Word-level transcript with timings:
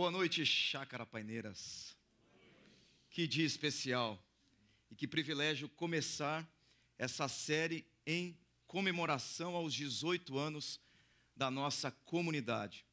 Boa 0.00 0.12
noite, 0.12 0.46
Chácara 0.46 1.04
Paineiras. 1.04 1.96
Que 3.10 3.26
dia 3.26 3.44
especial 3.44 4.16
e 4.88 4.94
que 4.94 5.08
privilégio 5.08 5.68
começar 5.70 6.48
essa 6.96 7.26
série 7.26 7.84
em 8.06 8.38
comemoração 8.64 9.56
aos 9.56 9.74
18 9.74 10.38
anos 10.38 10.80
da 11.34 11.50
nossa 11.50 11.90
comunidade. 11.90 12.86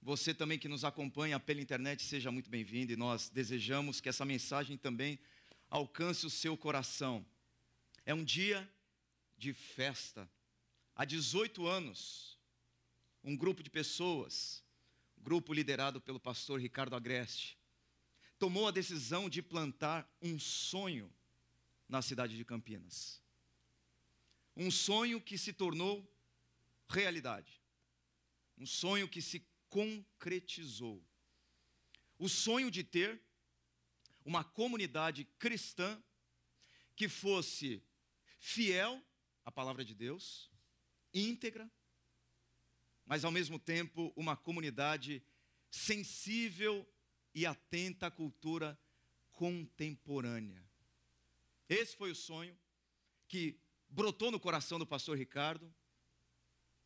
Você 0.00 0.32
também 0.32 0.56
que 0.56 0.68
nos 0.68 0.84
acompanha 0.84 1.40
pela 1.40 1.60
internet, 1.60 2.00
seja 2.04 2.30
muito 2.30 2.48
bem-vindo 2.48 2.92
e 2.92 2.96
nós 2.96 3.28
desejamos 3.28 4.00
que 4.00 4.08
essa 4.08 4.24
mensagem 4.24 4.76
também 4.76 5.18
alcance 5.68 6.24
o 6.24 6.30
seu 6.30 6.56
coração. 6.56 7.26
É 8.06 8.14
um 8.14 8.22
dia 8.22 8.72
de 9.36 9.52
festa. 9.52 10.30
Há 10.94 11.04
18 11.04 11.66
anos, 11.66 12.38
um 13.24 13.36
grupo 13.36 13.64
de 13.64 13.68
pessoas, 13.68 14.61
grupo 15.22 15.52
liderado 15.52 16.00
pelo 16.00 16.18
pastor 16.18 16.60
Ricardo 16.60 16.96
Agreste, 16.96 17.58
tomou 18.38 18.66
a 18.66 18.72
decisão 18.72 19.30
de 19.30 19.40
plantar 19.40 20.08
um 20.20 20.38
sonho 20.38 21.12
na 21.88 22.02
cidade 22.02 22.36
de 22.36 22.44
Campinas. 22.44 23.22
Um 24.56 24.70
sonho 24.70 25.20
que 25.20 25.38
se 25.38 25.52
tornou 25.52 26.06
realidade. 26.88 27.62
Um 28.58 28.66
sonho 28.66 29.08
que 29.08 29.22
se 29.22 29.46
concretizou. 29.70 31.02
O 32.18 32.28
sonho 32.28 32.70
de 32.70 32.84
ter 32.84 33.22
uma 34.24 34.44
comunidade 34.44 35.24
cristã 35.38 36.02
que 36.94 37.08
fosse 37.08 37.82
fiel 38.38 39.02
à 39.44 39.50
palavra 39.50 39.84
de 39.84 39.94
Deus, 39.94 40.50
íntegra, 41.14 41.70
mas 43.04 43.24
ao 43.24 43.30
mesmo 43.30 43.58
tempo 43.58 44.12
uma 44.16 44.36
comunidade 44.36 45.22
sensível 45.70 46.86
e 47.34 47.46
atenta 47.46 48.06
à 48.06 48.10
cultura 48.10 48.78
contemporânea. 49.32 50.62
Esse 51.68 51.96
foi 51.96 52.10
o 52.10 52.14
sonho 52.14 52.56
que 53.26 53.58
brotou 53.88 54.30
no 54.30 54.38
coração 54.38 54.78
do 54.78 54.86
pastor 54.86 55.16
Ricardo 55.16 55.72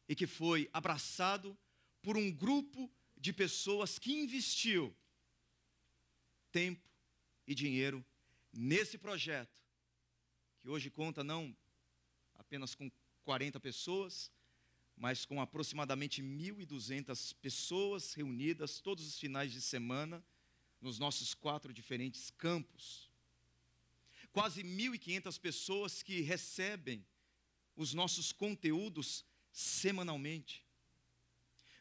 e 0.08 0.14
que 0.14 0.26
foi 0.26 0.70
abraçado 0.72 1.58
por 2.00 2.16
um 2.16 2.30
grupo 2.30 2.90
de 3.16 3.32
pessoas 3.32 3.98
que 3.98 4.12
investiu 4.12 4.96
tempo 6.52 6.88
e 7.46 7.54
dinheiro 7.54 8.04
nesse 8.52 8.96
projeto, 8.96 9.62
que 10.60 10.68
hoje 10.68 10.90
conta 10.90 11.24
não 11.24 11.56
apenas 12.34 12.74
com 12.74 12.90
40 13.24 13.58
pessoas, 13.58 14.30
mas 14.96 15.26
com 15.26 15.40
aproximadamente 15.40 16.22
1.200 16.22 17.34
pessoas 17.34 18.14
reunidas 18.14 18.80
todos 18.80 19.06
os 19.06 19.18
finais 19.18 19.52
de 19.52 19.60
semana 19.60 20.24
nos 20.80 20.98
nossos 20.98 21.34
quatro 21.34 21.72
diferentes 21.72 22.30
campos. 22.30 23.10
Quase 24.32 24.62
1.500 24.62 25.40
pessoas 25.40 26.02
que 26.02 26.20
recebem 26.20 27.04
os 27.74 27.92
nossos 27.92 28.32
conteúdos 28.32 29.24
semanalmente. 29.52 30.64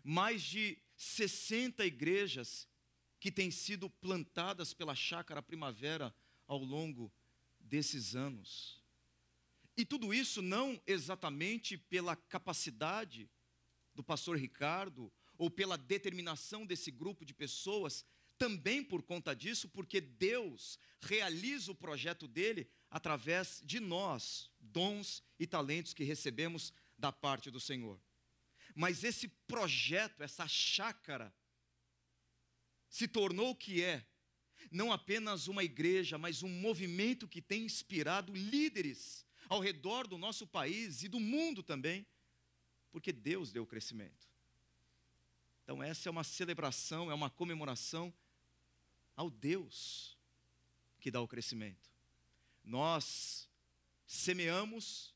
Mais 0.03 0.42
de 0.44 0.78
60 0.97 1.86
igrejas 1.86 2.68
que 3.20 3.32
têm 3.32 3.50
sido 3.50 3.90
plantadas 3.90 4.74
pela 4.74 4.94
Chácara 4.94 5.42
Primavera 5.42 6.14
ao 6.47 6.59
longo 6.59 7.12
desses 7.59 8.16
anos. 8.16 8.84
E 9.78 9.84
tudo 9.84 10.13
isso 10.13 10.41
não 10.41 10.81
exatamente 10.88 11.78
pela 11.78 12.16
capacidade 12.16 13.30
do 13.94 14.03
pastor 14.03 14.38
Ricardo 14.38 15.12
ou 15.38 15.50
pela 15.50 15.78
determinação 15.78 16.66
desse 16.66 16.91
grupo 16.91 17.25
de 17.25 17.34
pessoas, 17.34 18.06
também 18.38 18.84
por 18.84 19.03
conta 19.03 19.35
disso, 19.35 19.68
porque 19.69 20.00
Deus 20.00 20.80
realiza 21.02 21.72
o 21.72 21.75
projeto 21.75 22.28
dele 22.28 22.69
através 22.90 23.62
de 23.66 23.80
nós, 23.80 24.50
dons 24.59 25.24
e 25.40 25.46
talentos 25.46 25.94
que 25.94 26.03
recebemos 26.03 26.74
da 26.97 27.12
parte 27.12 27.52
do 27.52 27.59
Senhor. 27.59 28.02
Mas 28.74 29.03
esse 29.03 29.28
projeto, 29.28 30.22
essa 30.22 30.47
chácara, 30.47 31.34
se 32.90 33.08
tornou 33.08 33.52
o 33.52 33.56
que 33.56 33.84
é, 33.84 34.06
não 34.72 34.91
apenas 34.91 35.47
uma 35.47 35.64
igreja, 35.64 36.18
mas 36.18 36.44
um 36.44 36.50
movimento 36.50 37.28
que 37.28 37.41
tem 37.41 37.66
inspirado 37.66 38.34
líderes 38.34 39.25
ao 39.48 39.60
redor 39.60 40.08
do 40.08 40.18
nosso 40.18 40.48
país 40.48 41.04
e 41.04 41.08
do 41.08 41.20
mundo 41.20 41.62
também, 41.62 42.06
porque 42.92 43.12
Deus 43.12 43.52
deu 43.52 43.64
o 43.64 43.68
crescimento. 43.68 44.28
Então, 45.64 45.82
essa 45.82 46.10
é 46.10 46.12
uma 46.12 46.24
celebração, 46.24 47.10
é 47.10 47.14
uma 47.14 47.30
comemoração 47.30 48.14
ao 49.16 49.30
Deus 49.30 50.18
que 51.00 51.12
dá 51.12 51.22
o 51.22 51.28
crescimento. 51.28 51.90
Nós 52.64 53.50
semeamos, 54.06 55.14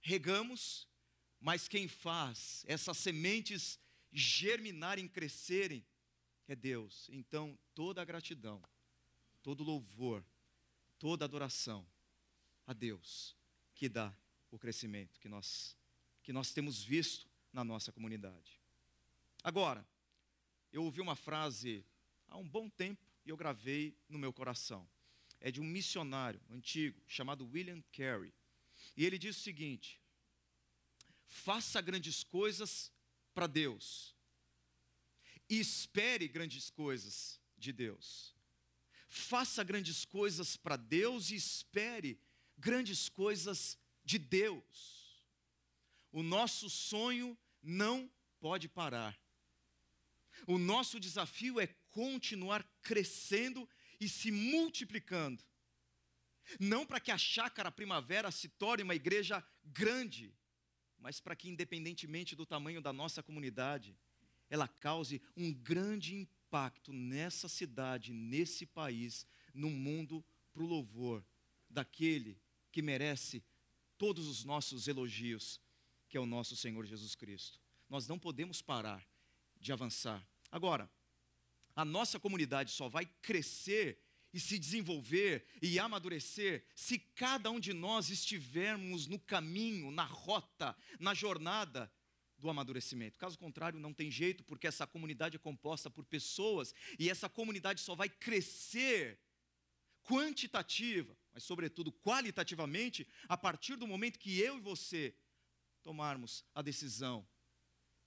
regamos, 0.00 0.86
mas 1.40 1.68
quem 1.68 1.88
faz 1.88 2.64
essas 2.66 2.98
sementes 2.98 3.78
germinarem, 4.12 5.08
crescerem, 5.08 5.84
é 6.46 6.54
Deus. 6.54 7.08
Então, 7.10 7.58
toda 7.74 8.02
a 8.02 8.04
gratidão, 8.04 8.62
todo 9.42 9.64
louvor, 9.64 10.24
toda 10.98 11.24
adoração 11.24 11.86
a 12.66 12.72
Deus 12.72 13.39
que 13.80 13.88
dá 13.88 14.14
o 14.50 14.58
crescimento 14.58 15.18
que 15.18 15.26
nós, 15.26 15.74
que 16.22 16.34
nós 16.34 16.52
temos 16.52 16.84
visto 16.84 17.26
na 17.50 17.64
nossa 17.64 17.90
comunidade. 17.90 18.60
Agora, 19.42 19.88
eu 20.70 20.84
ouvi 20.84 21.00
uma 21.00 21.16
frase 21.16 21.82
há 22.28 22.36
um 22.36 22.46
bom 22.46 22.68
tempo 22.68 23.02
e 23.24 23.30
eu 23.30 23.38
gravei 23.38 23.96
no 24.06 24.18
meu 24.18 24.34
coração. 24.34 24.86
É 25.40 25.50
de 25.50 25.62
um 25.62 25.64
missionário 25.64 26.38
antigo 26.50 27.02
chamado 27.06 27.48
William 27.50 27.82
Carey. 27.90 28.34
E 28.94 29.06
ele 29.06 29.16
diz 29.16 29.38
o 29.38 29.40
seguinte: 29.40 29.98
faça 31.26 31.80
grandes 31.80 32.22
coisas 32.22 32.92
para 33.32 33.46
Deus 33.46 34.14
e 35.48 35.58
espere 35.58 36.28
grandes 36.28 36.68
coisas 36.68 37.40
de 37.56 37.72
Deus. 37.72 38.34
Faça 39.08 39.64
grandes 39.64 40.04
coisas 40.04 40.54
para 40.54 40.76
Deus 40.76 41.30
e 41.30 41.36
espere 41.36 42.20
grandes 42.60 43.08
coisas 43.08 43.78
de 44.04 44.18
Deus. 44.18 45.24
O 46.12 46.22
nosso 46.22 46.68
sonho 46.68 47.36
não 47.62 48.10
pode 48.38 48.68
parar. 48.68 49.18
O 50.46 50.58
nosso 50.58 51.00
desafio 51.00 51.60
é 51.60 51.66
continuar 51.90 52.62
crescendo 52.82 53.68
e 54.00 54.08
se 54.08 54.30
multiplicando. 54.30 55.42
Não 56.58 56.84
para 56.84 57.00
que 57.00 57.10
a 57.10 57.18
chácara 57.18 57.70
primavera 57.70 58.30
se 58.30 58.48
torne 58.48 58.82
uma 58.82 58.94
igreja 58.94 59.44
grande, 59.64 60.34
mas 60.98 61.20
para 61.20 61.36
que, 61.36 61.48
independentemente 61.48 62.34
do 62.34 62.44
tamanho 62.44 62.80
da 62.80 62.92
nossa 62.92 63.22
comunidade, 63.22 63.96
ela 64.48 64.66
cause 64.66 65.22
um 65.36 65.52
grande 65.52 66.14
impacto 66.14 66.92
nessa 66.92 67.48
cidade, 67.48 68.12
nesse 68.12 68.66
país, 68.66 69.26
no 69.54 69.70
mundo, 69.70 70.24
para 70.52 70.62
o 70.62 70.66
louvor 70.66 71.24
daquele 71.68 72.40
que 72.70 72.82
merece 72.82 73.42
todos 73.98 74.26
os 74.26 74.44
nossos 74.44 74.88
elogios, 74.88 75.60
que 76.08 76.16
é 76.16 76.20
o 76.20 76.26
nosso 76.26 76.56
Senhor 76.56 76.84
Jesus 76.86 77.14
Cristo. 77.14 77.60
Nós 77.88 78.06
não 78.06 78.18
podemos 78.18 78.62
parar 78.62 79.06
de 79.58 79.72
avançar. 79.72 80.26
Agora, 80.50 80.90
a 81.74 81.84
nossa 81.84 82.18
comunidade 82.18 82.72
só 82.72 82.88
vai 82.88 83.06
crescer 83.22 84.02
e 84.32 84.38
se 84.38 84.58
desenvolver 84.58 85.44
e 85.60 85.78
amadurecer 85.78 86.64
se 86.74 86.98
cada 86.98 87.50
um 87.50 87.58
de 87.58 87.72
nós 87.72 88.10
estivermos 88.10 89.06
no 89.06 89.18
caminho, 89.18 89.90
na 89.90 90.04
rota, 90.04 90.76
na 90.98 91.14
jornada 91.14 91.92
do 92.38 92.48
amadurecimento. 92.48 93.18
Caso 93.18 93.38
contrário, 93.38 93.78
não 93.78 93.92
tem 93.92 94.10
jeito, 94.10 94.42
porque 94.44 94.66
essa 94.66 94.86
comunidade 94.86 95.36
é 95.36 95.38
composta 95.38 95.90
por 95.90 96.04
pessoas 96.04 96.74
e 96.98 97.10
essa 97.10 97.28
comunidade 97.28 97.80
só 97.80 97.94
vai 97.94 98.08
crescer 98.08 99.18
quantitativa, 100.04 101.16
mas 101.40 101.44
sobretudo 101.44 101.90
qualitativamente, 101.90 103.08
a 103.26 103.36
partir 103.36 103.74
do 103.76 103.86
momento 103.86 104.18
que 104.18 104.38
eu 104.38 104.58
e 104.58 104.60
você 104.60 105.14
tomarmos 105.82 106.44
a 106.54 106.60
decisão 106.60 107.26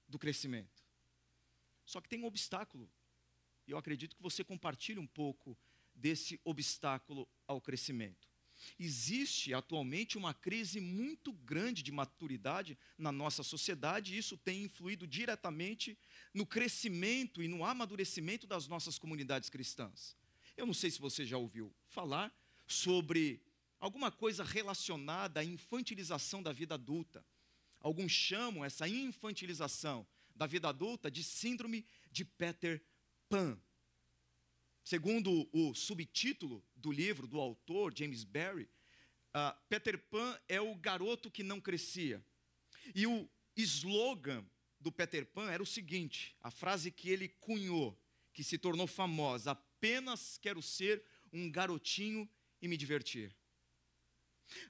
do 0.08 0.20
crescimento. 0.20 0.84
Só 1.84 2.00
que 2.00 2.08
tem 2.08 2.22
um 2.22 2.28
obstáculo, 2.28 2.88
e 3.66 3.72
eu 3.72 3.78
acredito 3.78 4.16
que 4.16 4.22
você 4.22 4.44
compartilhe 4.44 5.00
um 5.00 5.08
pouco 5.08 5.58
desse 5.96 6.40
obstáculo 6.44 7.28
ao 7.48 7.60
crescimento. 7.60 8.32
Existe 8.78 9.52
atualmente 9.52 10.16
uma 10.16 10.34
crise 10.34 10.80
muito 10.80 11.34
grande 11.34 11.82
de 11.82 11.92
maturidade 11.92 12.78
na 13.00 13.12
nossa 13.12 13.42
sociedade, 13.42 14.14
e 14.14 14.18
isso 14.20 14.38
tem 14.38 14.64
influído 14.64 15.08
diretamente 15.08 15.98
no 16.36 16.46
crescimento 16.46 17.42
e 17.42 17.48
no 17.48 17.66
amadurecimento 17.66 18.46
das 18.46 18.68
nossas 18.68 19.00
comunidades 19.00 19.50
cristãs. 19.50 20.16
Eu 20.56 20.68
não 20.68 20.74
sei 20.74 20.92
se 20.92 21.00
você 21.00 21.26
já 21.26 21.38
ouviu 21.38 21.74
falar 21.88 22.32
sobre 22.74 23.42
alguma 23.80 24.12
coisa 24.12 24.44
relacionada 24.44 25.40
à 25.40 25.44
infantilização 25.44 26.42
da 26.42 26.52
vida 26.52 26.76
adulta. 26.76 27.26
Alguns 27.80 28.12
chamam 28.12 28.64
essa 28.64 28.88
infantilização 28.88 30.08
da 30.36 30.48
vida 30.48 30.70
adulta 30.70 31.12
de 31.12 31.24
síndrome 31.24 31.86
de 32.12 32.26
Peter 32.26 32.84
Pan. 33.30 33.60
Segundo 34.84 35.50
o 35.54 35.74
subtítulo 35.74 36.66
do 36.76 36.92
livro 36.92 37.28
do 37.28 37.40
autor, 37.40 37.94
James 37.98 38.24
Barry, 38.24 38.70
uh, 39.36 39.58
Peter 39.70 39.98
Pan 39.98 40.40
é 40.48 40.60
o 40.60 40.76
garoto 40.76 41.30
que 41.30 41.44
não 41.44 41.62
crescia. 41.62 42.26
E 42.96 43.06
o 43.08 43.30
slogan 43.56 44.46
do 44.80 44.92
Peter 44.92 45.26
Pan 45.26 45.50
era 45.50 45.64
o 45.64 45.66
seguinte: 45.66 46.36
a 46.42 46.52
frase 46.52 46.92
que 46.92 47.10
ele 47.10 47.30
cunhou, 47.30 47.98
que 48.34 48.44
se 48.44 48.58
tornou 48.58 48.88
famosa: 48.88 49.52
apenas 49.52 50.38
quero 50.38 50.62
ser 50.62 51.04
um 51.32 51.50
garotinho 51.50 52.30
e 52.64 52.68
me 52.68 52.78
divertir. 52.78 53.36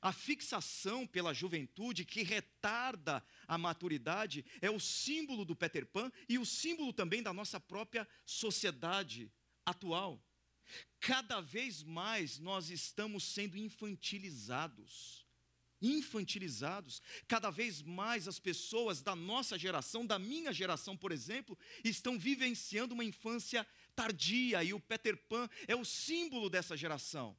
A 0.01 0.11
fixação 0.11 1.05
pela 1.05 1.33
juventude 1.33 2.03
que 2.03 2.23
retarda 2.23 3.23
a 3.47 3.57
maturidade 3.57 4.43
é 4.61 4.69
o 4.69 4.79
símbolo 4.79 5.45
do 5.45 5.55
Peter 5.55 5.85
Pan 5.85 6.11
e 6.27 6.39
o 6.39 6.45
símbolo 6.45 6.91
também 6.91 7.21
da 7.21 7.31
nossa 7.31 7.59
própria 7.59 8.07
sociedade 8.25 9.31
atual. 9.63 10.21
Cada 10.99 11.39
vez 11.39 11.83
mais 11.83 12.39
nós 12.39 12.71
estamos 12.71 13.23
sendo 13.25 13.57
infantilizados. 13.57 15.27
Infantilizados. 15.79 17.01
Cada 17.27 17.51
vez 17.51 17.81
mais 17.81 18.27
as 18.27 18.39
pessoas 18.39 19.01
da 19.01 19.15
nossa 19.15 19.59
geração, 19.59 20.05
da 20.05 20.17
minha 20.17 20.51
geração, 20.51 20.97
por 20.97 21.11
exemplo, 21.11 21.57
estão 21.83 22.17
vivenciando 22.17 22.93
uma 22.95 23.03
infância 23.03 23.67
tardia 23.95 24.63
e 24.63 24.73
o 24.73 24.79
Peter 24.79 25.15
Pan 25.27 25.47
é 25.67 25.75
o 25.75 25.85
símbolo 25.85 26.49
dessa 26.49 26.75
geração. 26.75 27.37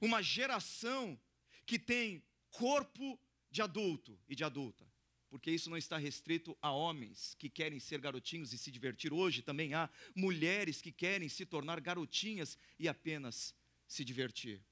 Uma 0.00 0.22
geração 0.22 1.18
que 1.64 1.78
tem 1.78 2.22
corpo 2.50 3.18
de 3.50 3.62
adulto 3.62 4.18
e 4.28 4.34
de 4.34 4.44
adulta, 4.44 4.86
porque 5.28 5.50
isso 5.50 5.68
não 5.68 5.76
está 5.76 5.98
restrito 5.98 6.56
a 6.62 6.70
homens 6.70 7.34
que 7.38 7.48
querem 7.48 7.80
ser 7.80 8.00
garotinhos 8.00 8.52
e 8.52 8.58
se 8.58 8.70
divertir. 8.70 9.12
Hoje 9.12 9.42
também 9.42 9.74
há 9.74 9.90
mulheres 10.14 10.80
que 10.80 10.92
querem 10.92 11.28
se 11.28 11.44
tornar 11.44 11.80
garotinhas 11.80 12.56
e 12.78 12.88
apenas 12.88 13.54
se 13.86 14.04
divertir. 14.04 14.62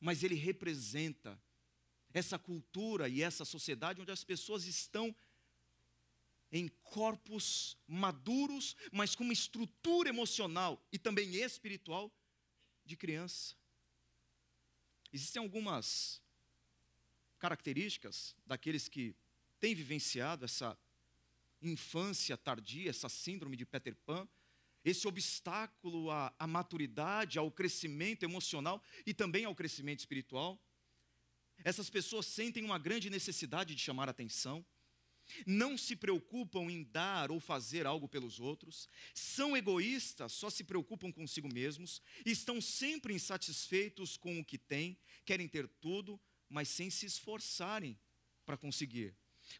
Mas 0.00 0.22
ele 0.22 0.34
representa 0.34 1.40
essa 2.12 2.38
cultura 2.38 3.08
e 3.08 3.22
essa 3.22 3.44
sociedade 3.44 4.00
onde 4.00 4.12
as 4.12 4.24
pessoas 4.24 4.64
estão 4.64 5.14
em 6.50 6.68
corpos 6.82 7.76
maduros, 7.86 8.74
mas 8.90 9.14
com 9.14 9.24
uma 9.24 9.32
estrutura 9.32 10.08
emocional 10.08 10.82
e 10.90 10.98
também 10.98 11.36
espiritual 11.36 12.10
de 12.84 12.96
criança. 12.96 13.57
Existem 15.12 15.42
algumas 15.42 16.22
características 17.38 18.36
daqueles 18.46 18.88
que 18.88 19.14
têm 19.60 19.74
vivenciado 19.74 20.44
essa 20.44 20.78
infância 21.62 22.36
tardia, 22.36 22.90
essa 22.90 23.08
síndrome 23.08 23.56
de 23.56 23.64
Peter 23.64 23.94
Pan, 23.94 24.28
esse 24.84 25.06
obstáculo 25.08 26.10
à, 26.10 26.32
à 26.38 26.46
maturidade, 26.46 27.38
ao 27.38 27.50
crescimento 27.50 28.22
emocional 28.22 28.82
e 29.04 29.12
também 29.12 29.44
ao 29.44 29.54
crescimento 29.54 30.00
espiritual. 30.00 30.60
Essas 31.64 31.90
pessoas 31.90 32.26
sentem 32.26 32.64
uma 32.64 32.78
grande 32.78 33.10
necessidade 33.10 33.74
de 33.74 33.82
chamar 33.82 34.08
atenção 34.08 34.64
não 35.46 35.76
se 35.76 35.94
preocupam 35.96 36.70
em 36.70 36.84
dar 36.84 37.30
ou 37.30 37.40
fazer 37.40 37.86
algo 37.86 38.08
pelos 38.08 38.40
outros, 38.40 38.88
são 39.14 39.56
egoístas, 39.56 40.32
só 40.32 40.50
se 40.50 40.64
preocupam 40.64 41.12
consigo 41.12 41.52
mesmos, 41.52 42.02
estão 42.24 42.60
sempre 42.60 43.14
insatisfeitos 43.14 44.16
com 44.16 44.38
o 44.38 44.44
que 44.44 44.58
têm, 44.58 44.98
querem 45.24 45.48
ter 45.48 45.68
tudo, 45.68 46.20
mas 46.48 46.68
sem 46.68 46.90
se 46.90 47.06
esforçarem 47.06 47.98
para 48.44 48.56
conseguir. 48.56 49.14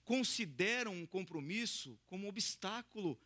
Consideram 0.04 0.92
um 0.92 1.06
compromisso 1.06 1.98
como 2.06 2.28
obstáculo 2.28 3.18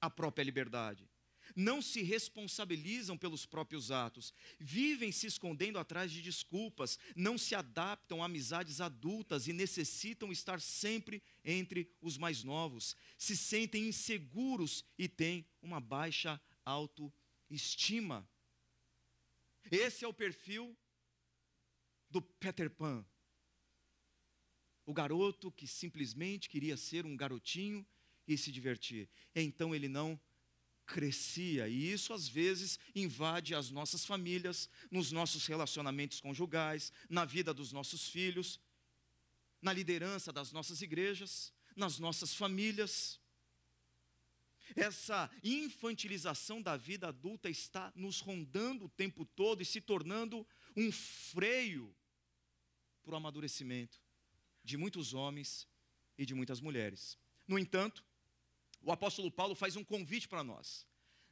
à 0.00 0.10
própria 0.10 0.44
liberdade 0.44 1.08
não 1.54 1.80
se 1.80 2.02
responsabilizam 2.02 3.16
pelos 3.16 3.46
próprios 3.46 3.90
atos, 3.90 4.32
vivem 4.58 5.12
se 5.12 5.26
escondendo 5.26 5.78
atrás 5.78 6.10
de 6.10 6.20
desculpas, 6.20 6.98
não 7.14 7.38
se 7.38 7.54
adaptam 7.54 8.22
a 8.22 8.26
amizades 8.26 8.80
adultas 8.80 9.46
e 9.46 9.52
necessitam 9.52 10.32
estar 10.32 10.60
sempre 10.60 11.22
entre 11.44 11.90
os 12.00 12.18
mais 12.18 12.42
novos, 12.42 12.96
se 13.16 13.36
sentem 13.36 13.88
inseguros 13.88 14.84
e 14.98 15.08
têm 15.08 15.46
uma 15.62 15.80
baixa 15.80 16.40
autoestima. 16.64 18.28
Esse 19.70 20.04
é 20.04 20.08
o 20.08 20.14
perfil 20.14 20.76
do 22.10 22.20
Peter 22.20 22.70
Pan. 22.70 23.04
O 24.86 24.92
garoto 24.92 25.50
que 25.50 25.66
simplesmente 25.66 26.48
queria 26.48 26.76
ser 26.76 27.06
um 27.06 27.16
garotinho 27.16 27.86
e 28.26 28.36
se 28.36 28.52
divertir. 28.52 29.08
Então 29.34 29.74
ele 29.74 29.88
não 29.88 30.20
crescia, 30.86 31.68
e 31.68 31.92
isso 31.92 32.12
às 32.12 32.28
vezes 32.28 32.78
invade 32.94 33.54
as 33.54 33.70
nossas 33.70 34.04
famílias, 34.04 34.68
nos 34.90 35.10
nossos 35.12 35.46
relacionamentos 35.46 36.20
conjugais, 36.20 36.92
na 37.08 37.24
vida 37.24 37.52
dos 37.54 37.72
nossos 37.72 38.08
filhos, 38.08 38.60
na 39.60 39.72
liderança 39.72 40.32
das 40.32 40.52
nossas 40.52 40.82
igrejas, 40.82 41.52
nas 41.74 41.98
nossas 41.98 42.34
famílias. 42.34 43.20
Essa 44.76 45.30
infantilização 45.42 46.60
da 46.60 46.76
vida 46.76 47.08
adulta 47.08 47.48
está 47.48 47.92
nos 47.94 48.20
rondando 48.20 48.86
o 48.86 48.90
tempo 48.90 49.24
todo 49.24 49.62
e 49.62 49.64
se 49.64 49.80
tornando 49.80 50.46
um 50.76 50.90
freio 50.90 51.94
para 53.02 53.14
o 53.14 53.16
amadurecimento 53.16 54.00
de 54.62 54.76
muitos 54.76 55.12
homens 55.12 55.68
e 56.16 56.24
de 56.24 56.34
muitas 56.34 56.60
mulheres. 56.60 57.18
No 57.46 57.58
entanto, 57.58 58.04
o 58.84 58.92
apóstolo 58.92 59.30
Paulo 59.30 59.54
faz 59.54 59.76
um 59.76 59.84
convite 59.84 60.28
para 60.28 60.44
nós. 60.44 60.86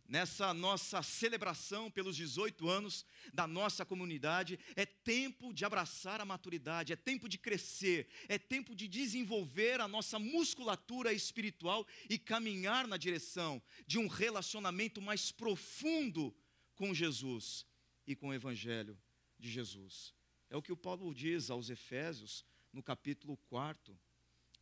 Nessa 0.09 0.53
nossa 0.53 1.03
celebração 1.03 1.91
pelos 1.91 2.17
18 2.17 2.69
anos 2.69 3.07
da 3.33 3.47
nossa 3.47 3.85
comunidade, 3.85 4.59
é 4.75 4.85
tempo 4.85 5.55
de 5.55 5.65
abraçar 5.65 6.21
a 6.21 6.25
maturidade, 6.25 6.93
é 6.93 6.97
tempo 6.97 7.29
de 7.29 7.39
crescer, 7.39 8.09
é 8.29 8.39
tempo 8.39 8.75
de 8.75 8.89
desenvolver 8.89 9.81
a 9.81 9.89
nossa 9.89 10.19
musculatura 10.19 11.13
espiritual 11.13 11.87
e 12.11 12.19
caminhar 12.19 12.87
na 12.87 12.97
direção 12.97 13.63
de 13.87 13.99
um 13.99 14.07
relacionamento 14.07 15.01
mais 15.01 15.31
profundo 15.31 16.35
com 16.75 16.93
Jesus 16.93 17.65
e 18.07 18.17
com 18.17 18.29
o 18.29 18.35
Evangelho 18.35 18.99
de 19.39 19.51
Jesus. 19.51 20.13
É 20.51 20.57
o 20.57 20.63
que 20.63 20.73
o 20.73 20.77
Paulo 20.77 21.15
diz 21.15 21.49
aos 21.49 21.71
Efésios 21.71 22.45
no 22.73 22.83
capítulo 22.83 23.37
4 23.49 23.99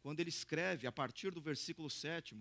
quando 0.00 0.21
ele 0.21 0.30
escreve 0.30 0.87
a 0.87 0.92
partir 0.92 1.30
do 1.30 1.40
versículo 1.40 1.90
7: 1.90 2.37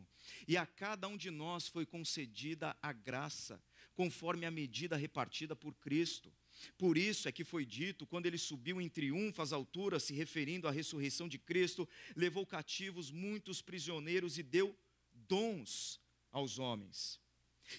E 0.47 0.57
a 0.57 0.65
cada 0.65 1.07
um 1.07 1.17
de 1.17 1.29
nós 1.29 1.67
foi 1.67 1.85
concedida 1.85 2.75
a 2.81 2.91
graça, 2.91 3.61
conforme 3.93 4.45
a 4.45 4.51
medida 4.51 4.95
repartida 4.95 5.55
por 5.55 5.75
Cristo. 5.75 6.33
Por 6.77 6.97
isso 6.97 7.27
é 7.27 7.31
que 7.31 7.43
foi 7.43 7.65
dito, 7.65 8.05
quando 8.05 8.25
ele 8.25 8.37
subiu 8.37 8.81
em 8.81 8.89
triunfo 8.89 9.41
às 9.41 9.53
alturas, 9.53 10.03
se 10.03 10.13
referindo 10.13 10.67
à 10.67 10.71
ressurreição 10.71 11.27
de 11.27 11.37
Cristo, 11.37 11.87
levou 12.15 12.45
cativos 12.45 13.11
muitos 13.11 13.61
prisioneiros 13.61 14.37
e 14.37 14.43
deu 14.43 14.77
dons 15.13 15.99
aos 16.31 16.59
homens. 16.59 17.19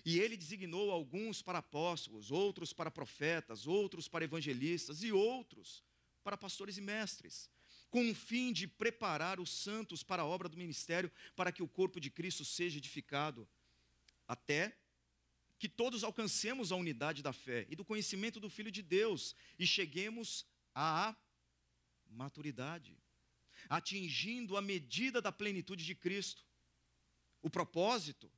E 0.05 0.21
ele 0.21 0.37
designou 0.37 0.91
alguns 0.91 1.43
para 1.43 1.59
apóstolos, 1.59 2.31
outros 2.31 2.73
para 2.73 2.91
profetas, 2.91 3.67
outros 3.67 4.09
para 4.09 4.25
evangelistas 4.25 5.03
e 5.03 5.13
outros 5.13 5.83
para 6.23 6.37
pastores 6.37 6.79
e 6.79 6.81
mestres 6.81 7.51
com 7.91 8.09
o 8.11 8.15
fim 8.15 8.53
de 8.53 8.67
preparar 8.67 9.41
os 9.41 9.51
santos 9.51 10.03
para 10.03 10.23
a 10.23 10.27
obra 10.27 10.49
do 10.49 10.57
ministério, 10.57 11.11
para 11.35 11.51
que 11.51 11.63
o 11.63 11.69
corpo 11.69 12.01
de 12.01 12.09
Cristo 12.09 12.45
seja 12.45 12.79
edificado, 12.79 13.49
até 14.27 14.77
que 15.59 15.69
todos 15.69 16.05
alcancemos 16.05 16.73
a 16.73 16.77
unidade 16.77 17.23
da 17.23 17.33
fé 17.33 17.67
e 17.69 17.77
do 17.77 17.85
conhecimento 17.85 18.41
do 18.41 18.49
Filho 18.49 18.71
de 18.71 18.81
Deus 18.81 19.35
e 19.59 19.67
cheguemos 19.67 20.47
à 20.75 21.15
maturidade, 22.09 22.97
atingindo 23.69 24.57
a 24.57 24.63
medida 24.63 25.21
da 25.21 25.31
plenitude 25.31 25.85
de 25.85 25.95
Cristo. 25.95 26.45
O 27.43 27.51
propósito 27.51 28.33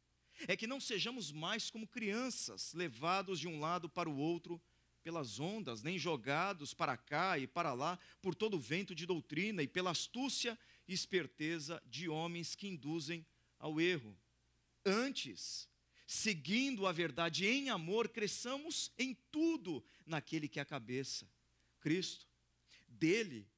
é 0.48 0.56
que 0.56 0.66
não 0.66 0.80
sejamos 0.80 1.30
mais 1.30 1.70
como 1.70 1.86
crianças, 1.86 2.72
levados 2.72 3.38
de 3.38 3.46
um 3.46 3.60
lado 3.60 3.88
para 3.88 4.08
o 4.08 4.16
outro 4.16 4.60
pelas 5.02 5.38
ondas, 5.38 5.82
nem 5.82 5.98
jogados 5.98 6.72
para 6.72 6.96
cá 6.96 7.38
e 7.38 7.46
para 7.46 7.74
lá 7.74 7.98
por 8.20 8.34
todo 8.34 8.58
vento 8.58 8.94
de 8.94 9.04
doutrina 9.04 9.62
e 9.62 9.68
pela 9.68 9.90
astúcia 9.90 10.58
e 10.86 10.94
esperteza 10.94 11.82
de 11.86 12.08
homens 12.08 12.54
que 12.54 12.68
induzem 12.68 13.26
ao 13.58 13.80
erro. 13.80 14.16
Antes, 14.84 15.68
seguindo 16.06 16.86
a 16.86 16.92
verdade 16.92 17.46
em 17.46 17.70
amor, 17.70 18.08
cresçamos 18.08 18.92
em 18.98 19.14
tudo 19.30 19.84
naquele 20.06 20.48
que 20.48 20.58
é 20.58 20.62
a 20.62 20.66
cabeça, 20.66 21.28
Cristo. 21.80 22.26
Dele 22.88 23.48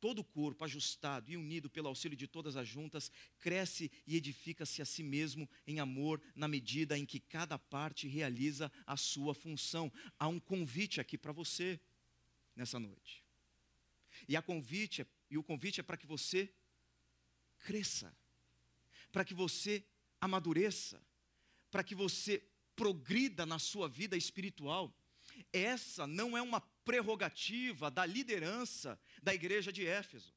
todo 0.00 0.20
o 0.20 0.24
corpo, 0.24 0.64
ajustado 0.64 1.30
e 1.30 1.36
unido 1.36 1.68
pelo 1.68 1.88
auxílio 1.88 2.16
de 2.16 2.26
todas 2.26 2.56
as 2.56 2.68
juntas, 2.68 3.10
cresce 3.38 3.90
e 4.06 4.16
edifica-se 4.16 4.82
a 4.82 4.84
si 4.84 5.02
mesmo 5.02 5.48
em 5.66 5.80
amor, 5.80 6.20
na 6.34 6.48
medida 6.48 6.96
em 6.98 7.04
que 7.04 7.20
cada 7.20 7.58
parte 7.58 8.06
realiza 8.06 8.70
a 8.86 8.96
sua 8.96 9.34
função. 9.34 9.92
Há 10.18 10.28
um 10.28 10.40
convite 10.40 11.00
aqui 11.00 11.16
para 11.16 11.32
você 11.32 11.80
nessa 12.54 12.78
noite. 12.78 13.24
E, 14.28 14.40
convite, 14.42 15.06
e 15.30 15.36
o 15.36 15.42
convite 15.42 15.80
é 15.80 15.82
para 15.82 15.96
que 15.96 16.06
você 16.06 16.52
cresça, 17.64 18.16
para 19.12 19.24
que 19.24 19.34
você 19.34 19.84
amadureça, 20.20 21.02
para 21.70 21.84
que 21.84 21.94
você 21.94 22.42
progrida 22.74 23.44
na 23.44 23.58
sua 23.58 23.88
vida 23.88 24.16
espiritual. 24.16 24.94
Essa 25.52 26.06
não 26.06 26.36
é 26.36 26.42
uma 26.42 26.60
prerrogativa 26.86 27.90
da 27.90 28.06
liderança 28.06 28.98
da 29.20 29.34
igreja 29.34 29.72
de 29.72 29.84
Éfeso. 29.84 30.32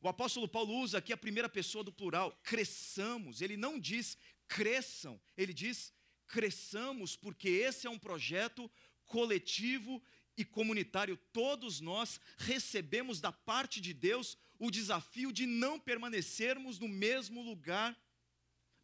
O 0.00 0.08
apóstolo 0.08 0.48
Paulo 0.48 0.74
usa 0.74 0.98
aqui 0.98 1.12
a 1.12 1.16
primeira 1.16 1.48
pessoa 1.48 1.84
do 1.84 1.92
plural, 1.92 2.38
cresçamos. 2.42 3.40
Ele 3.40 3.56
não 3.56 3.78
diz 3.78 4.18
cresçam, 4.48 5.20
ele 5.36 5.54
diz 5.54 5.92
cresçamos, 6.26 7.16
porque 7.16 7.48
esse 7.48 7.86
é 7.86 7.90
um 7.90 7.98
projeto 7.98 8.70
coletivo 9.06 10.02
e 10.36 10.44
comunitário. 10.44 11.16
Todos 11.32 11.80
nós 11.80 12.20
recebemos 12.36 13.20
da 13.20 13.32
parte 13.32 13.80
de 13.80 13.94
Deus 13.94 14.36
o 14.58 14.70
desafio 14.70 15.32
de 15.32 15.46
não 15.46 15.78
permanecermos 15.78 16.78
no 16.78 16.88
mesmo 16.88 17.40
lugar 17.40 17.96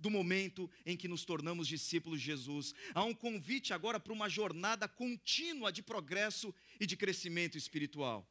do 0.05 0.11
momento 0.11 0.71
em 0.85 0.99
que 0.99 1.09
nos 1.09 1.25
tornamos 1.25 1.67
discípulos 1.67 2.21
de 2.21 2.27
Jesus. 2.27 2.75
Há 2.95 3.03
um 3.05 3.15
convite 3.15 3.73
agora 3.73 3.99
para 3.99 4.13
uma 4.13 4.29
jornada 4.29 4.87
contínua 4.87 5.73
de 5.73 5.83
progresso 5.83 6.55
e 6.79 6.87
de 6.87 6.95
crescimento 6.95 7.57
espiritual. 7.57 8.29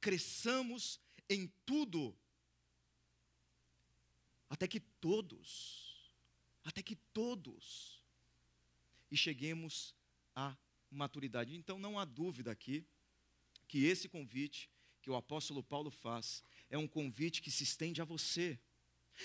Cresçamos 0.00 1.00
em 1.28 1.52
tudo, 1.66 2.16
até 4.48 4.68
que 4.68 4.78
todos, 4.78 6.12
até 6.62 6.80
que 6.80 6.94
todos, 7.12 8.00
e 9.10 9.16
cheguemos 9.16 9.96
à 10.32 10.56
maturidade. 10.88 11.56
Então 11.56 11.76
não 11.76 11.98
há 11.98 12.04
dúvida 12.04 12.52
aqui 12.52 12.86
que 13.66 13.84
esse 13.84 14.08
convite 14.08 14.70
que 15.02 15.10
o 15.10 15.16
apóstolo 15.16 15.60
Paulo 15.60 15.90
faz 15.90 16.40
é 16.70 16.78
um 16.78 16.86
convite 16.86 17.42
que 17.42 17.50
se 17.50 17.64
estende 17.64 18.00
a 18.00 18.04
você 18.04 18.60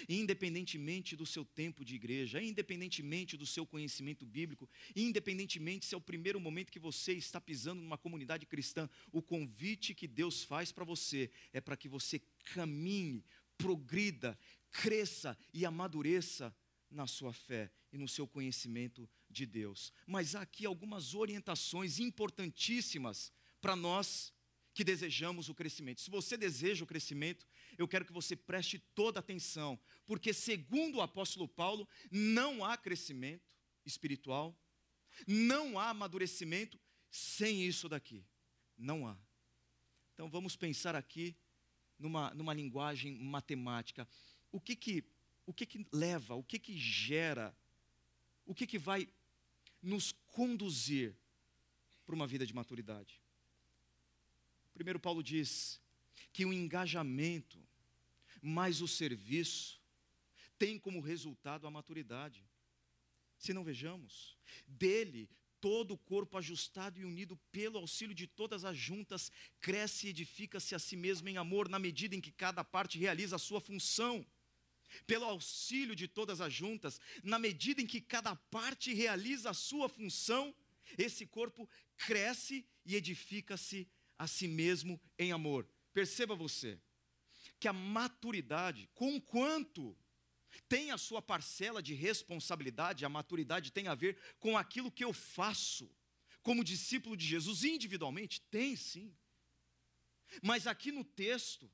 independentemente 0.07 1.15
do 1.15 1.25
seu 1.25 1.43
tempo 1.43 1.83
de 1.83 1.95
igreja, 1.95 2.41
independentemente 2.41 3.37
do 3.37 3.45
seu 3.45 3.65
conhecimento 3.65 4.25
bíblico, 4.25 4.69
independentemente 4.95 5.85
se 5.85 5.95
é 5.95 5.97
o 5.97 6.01
primeiro 6.01 6.39
momento 6.39 6.71
que 6.71 6.79
você 6.79 7.13
está 7.13 7.39
pisando 7.39 7.81
numa 7.81 7.97
comunidade 7.97 8.45
cristã, 8.45 8.89
o 9.11 9.21
convite 9.21 9.93
que 9.93 10.07
Deus 10.07 10.43
faz 10.43 10.71
para 10.71 10.85
você 10.85 11.29
é 11.53 11.61
para 11.61 11.77
que 11.77 11.87
você 11.87 12.21
caminhe, 12.53 13.23
progrida, 13.57 14.37
cresça 14.71 15.37
e 15.53 15.65
amadureça 15.65 16.55
na 16.89 17.05
sua 17.05 17.33
fé 17.33 17.71
e 17.91 17.97
no 17.97 18.07
seu 18.07 18.27
conhecimento 18.27 19.07
de 19.29 19.45
Deus. 19.45 19.93
Mas 20.07 20.35
há 20.35 20.41
aqui 20.41 20.65
algumas 20.65 21.13
orientações 21.13 21.99
importantíssimas 21.99 23.31
para 23.61 23.75
nós 23.75 24.33
que 24.73 24.83
desejamos 24.83 25.49
o 25.49 25.55
crescimento. 25.55 26.01
Se 26.01 26.09
você 26.09 26.37
deseja 26.37 26.83
o 26.83 26.87
crescimento, 26.87 27.45
eu 27.81 27.87
quero 27.87 28.05
que 28.05 28.11
você 28.11 28.35
preste 28.35 28.77
toda 28.93 29.19
atenção, 29.19 29.79
porque, 30.05 30.33
segundo 30.33 30.97
o 30.97 31.01
apóstolo 31.01 31.47
Paulo, 31.47 31.87
não 32.11 32.63
há 32.63 32.77
crescimento 32.77 33.49
espiritual, 33.85 34.53
não 35.25 35.79
há 35.79 35.89
amadurecimento 35.89 36.79
sem 37.09 37.63
isso 37.63 37.87
daqui. 37.87 38.25
Não 38.77 39.07
há. 39.07 39.17
Então 40.13 40.29
vamos 40.29 40.55
pensar 40.55 40.95
aqui 40.95 41.37
numa, 41.97 42.33
numa 42.33 42.53
linguagem 42.53 43.17
matemática. 43.17 44.05
O 44.51 44.59
que 44.59 44.75
que, 44.75 45.03
o 45.45 45.53
que 45.53 45.65
que 45.65 45.87
leva, 45.91 46.35
o 46.35 46.43
que 46.43 46.59
que 46.59 46.77
gera, 46.77 47.55
o 48.45 48.53
que 48.53 48.67
que 48.67 48.77
vai 48.77 49.07
nos 49.81 50.11
conduzir 50.11 51.15
para 52.05 52.15
uma 52.15 52.27
vida 52.27 52.45
de 52.45 52.53
maturidade? 52.53 53.21
Primeiro, 54.73 54.99
Paulo 54.99 55.23
diz 55.23 55.81
que 56.33 56.45
o 56.45 56.53
engajamento 56.53 57.68
mais 58.41 58.81
o 58.81 58.87
serviço 58.87 59.79
tem 60.59 60.77
como 60.77 60.99
resultado 60.99 61.65
a 61.65 61.71
maturidade. 61.71 62.45
Se 63.37 63.53
não 63.53 63.63
vejamos, 63.63 64.37
dele 64.67 65.29
todo 65.61 65.93
o 65.93 65.97
corpo 65.97 66.37
ajustado 66.37 66.99
e 66.99 67.05
unido 67.05 67.37
pelo 67.51 67.77
auxílio 67.77 68.13
de 68.13 68.27
todas 68.27 68.65
as 68.65 68.77
juntas 68.77 69.31
cresce 69.59 70.07
e 70.07 70.09
edifica-se 70.09 70.75
a 70.75 70.79
si 70.79 70.95
mesmo 70.95 71.29
em 71.29 71.37
amor 71.37 71.69
na 71.69 71.79
medida 71.79 72.15
em 72.15 72.21
que 72.21 72.31
cada 72.31 72.63
parte 72.63 72.99
realiza 72.99 73.37
a 73.37 73.39
sua 73.39 73.61
função. 73.61 74.25
Pelo 75.05 75.25
auxílio 75.25 75.95
de 75.95 76.07
todas 76.07 76.41
as 76.41 76.51
juntas, 76.51 76.99
na 77.23 77.37
medida 77.37 77.81
em 77.81 77.85
que 77.85 78.01
cada 78.01 78.35
parte 78.35 78.93
realiza 78.93 79.51
a 79.51 79.53
sua 79.53 79.87
função, 79.87 80.53
esse 80.97 81.25
corpo 81.25 81.69
cresce 81.95 82.65
e 82.85 82.95
edifica-se 82.95 83.87
a 84.17 84.27
si 84.27 84.47
mesmo 84.47 84.99
em 85.17 85.31
amor. 85.31 85.67
Perceba 85.93 86.35
você 86.35 86.79
que 87.59 87.67
a 87.67 87.73
maturidade, 87.73 88.89
conquanto 88.93 89.97
tem 90.67 90.91
a 90.91 90.97
sua 90.97 91.21
parcela 91.21 91.81
de 91.81 91.93
responsabilidade, 91.93 93.05
a 93.05 93.09
maturidade 93.09 93.71
tem 93.71 93.87
a 93.87 93.95
ver 93.95 94.17
com 94.39 94.57
aquilo 94.57 94.91
que 94.91 95.03
eu 95.03 95.13
faço 95.13 95.89
como 96.41 96.63
discípulo 96.63 97.15
de 97.17 97.25
Jesus 97.25 97.63
individualmente, 97.63 98.41
tem 98.41 98.75
sim. 98.75 99.15
Mas 100.41 100.67
aqui 100.67 100.91
no 100.91 101.03
texto, 101.03 101.69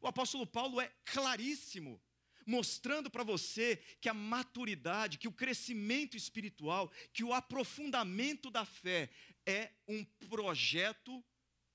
o 0.00 0.06
apóstolo 0.06 0.46
Paulo 0.46 0.80
é 0.80 0.92
claríssimo, 1.04 2.02
mostrando 2.44 3.10
para 3.10 3.22
você 3.22 3.76
que 4.00 4.08
a 4.08 4.14
maturidade, 4.14 5.18
que 5.18 5.28
o 5.28 5.32
crescimento 5.32 6.16
espiritual, 6.16 6.90
que 7.12 7.22
o 7.22 7.32
aprofundamento 7.32 8.50
da 8.50 8.64
fé 8.64 9.10
é 9.46 9.70
um 9.86 10.04
projeto 10.04 11.24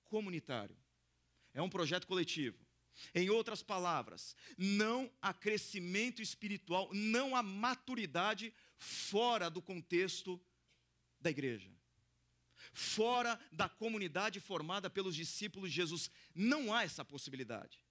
comunitário. 0.05 0.77
É 1.53 1.61
um 1.61 1.69
projeto 1.69 2.07
coletivo. 2.07 2.62
Em 3.13 3.29
outras 3.29 3.63
palavras, 3.63 4.35
não 4.57 5.11
há 5.21 5.33
crescimento 5.33 6.21
espiritual, 6.21 6.89
não 6.93 7.35
há 7.35 7.43
maturidade 7.43 8.53
fora 8.77 9.49
do 9.49 9.61
contexto 9.61 10.39
da 11.19 11.29
igreja. 11.29 11.71
Fora 12.71 13.39
da 13.51 13.67
comunidade 13.67 14.39
formada 14.39 14.89
pelos 14.89 15.15
discípulos 15.15 15.69
de 15.69 15.75
Jesus, 15.75 16.09
não 16.33 16.73
há 16.73 16.83
essa 16.83 17.03
possibilidade. 17.03 17.83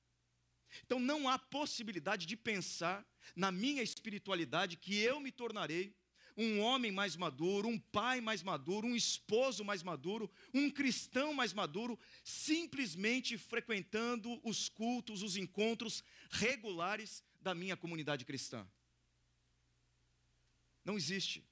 Então 0.85 0.99
não 0.99 1.28
há 1.28 1.38
possibilidade 1.38 2.26
de 2.26 2.37
pensar 2.37 3.06
na 3.37 3.52
minha 3.52 3.82
espiritualidade 3.82 4.76
que 4.76 4.99
eu 4.99 5.21
me 5.21 5.30
tornarei 5.30 5.94
um 6.36 6.60
homem 6.60 6.90
mais 6.90 7.16
maduro, 7.16 7.68
um 7.68 7.78
pai 7.78 8.20
mais 8.20 8.42
maduro, 8.42 8.86
um 8.86 8.96
esposo 8.96 9.64
mais 9.64 9.82
maduro, 9.82 10.30
um 10.52 10.70
cristão 10.70 11.32
mais 11.34 11.52
maduro, 11.52 11.98
simplesmente 12.24 13.36
frequentando 13.36 14.40
os 14.42 14.68
cultos, 14.68 15.22
os 15.22 15.36
encontros 15.36 16.02
regulares 16.30 17.22
da 17.40 17.54
minha 17.54 17.76
comunidade 17.76 18.24
cristã. 18.24 18.66
Não 20.84 20.96
existe. 20.96 21.44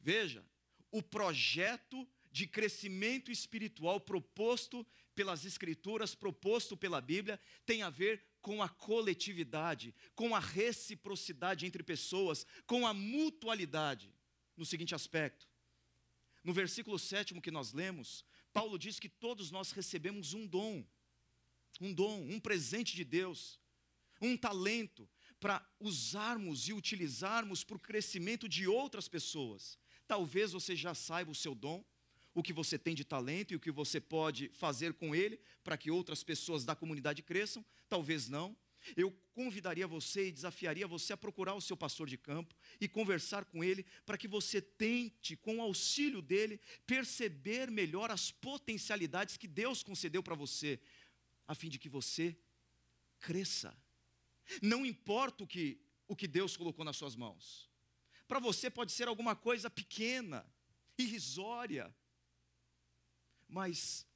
Veja, 0.00 0.44
o 0.90 1.02
projeto 1.02 2.08
de 2.30 2.46
crescimento 2.46 3.30
espiritual 3.30 4.00
proposto 4.00 4.86
pelas 5.14 5.44
Escrituras, 5.44 6.14
proposto 6.14 6.76
pela 6.76 7.00
Bíblia, 7.00 7.38
tem 7.66 7.82
a 7.82 7.90
ver 7.90 8.24
com 8.42 8.62
a 8.62 8.68
coletividade, 8.68 9.94
com 10.14 10.34
a 10.34 10.40
reciprocidade 10.40 11.64
entre 11.64 11.82
pessoas, 11.82 12.44
com 12.66 12.86
a 12.86 12.92
mutualidade. 12.92 14.12
No 14.54 14.66
seguinte 14.66 14.94
aspecto, 14.94 15.48
no 16.44 16.52
versículo 16.52 16.98
sétimo 16.98 17.40
que 17.40 17.50
nós 17.50 17.72
lemos, 17.72 18.24
Paulo 18.52 18.78
diz 18.78 18.98
que 18.98 19.08
todos 19.08 19.50
nós 19.50 19.70
recebemos 19.70 20.34
um 20.34 20.46
dom, 20.46 20.84
um 21.80 21.94
dom, 21.94 22.20
um 22.20 22.38
presente 22.38 22.94
de 22.94 23.04
Deus, 23.04 23.58
um 24.20 24.36
talento 24.36 25.08
para 25.40 25.66
usarmos 25.80 26.68
e 26.68 26.72
utilizarmos 26.72 27.64
para 27.64 27.76
o 27.76 27.80
crescimento 27.80 28.48
de 28.48 28.66
outras 28.66 29.08
pessoas. 29.08 29.78
Talvez 30.06 30.52
você 30.52 30.76
já 30.76 30.94
saiba 30.94 31.30
o 31.30 31.34
seu 31.34 31.54
dom, 31.54 31.84
o 32.34 32.42
que 32.42 32.52
você 32.52 32.78
tem 32.78 32.94
de 32.94 33.04
talento 33.04 33.52
e 33.52 33.56
o 33.56 33.60
que 33.60 33.70
você 33.70 34.00
pode 34.00 34.48
fazer 34.50 34.94
com 34.94 35.14
ele 35.14 35.40
para 35.62 35.76
que 35.76 35.90
outras 35.90 36.22
pessoas 36.22 36.64
da 36.64 36.74
comunidade 36.74 37.22
cresçam, 37.22 37.64
talvez 37.88 38.28
não. 38.28 38.56
Eu 38.96 39.12
convidaria 39.32 39.86
você 39.86 40.28
e 40.28 40.32
desafiaria 40.32 40.86
você 40.86 41.12
a 41.12 41.16
procurar 41.16 41.54
o 41.54 41.60
seu 41.60 41.76
pastor 41.76 42.08
de 42.08 42.16
campo 42.16 42.54
e 42.80 42.88
conversar 42.88 43.44
com 43.44 43.62
ele 43.62 43.86
para 44.04 44.18
que 44.18 44.26
você 44.26 44.60
tente, 44.60 45.36
com 45.36 45.58
o 45.58 45.62
auxílio 45.62 46.20
dele, 46.20 46.60
perceber 46.86 47.70
melhor 47.70 48.10
as 48.10 48.30
potencialidades 48.32 49.36
que 49.36 49.46
Deus 49.46 49.82
concedeu 49.82 50.22
para 50.22 50.34
você, 50.34 50.80
a 51.46 51.54
fim 51.54 51.68
de 51.68 51.78
que 51.78 51.88
você 51.88 52.36
cresça. 53.20 53.76
Não 54.60 54.84
importa 54.84 55.44
o 55.44 55.46
que, 55.46 55.80
o 56.08 56.16
que 56.16 56.26
Deus 56.26 56.56
colocou 56.56 56.84
nas 56.84 56.96
suas 56.96 57.14
mãos. 57.14 57.70
Para 58.26 58.40
você 58.40 58.68
pode 58.68 58.92
ser 58.92 59.06
alguma 59.06 59.36
coisa 59.36 59.70
pequena, 59.70 60.44
irrisória, 60.98 61.94
mas 63.52 64.06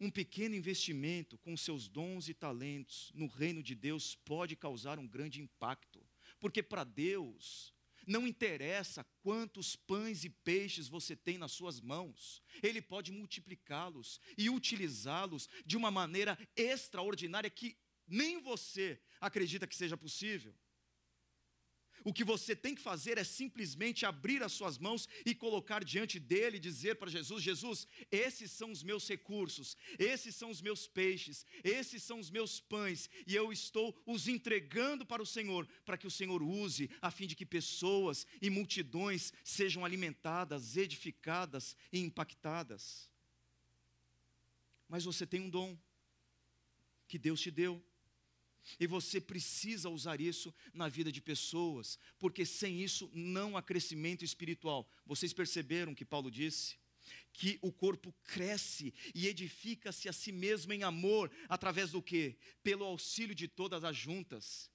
um 0.00 0.10
pequeno 0.10 0.54
investimento 0.54 1.36
com 1.36 1.54
seus 1.54 1.86
dons 1.86 2.30
e 2.30 2.34
talentos 2.34 3.12
no 3.14 3.26
reino 3.26 3.62
de 3.62 3.74
Deus 3.74 4.14
pode 4.14 4.56
causar 4.56 4.98
um 4.98 5.06
grande 5.06 5.42
impacto, 5.42 6.02
porque 6.40 6.62
para 6.62 6.82
Deus 6.82 7.74
não 8.06 8.26
interessa 8.26 9.04
quantos 9.22 9.76
pães 9.76 10.24
e 10.24 10.30
peixes 10.30 10.88
você 10.88 11.14
tem 11.14 11.36
nas 11.36 11.52
suas 11.52 11.78
mãos, 11.78 12.42
Ele 12.62 12.80
pode 12.80 13.12
multiplicá-los 13.12 14.18
e 14.38 14.48
utilizá-los 14.48 15.46
de 15.66 15.76
uma 15.76 15.90
maneira 15.90 16.38
extraordinária 16.56 17.50
que 17.50 17.76
nem 18.06 18.40
você 18.40 18.98
acredita 19.20 19.66
que 19.66 19.76
seja 19.76 19.96
possível. 19.96 20.54
O 22.08 22.12
que 22.18 22.24
você 22.24 22.56
tem 22.56 22.74
que 22.74 22.80
fazer 22.80 23.18
é 23.18 23.22
simplesmente 23.22 24.06
abrir 24.06 24.42
as 24.42 24.52
suas 24.52 24.78
mãos 24.78 25.06
e 25.26 25.34
colocar 25.34 25.84
diante 25.84 26.18
dele 26.18 26.56
e 26.56 26.60
dizer 26.60 26.94
para 26.94 27.10
Jesus: 27.10 27.42
Jesus, 27.42 27.86
esses 28.10 28.50
são 28.50 28.70
os 28.70 28.82
meus 28.82 29.06
recursos, 29.06 29.76
esses 29.98 30.34
são 30.34 30.48
os 30.48 30.62
meus 30.62 30.88
peixes, 30.88 31.44
esses 31.62 32.02
são 32.02 32.18
os 32.18 32.30
meus 32.30 32.60
pães, 32.60 33.10
e 33.26 33.34
eu 33.34 33.52
estou 33.52 33.94
os 34.06 34.26
entregando 34.26 35.04
para 35.04 35.22
o 35.22 35.26
Senhor, 35.26 35.68
para 35.84 35.98
que 35.98 36.06
o 36.06 36.10
Senhor 36.10 36.42
use, 36.42 36.88
a 37.02 37.10
fim 37.10 37.26
de 37.26 37.36
que 37.36 37.44
pessoas 37.44 38.26
e 38.40 38.48
multidões 38.48 39.30
sejam 39.44 39.84
alimentadas, 39.84 40.78
edificadas 40.78 41.76
e 41.92 41.98
impactadas. 41.98 43.10
Mas 44.88 45.04
você 45.04 45.26
tem 45.26 45.42
um 45.42 45.50
dom 45.50 45.78
que 47.06 47.18
Deus 47.18 47.38
te 47.38 47.50
deu. 47.50 47.84
E 48.78 48.86
você 48.86 49.20
precisa 49.20 49.88
usar 49.88 50.20
isso 50.20 50.54
na 50.74 50.88
vida 50.88 51.10
de 51.10 51.20
pessoas, 51.20 51.98
porque 52.18 52.44
sem 52.44 52.82
isso 52.82 53.10
não 53.14 53.56
há 53.56 53.62
crescimento 53.62 54.24
espiritual. 54.24 54.88
Vocês 55.06 55.32
perceberam 55.32 55.94
que 55.94 56.04
Paulo 56.04 56.30
disse? 56.30 56.76
Que 57.32 57.58
o 57.62 57.72
corpo 57.72 58.14
cresce 58.24 58.92
e 59.14 59.26
edifica-se 59.26 60.08
a 60.08 60.12
si 60.12 60.30
mesmo 60.32 60.72
em 60.72 60.82
amor, 60.82 61.30
através 61.48 61.92
do 61.92 62.02
que? 62.02 62.36
Pelo 62.62 62.84
auxílio 62.84 63.34
de 63.34 63.48
todas 63.48 63.84
as 63.84 63.96
juntas. 63.96 64.70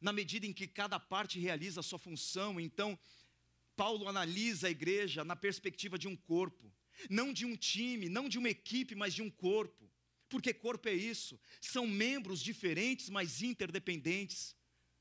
Na 0.00 0.12
medida 0.12 0.46
em 0.46 0.52
que 0.52 0.66
cada 0.66 0.98
parte 0.98 1.38
realiza 1.38 1.80
a 1.80 1.82
sua 1.82 1.98
função, 1.98 2.58
então, 2.58 2.98
Paulo 3.76 4.08
analisa 4.08 4.66
a 4.66 4.70
igreja 4.70 5.24
na 5.24 5.36
perspectiva 5.36 5.98
de 5.98 6.08
um 6.08 6.16
corpo, 6.16 6.72
não 7.08 7.32
de 7.32 7.44
um 7.44 7.56
time, 7.56 8.08
não 8.08 8.28
de 8.28 8.38
uma 8.38 8.48
equipe, 8.48 8.94
mas 8.94 9.14
de 9.14 9.22
um 9.22 9.30
corpo. 9.30 9.90
Porque 10.30 10.54
corpo 10.54 10.88
é 10.88 10.94
isso, 10.94 11.38
são 11.60 11.86
membros 11.86 12.40
diferentes, 12.40 13.10
mas 13.10 13.42
interdependentes. 13.42 14.56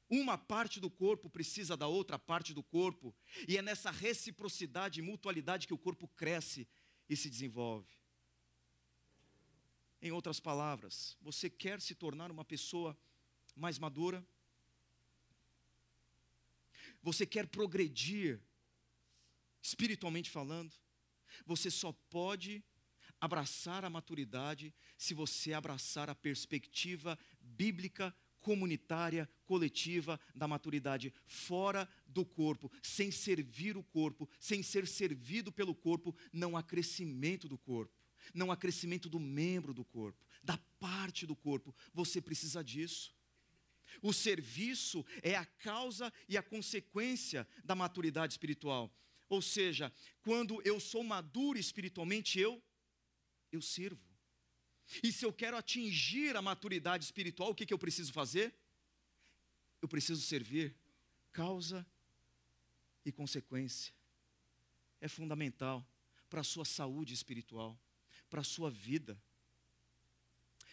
Uma 0.10 0.40
parte 0.40 0.80
do 0.80 0.90
corpo 0.90 1.30
precisa 1.30 1.78
da 1.78 1.88
outra 1.88 2.18
parte 2.18 2.52
do 2.52 2.64
corpo, 2.64 3.16
e 3.48 3.56
é 3.56 3.62
nessa 3.62 3.92
reciprocidade 3.92 5.00
e 5.00 5.04
mutualidade 5.04 5.68
que 5.68 5.74
o 5.74 5.78
corpo 5.78 6.08
cresce 6.08 6.68
e 7.08 7.16
se 7.16 7.30
desenvolve. 7.30 7.88
Em 10.02 10.12
outras 10.12 10.40
palavras, 10.40 11.16
você 11.22 11.48
quer 11.48 11.80
se 11.80 11.94
tornar 11.94 12.32
uma 12.32 12.44
pessoa 12.44 12.98
mais 13.56 13.78
madura? 13.78 14.26
Você 17.04 17.24
quer 17.24 17.46
progredir, 17.46 18.42
espiritualmente 19.62 20.32
falando? 20.32 20.74
Você 21.46 21.70
só 21.70 21.92
pode 22.10 22.64
abraçar 23.20 23.84
a 23.84 23.90
maturidade 23.90 24.74
se 24.98 25.14
você 25.14 25.54
abraçar 25.54 26.10
a 26.10 26.16
perspectiva 26.16 27.18
bíblica, 27.40 28.16
comunitária, 28.40 29.30
coletiva 29.46 30.20
da 30.34 30.48
maturidade, 30.48 31.14
fora 31.26 31.88
do 32.08 32.26
corpo, 32.26 32.72
sem 32.82 33.12
servir 33.12 33.78
o 33.78 33.84
corpo, 33.84 34.30
sem 34.40 34.64
ser 34.64 34.88
servido 34.88 35.52
pelo 35.52 35.76
corpo, 35.76 36.16
não 36.32 36.56
há 36.56 36.64
crescimento 36.64 37.48
do 37.48 37.58
corpo, 37.58 38.02
não 38.34 38.52
há 38.52 38.58
crescimento 38.58 39.10
do 39.10 39.20
membro 39.20 39.74
do 39.74 39.84
corpo, 39.84 40.26
da 40.44 40.58
parte 40.80 41.26
do 41.26 41.36
corpo. 41.36 41.76
Você 41.94 42.22
precisa 42.22 42.64
disso. 42.64 43.14
O 44.02 44.14
serviço 44.14 45.06
é 45.22 45.36
a 45.36 45.46
causa 45.46 46.14
e 46.28 46.38
a 46.38 46.44
consequência 46.44 47.48
da 47.64 47.76
maturidade 47.76 48.34
espiritual. 48.34 48.94
Ou 49.28 49.42
seja, 49.42 49.94
quando 50.22 50.62
eu 50.64 50.80
sou 50.80 51.04
maduro 51.04 51.60
espiritualmente, 51.60 52.40
eu 52.40 52.62
eu 53.52 53.62
sirvo. 53.62 54.02
E 55.04 55.12
se 55.12 55.24
eu 55.26 55.32
quero 55.32 55.58
atingir 55.58 56.36
a 56.36 56.42
maturidade 56.42 57.04
espiritual, 57.04 57.52
o 57.52 57.56
que, 57.56 57.66
que 57.66 57.74
eu 57.74 57.80
preciso 57.80 58.12
fazer? 58.12 58.54
Eu 59.82 59.88
preciso 59.88 60.22
servir 60.22 60.76
causa 61.32 61.86
e 63.06 63.12
consequência. 63.12 63.94
É 65.00 65.08
fundamental 65.08 65.86
para 66.30 66.42
a 66.42 66.44
sua 66.44 66.66
saúde 66.66 67.14
espiritual, 67.14 67.80
para 68.30 68.42
a 68.42 68.44
sua 68.44 68.70
vida. 68.70 69.22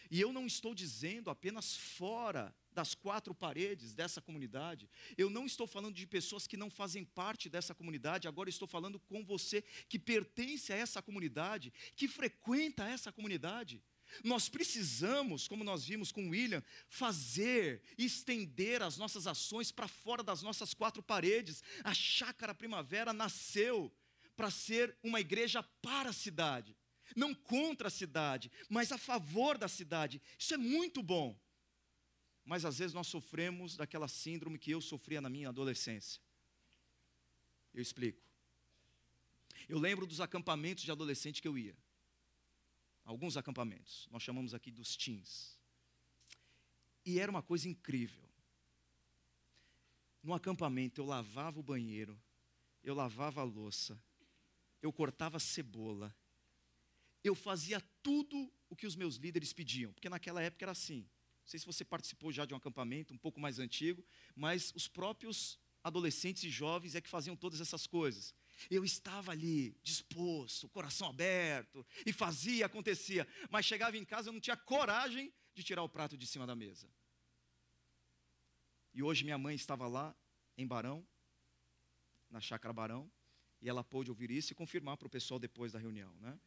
E 0.09 0.19
eu 0.19 0.31
não 0.31 0.45
estou 0.45 0.73
dizendo 0.73 1.29
apenas 1.29 1.75
fora 1.75 2.55
das 2.77 2.93
quatro 2.93 3.33
paredes 3.33 3.95
dessa 3.95 4.21
comunidade. 4.21 4.87
Eu 5.17 5.31
não 5.31 5.47
estou 5.47 5.65
falando 5.65 5.95
de 5.95 6.05
pessoas 6.05 6.45
que 6.45 6.55
não 6.55 6.69
fazem 6.69 7.03
parte 7.03 7.49
dessa 7.49 7.73
comunidade, 7.73 8.27
agora 8.27 8.49
estou 8.51 8.67
falando 8.67 8.99
com 8.99 9.25
você 9.25 9.63
que 9.89 9.97
pertence 9.97 10.71
a 10.71 10.75
essa 10.75 11.01
comunidade, 11.01 11.73
que 11.95 12.07
frequenta 12.07 12.87
essa 12.87 13.11
comunidade. 13.11 13.81
Nós 14.23 14.47
precisamos, 14.47 15.47
como 15.47 15.63
nós 15.63 15.85
vimos 15.85 16.11
com 16.11 16.29
William, 16.29 16.63
fazer, 16.87 17.81
estender 17.97 18.83
as 18.83 18.95
nossas 18.95 19.25
ações 19.25 19.71
para 19.71 19.87
fora 19.87 20.21
das 20.21 20.43
nossas 20.43 20.75
quatro 20.75 21.01
paredes. 21.01 21.63
A 21.83 21.95
Chácara 21.95 22.53
Primavera 22.53 23.11
nasceu 23.11 23.91
para 24.35 24.51
ser 24.51 24.95
uma 25.01 25.19
igreja 25.19 25.63
para 25.81 26.11
a 26.11 26.13
cidade, 26.13 26.77
não 27.15 27.33
contra 27.33 27.87
a 27.87 27.91
cidade, 27.91 28.51
mas 28.69 28.91
a 28.91 28.99
favor 28.99 29.57
da 29.57 29.67
cidade. 29.67 30.21
Isso 30.37 30.53
é 30.53 30.57
muito 30.57 31.01
bom 31.01 31.35
mas 32.47 32.63
às 32.63 32.77
vezes 32.77 32.93
nós 32.93 33.07
sofremos 33.07 33.75
daquela 33.75 34.07
síndrome 34.07 34.57
que 34.57 34.71
eu 34.71 34.79
sofria 34.79 35.19
na 35.19 35.29
minha 35.29 35.49
adolescência. 35.49 36.21
Eu 37.73 37.81
explico. 37.81 38.25
Eu 39.67 39.77
lembro 39.77 40.07
dos 40.07 40.21
acampamentos 40.21 40.85
de 40.85 40.89
adolescente 40.89 41.41
que 41.41 41.47
eu 41.47 41.57
ia. 41.57 41.75
Alguns 43.03 43.35
acampamentos, 43.35 44.07
nós 44.09 44.23
chamamos 44.23 44.53
aqui 44.53 44.71
dos 44.71 44.95
teens. 44.95 45.59
E 47.05 47.19
era 47.19 47.29
uma 47.29 47.43
coisa 47.43 47.67
incrível. 47.67 48.23
No 50.23 50.33
acampamento 50.33 51.01
eu 51.01 51.05
lavava 51.05 51.59
o 51.59 51.63
banheiro, 51.63 52.17
eu 52.81 52.95
lavava 52.95 53.41
a 53.41 53.43
louça, 53.43 54.01
eu 54.81 54.93
cortava 54.93 55.37
cebola, 55.37 56.15
eu 57.21 57.35
fazia 57.35 57.81
tudo 58.01 58.49
o 58.69 58.75
que 58.75 58.87
os 58.87 58.95
meus 58.95 59.17
líderes 59.17 59.51
pediam, 59.51 59.91
porque 59.91 60.09
naquela 60.09 60.41
época 60.41 60.63
era 60.63 60.71
assim. 60.71 61.05
Não 61.47 61.51
sei 61.51 61.61
se 61.61 61.65
você 61.65 61.85
participou 61.85 62.29
já 62.29 62.45
de 62.45 62.53
um 62.53 62.57
acampamento 62.57 63.13
um 63.13 63.17
pouco 63.17 63.39
mais 63.39 63.57
antigo, 63.57 64.05
mas 64.35 64.73
os 64.75 64.89
próprios 64.89 65.57
adolescentes 65.81 66.43
e 66.43 66.49
jovens 66.49 66.93
é 66.93 66.99
que 66.99 67.07
faziam 67.07 67.37
todas 67.37 67.61
essas 67.61 67.87
coisas. 67.87 68.35
Eu 68.69 68.83
estava 68.83 69.31
ali, 69.31 69.73
disposto, 69.81 70.67
coração 70.67 71.07
aberto, 71.07 71.87
e 72.05 72.11
fazia, 72.11 72.65
acontecia, 72.65 73.25
mas 73.49 73.65
chegava 73.65 73.95
em 73.95 74.03
casa 74.03 74.27
eu 74.27 74.33
não 74.33 74.41
tinha 74.41 74.57
coragem 74.57 75.33
de 75.55 75.63
tirar 75.63 75.83
o 75.83 75.87
prato 75.87 76.17
de 76.17 76.27
cima 76.27 76.45
da 76.45 76.53
mesa. 76.53 76.85
E 78.93 79.01
hoje 79.01 79.23
minha 79.23 79.37
mãe 79.37 79.55
estava 79.55 79.87
lá 79.87 80.13
em 80.57 80.67
Barão, 80.67 81.07
na 82.29 82.41
chácara 82.41 82.73
Barão, 82.73 83.09
e 83.61 83.69
ela 83.69 83.85
pôde 83.85 84.11
ouvir 84.11 84.31
isso 84.31 84.51
e 84.51 84.55
confirmar 84.55 84.97
para 84.97 85.07
o 85.07 85.09
pessoal 85.09 85.39
depois 85.39 85.71
da 85.71 85.79
reunião, 85.79 86.13
né? 86.19 86.37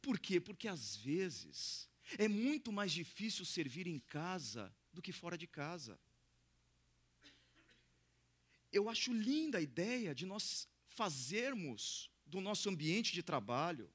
Por 0.00 0.18
quê? 0.18 0.40
Porque 0.40 0.66
às 0.66 0.96
vezes 0.96 1.90
é 2.18 2.28
muito 2.28 2.72
mais 2.72 2.92
difícil 2.92 3.44
servir 3.44 3.86
em 3.86 3.98
casa 3.98 4.74
do 4.92 5.02
que 5.02 5.12
fora 5.12 5.36
de 5.36 5.46
casa. 5.46 5.98
Eu 8.72 8.88
acho 8.88 9.12
linda 9.12 9.58
a 9.58 9.60
ideia 9.60 10.14
de 10.14 10.26
nós 10.26 10.68
fazermos 10.88 12.10
do 12.24 12.40
nosso 12.40 12.68
ambiente 12.68 13.12
de 13.12 13.22
trabalho, 13.22 13.90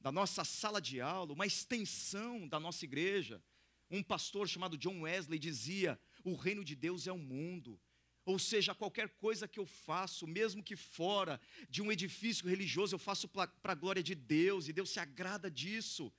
da 0.00 0.12
nossa 0.12 0.44
sala 0.44 0.80
de 0.80 1.00
aula, 1.00 1.32
uma 1.32 1.46
extensão 1.46 2.46
da 2.46 2.60
nossa 2.60 2.84
igreja. 2.84 3.42
Um 3.90 4.02
pastor 4.02 4.48
chamado 4.48 4.78
John 4.78 5.02
Wesley 5.02 5.38
dizia: 5.38 5.98
o 6.24 6.34
reino 6.34 6.64
de 6.64 6.74
Deus 6.74 7.06
é 7.06 7.12
o 7.12 7.18
mundo. 7.18 7.80
Ou 8.24 8.38
seja, 8.40 8.74
qualquer 8.74 9.08
coisa 9.10 9.46
que 9.46 9.60
eu 9.60 9.66
faço, 9.66 10.26
mesmo 10.26 10.62
que 10.62 10.74
fora 10.74 11.40
de 11.70 11.80
um 11.80 11.92
edifício 11.92 12.48
religioso, 12.48 12.96
eu 12.96 12.98
faço 12.98 13.28
para 13.28 13.52
a 13.62 13.74
glória 13.74 14.02
de 14.02 14.16
Deus, 14.16 14.66
e 14.66 14.72
Deus 14.72 14.90
se 14.90 14.98
agrada 14.98 15.48
disso 15.48 16.12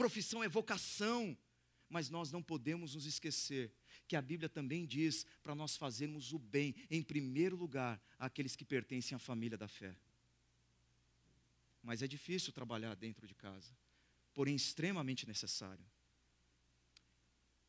profissão 0.00 0.42
é 0.42 0.48
vocação. 0.48 1.36
Mas 1.90 2.08
nós 2.08 2.30
não 2.30 2.42
podemos 2.42 2.94
nos 2.94 3.04
esquecer 3.04 3.72
que 4.08 4.16
a 4.16 4.22
Bíblia 4.22 4.48
também 4.48 4.86
diz 4.86 5.26
para 5.42 5.54
nós 5.54 5.76
fazermos 5.76 6.32
o 6.32 6.38
bem, 6.38 6.74
em 6.88 7.02
primeiro 7.02 7.56
lugar, 7.56 8.00
àqueles 8.18 8.54
que 8.56 8.64
pertencem 8.64 9.14
à 9.14 9.18
família 9.18 9.58
da 9.58 9.68
fé. 9.68 9.94
Mas 11.82 12.00
é 12.00 12.06
difícil 12.06 12.52
trabalhar 12.52 12.94
dentro 12.94 13.26
de 13.26 13.34
casa, 13.34 13.76
porém 14.32 14.54
extremamente 14.54 15.26
necessário. 15.26 15.84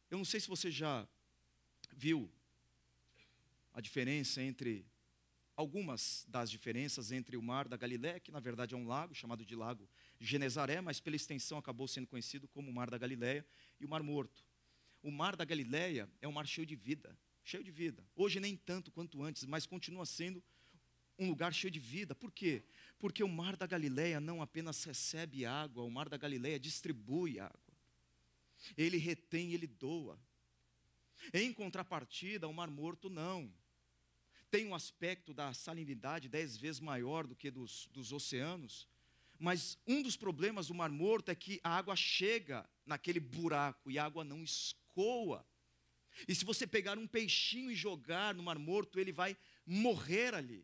Eu 0.10 0.20
não 0.20 0.26
sei 0.26 0.40
se 0.40 0.48
você 0.48 0.70
já 0.70 1.08
viu 1.92 2.32
a 3.74 3.82
diferença 3.82 4.42
entre 4.42 4.86
algumas 5.56 6.26
das 6.28 6.50
diferenças 6.50 7.12
entre 7.12 7.36
o 7.38 7.42
mar 7.42 7.68
da 7.68 7.78
Galiléia, 7.78 8.20
que 8.20 8.32
na 8.32 8.40
verdade 8.40 8.76
é 8.76 8.78
um 8.78 8.88
lago, 8.88 9.16
chamado 9.16 9.44
de 9.44 9.56
Lago 9.56 9.90
Genezaré, 10.24 10.80
mas 10.82 11.00
pela 11.00 11.16
extensão 11.16 11.58
acabou 11.58 11.88
sendo 11.88 12.06
conhecido 12.06 12.48
como 12.48 12.70
o 12.70 12.74
Mar 12.74 12.90
da 12.90 12.98
Galiléia, 12.98 13.46
e 13.80 13.86
o 13.86 13.90
Mar 13.90 14.04
Morto. 14.04 14.46
O 15.02 15.12
Mar 15.12 15.36
da 15.36 15.44
Galiléia 15.44 16.08
é 16.22 16.28
um 16.28 16.32
mar 16.32 16.46
cheio 16.46 16.66
de 16.66 16.76
vida, 16.76 17.18
cheio 17.44 17.64
de 17.64 17.72
vida. 17.72 18.06
Hoje 18.16 18.40
nem 18.40 18.56
tanto 18.56 18.92
quanto 18.92 19.24
antes, 19.24 19.46
mas 19.46 19.66
continua 19.66 20.06
sendo 20.06 20.44
um 21.18 21.28
lugar 21.28 21.54
cheio 21.54 21.72
de 21.72 21.80
vida. 21.80 22.14
Por 22.14 22.32
quê? 22.32 22.64
Porque 23.00 23.24
o 23.24 23.28
Mar 23.28 23.58
da 23.58 23.66
Galiléia 23.66 24.20
não 24.20 24.44
apenas 24.44 24.84
recebe 24.84 25.44
água, 25.44 25.84
o 25.84 25.90
Mar 25.90 26.08
da 26.08 26.18
Galiléia 26.18 26.60
distribui 26.60 27.40
água. 27.40 27.60
Ele 28.78 28.98
retém, 28.98 29.54
ele 29.54 29.66
doa. 29.66 30.20
Em 31.34 31.52
contrapartida, 31.52 32.48
o 32.48 32.54
Mar 32.54 32.70
Morto 32.70 33.10
não. 33.10 33.52
Tem 34.52 34.68
um 34.68 34.76
aspecto 34.76 35.34
da 35.34 35.54
salinidade 35.54 36.30
dez 36.30 36.58
vezes 36.58 36.80
maior 36.80 37.26
do 37.26 37.36
que 37.36 37.50
dos, 37.50 37.88
dos 37.88 38.12
oceanos, 38.12 38.88
mas 39.42 39.76
um 39.88 40.04
dos 40.04 40.16
problemas 40.16 40.68
do 40.68 40.76
Mar 40.76 40.92
Morto 40.92 41.30
é 41.30 41.36
que 41.36 41.60
a 41.64 41.76
água 41.76 41.96
chega 41.96 42.70
naquele 42.86 43.20
buraco 43.20 43.90
e 43.90 43.98
a 43.98 44.06
água 44.06 44.24
não 44.24 44.44
escoa. 44.44 45.44
E 46.28 46.36
se 46.36 46.46
você 46.46 46.68
pegar 46.68 47.00
um 47.00 47.08
peixinho 47.08 47.72
e 47.72 47.76
jogar 47.76 48.36
no 48.36 48.44
Mar 48.44 48.60
Morto, 48.60 49.00
ele 49.00 49.12
vai 49.12 49.36
morrer 49.66 50.36
ali. 50.36 50.64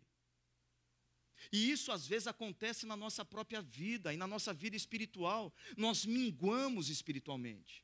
E 1.51 1.71
isso 1.71 1.91
às 1.91 2.05
vezes 2.05 2.27
acontece 2.27 2.85
na 2.85 2.95
nossa 2.95 3.25
própria 3.25 3.63
vida 3.63 4.13
e 4.13 4.17
na 4.17 4.27
nossa 4.27 4.53
vida 4.53 4.75
espiritual. 4.75 5.51
Nós 5.75 6.05
minguamos 6.05 6.89
espiritualmente. 6.89 7.83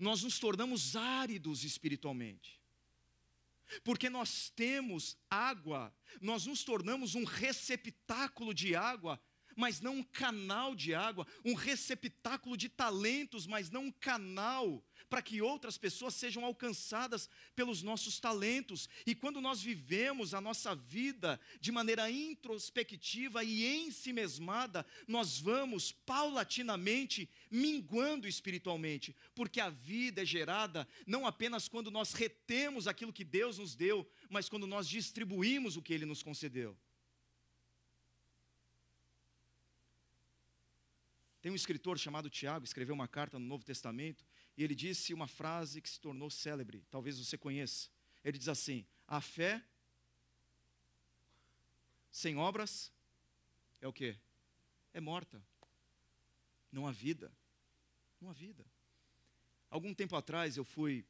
Nós 0.00 0.24
nos 0.24 0.40
tornamos 0.40 0.96
áridos 0.96 1.62
espiritualmente. 1.62 2.60
Porque 3.82 4.08
nós 4.08 4.50
temos 4.50 5.16
água, 5.30 5.94
nós 6.20 6.46
nos 6.46 6.64
tornamos 6.64 7.14
um 7.14 7.24
receptáculo 7.24 8.54
de 8.54 8.74
água 8.74 9.20
mas 9.56 9.80
não 9.80 9.96
um 9.96 10.02
canal 10.02 10.74
de 10.74 10.94
água, 10.94 11.26
um 11.44 11.54
receptáculo 11.54 12.56
de 12.56 12.68
talentos, 12.68 13.46
mas 13.46 13.70
não 13.70 13.86
um 13.86 13.90
canal 13.90 14.84
para 15.08 15.22
que 15.22 15.40
outras 15.40 15.78
pessoas 15.78 16.14
sejam 16.14 16.44
alcançadas 16.44 17.28
pelos 17.54 17.82
nossos 17.82 18.18
talentos. 18.20 18.88
E 19.06 19.14
quando 19.14 19.40
nós 19.40 19.62
vivemos 19.62 20.34
a 20.34 20.40
nossa 20.40 20.74
vida 20.74 21.40
de 21.60 21.72
maneira 21.72 22.10
introspectiva 22.10 23.42
e 23.44 23.86
ensimesmada, 23.86 24.84
nós 25.06 25.38
vamos 25.38 25.92
paulatinamente 25.92 27.28
minguando 27.50 28.28
espiritualmente, 28.28 29.14
porque 29.34 29.60
a 29.60 29.70
vida 29.70 30.22
é 30.22 30.24
gerada 30.24 30.86
não 31.06 31.26
apenas 31.26 31.68
quando 31.68 31.90
nós 31.90 32.12
retemos 32.12 32.86
aquilo 32.86 33.12
que 33.12 33.24
Deus 33.24 33.58
nos 33.58 33.74
deu, 33.74 34.08
mas 34.28 34.48
quando 34.48 34.66
nós 34.66 34.88
distribuímos 34.88 35.76
o 35.76 35.82
que 35.82 35.94
Ele 35.94 36.04
nos 36.04 36.22
concedeu. 36.22 36.76
Tem 41.46 41.52
um 41.52 41.54
escritor 41.54 41.96
chamado 41.96 42.28
Tiago, 42.28 42.64
escreveu 42.64 42.92
uma 42.92 43.06
carta 43.06 43.38
no 43.38 43.46
Novo 43.46 43.64
Testamento, 43.64 44.26
e 44.56 44.64
ele 44.64 44.74
disse 44.74 45.14
uma 45.14 45.28
frase 45.28 45.80
que 45.80 45.88
se 45.88 46.00
tornou 46.00 46.28
célebre, 46.28 46.84
talvez 46.90 47.20
você 47.20 47.38
conheça. 47.38 47.88
Ele 48.24 48.36
diz 48.36 48.48
assim: 48.48 48.84
A 49.06 49.20
fé 49.20 49.64
sem 52.10 52.36
obras 52.36 52.92
é 53.80 53.86
o 53.86 53.92
que? 53.92 54.18
É 54.92 55.00
morta. 55.00 55.40
Não 56.72 56.84
há 56.84 56.90
vida. 56.90 57.32
Não 58.20 58.28
há 58.28 58.32
vida. 58.32 58.66
Algum 59.70 59.94
tempo 59.94 60.16
atrás 60.16 60.56
eu 60.56 60.64
fui 60.64 61.06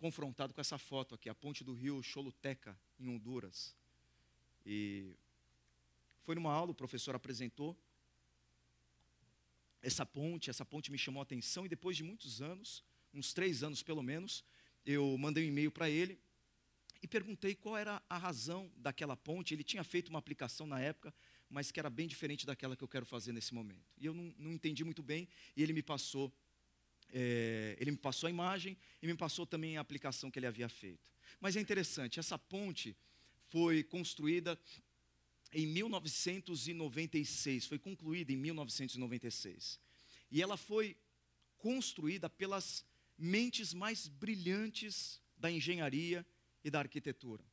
confrontado 0.00 0.52
com 0.52 0.60
essa 0.60 0.76
foto 0.76 1.14
aqui, 1.14 1.28
a 1.28 1.34
ponte 1.36 1.62
do 1.62 1.72
rio 1.72 2.02
Choluteca, 2.02 2.76
em 2.98 3.08
Honduras. 3.08 3.76
E 4.66 5.14
foi 6.24 6.34
numa 6.34 6.52
aula, 6.52 6.72
o 6.72 6.74
professor 6.74 7.14
apresentou, 7.14 7.78
essa 9.82 10.06
ponte, 10.06 10.48
essa 10.48 10.64
ponte 10.64 10.90
me 10.90 10.96
chamou 10.96 11.20
a 11.20 11.24
atenção 11.24 11.66
e 11.66 11.68
depois 11.68 11.96
de 11.96 12.04
muitos 12.04 12.40
anos, 12.40 12.84
uns 13.12 13.34
três 13.34 13.62
anos 13.62 13.82
pelo 13.82 14.02
menos, 14.02 14.44
eu 14.86 15.16
mandei 15.18 15.44
um 15.44 15.48
e-mail 15.48 15.70
para 15.70 15.90
ele 15.90 16.18
e 17.02 17.08
perguntei 17.08 17.54
qual 17.54 17.76
era 17.76 18.00
a 18.08 18.16
razão 18.16 18.70
daquela 18.76 19.16
ponte. 19.16 19.52
Ele 19.52 19.64
tinha 19.64 19.82
feito 19.82 20.08
uma 20.08 20.20
aplicação 20.20 20.66
na 20.66 20.80
época, 20.80 21.12
mas 21.50 21.70
que 21.72 21.80
era 21.80 21.90
bem 21.90 22.06
diferente 22.06 22.46
daquela 22.46 22.76
que 22.76 22.84
eu 22.84 22.88
quero 22.88 23.04
fazer 23.04 23.32
nesse 23.32 23.52
momento. 23.52 23.92
E 23.98 24.06
eu 24.06 24.14
não, 24.14 24.32
não 24.38 24.52
entendi 24.52 24.84
muito 24.84 25.02
bem 25.02 25.28
e 25.56 25.62
ele 25.62 25.72
me 25.72 25.82
passou 25.82 26.32
é, 27.12 27.76
ele 27.78 27.90
me 27.90 27.96
passou 27.98 28.26
a 28.26 28.30
imagem 28.30 28.76
e 29.02 29.06
me 29.06 29.14
passou 29.14 29.44
também 29.44 29.76
a 29.76 29.80
aplicação 29.80 30.30
que 30.30 30.38
ele 30.38 30.46
havia 30.46 30.68
feito. 30.68 31.12
Mas 31.40 31.56
é 31.56 31.60
interessante, 31.60 32.18
essa 32.18 32.38
ponte 32.38 32.96
foi 33.50 33.82
construída 33.82 34.58
em 35.52 35.66
1996, 35.66 37.66
foi 37.66 37.78
concluída 37.78 38.32
em 38.32 38.36
1996. 38.36 39.78
E 40.30 40.40
ela 40.40 40.56
foi 40.56 40.96
construída 41.58 42.30
pelas 42.30 42.84
mentes 43.18 43.74
mais 43.74 44.08
brilhantes 44.08 45.20
da 45.36 45.50
engenharia 45.50 46.24
e 46.64 46.70
da 46.70 46.78
arquitetura. 46.78 47.44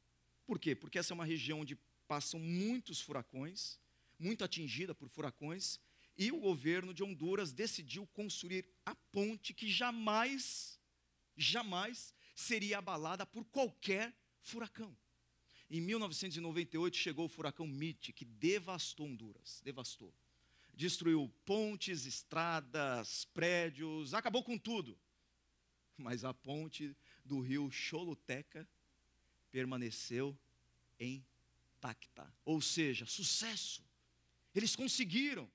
Por 0.45 0.57
quê? 0.57 0.75
Porque 0.75 0.97
essa 0.97 1.13
é 1.13 1.15
uma 1.15 1.25
região 1.25 1.61
onde 1.61 1.77
passam 2.07 2.39
muitos 2.39 3.01
furacões, 3.01 3.77
muito 4.17 4.43
atingida 4.43 4.95
por 4.95 5.09
furacões, 5.09 5.79
e 6.17 6.31
o 6.31 6.39
governo 6.39 6.93
de 6.93 7.03
Honduras 7.03 7.53
decidiu 7.53 8.07
construir 8.07 8.65
a 8.85 8.95
ponte 8.95 9.53
que 9.53 9.69
jamais, 9.69 10.79
jamais 11.35 12.13
seria 12.35 12.79
abalada 12.79 13.25
por 13.25 13.45
qualquer 13.45 14.13
furacão. 14.41 14.95
Em 15.69 15.79
1998 15.81 16.97
chegou 16.97 17.25
o 17.25 17.29
furacão 17.29 17.67
Mitch, 17.67 18.11
que 18.11 18.25
devastou 18.25 19.05
Honduras, 19.05 19.61
devastou. 19.63 20.13
Destruiu 20.73 21.31
pontes, 21.45 22.05
estradas, 22.05 23.25
prédios, 23.25 24.13
acabou 24.13 24.43
com 24.43 24.57
tudo. 24.57 24.97
Mas 25.95 26.23
a 26.23 26.33
ponte 26.33 26.95
do 27.23 27.39
rio 27.39 27.69
Choluteca 27.69 28.67
permaneceu 29.51 30.37
intacta. 30.99 32.33
Ou 32.43 32.61
seja, 32.61 33.05
sucesso. 33.05 33.83
Eles 34.55 34.75
conseguiram. 34.75 35.49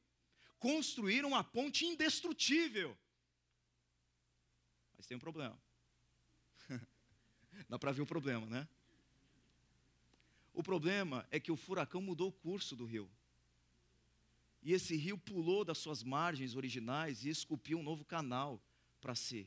Construíram 0.58 1.30
uma 1.30 1.42
ponte 1.42 1.84
indestrutível. 1.84 2.96
Mas 4.96 5.06
tem 5.06 5.16
um 5.16 5.20
problema. 5.20 5.60
Dá 7.68 7.78
para 7.78 7.92
ver 7.92 8.02
o 8.02 8.06
problema, 8.06 8.46
né? 8.46 8.68
O 10.54 10.62
problema 10.62 11.26
é 11.32 11.40
que 11.40 11.50
o 11.50 11.56
furacão 11.56 12.00
mudou 12.00 12.28
o 12.28 12.32
curso 12.32 12.76
do 12.76 12.86
rio. 12.86 13.10
E 14.62 14.72
esse 14.72 14.96
rio 14.96 15.18
pulou 15.18 15.64
das 15.64 15.78
suas 15.78 16.02
margens 16.02 16.54
originais 16.54 17.24
e 17.24 17.28
esculpiu 17.28 17.78
um 17.78 17.82
novo 17.82 18.04
canal 18.04 18.62
para 19.00 19.14
si. 19.16 19.46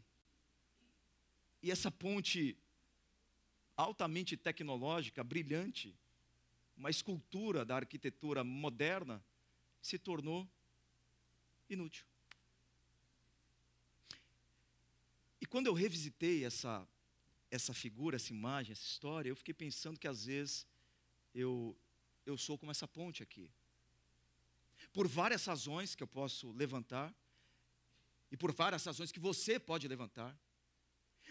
E 1.64 1.72
essa 1.72 1.90
ponte 1.90 2.56
altamente 3.76 4.36
tecnológica, 4.36 5.24
brilhante, 5.24 5.96
uma 6.76 6.90
escultura 6.90 7.64
da 7.64 7.78
arquitetura 7.78 8.44
moderna, 8.44 9.24
se 9.82 9.98
tornou 9.98 10.48
inútil. 11.70 12.06
E 15.40 15.46
quando 15.46 15.68
eu 15.68 15.74
revisitei 15.74 16.44
essa, 16.44 16.88
essa 17.50 17.74
figura, 17.74 18.18
essa 18.18 18.34
imagem, 18.34 18.74
essa 18.74 18.86
história, 18.86 19.30
eu 19.30 19.36
fiquei 19.36 19.54
pensando 19.54 20.00
que 20.00 20.08
às 20.08 20.26
vezes 20.26 20.68
eu, 21.34 21.76
eu 22.26 22.38
sou 22.38 22.58
como 22.58 22.72
essa 22.72 22.88
ponte 22.88 23.24
aqui. 23.24 23.52
Por 24.94 25.08
várias 25.08 25.46
razões 25.46 25.96
que 25.96 26.04
eu 26.04 26.08
posso 26.08 26.52
levantar, 26.52 27.14
e 28.32 28.38
por 28.38 28.54
várias 28.54 28.84
razões 28.86 29.12
que 29.12 29.20
você 29.20 29.60
pode 29.60 29.88
levantar, 29.88 30.38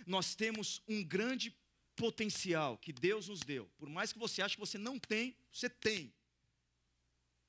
nós 0.07 0.35
temos 0.35 0.83
um 0.89 1.03
grande 1.05 1.55
potencial 1.95 2.77
que 2.79 2.93
Deus 2.93 3.29
nos 3.29 3.41
deu. 3.41 3.67
Por 3.79 3.89
mais 3.89 4.13
que 4.13 4.19
você 4.19 4.43
ache 4.43 4.55
que 4.55 4.61
você 4.61 4.79
não 4.79 4.99
tem, 4.99 5.37
você 5.53 5.69
tem. 5.69 6.13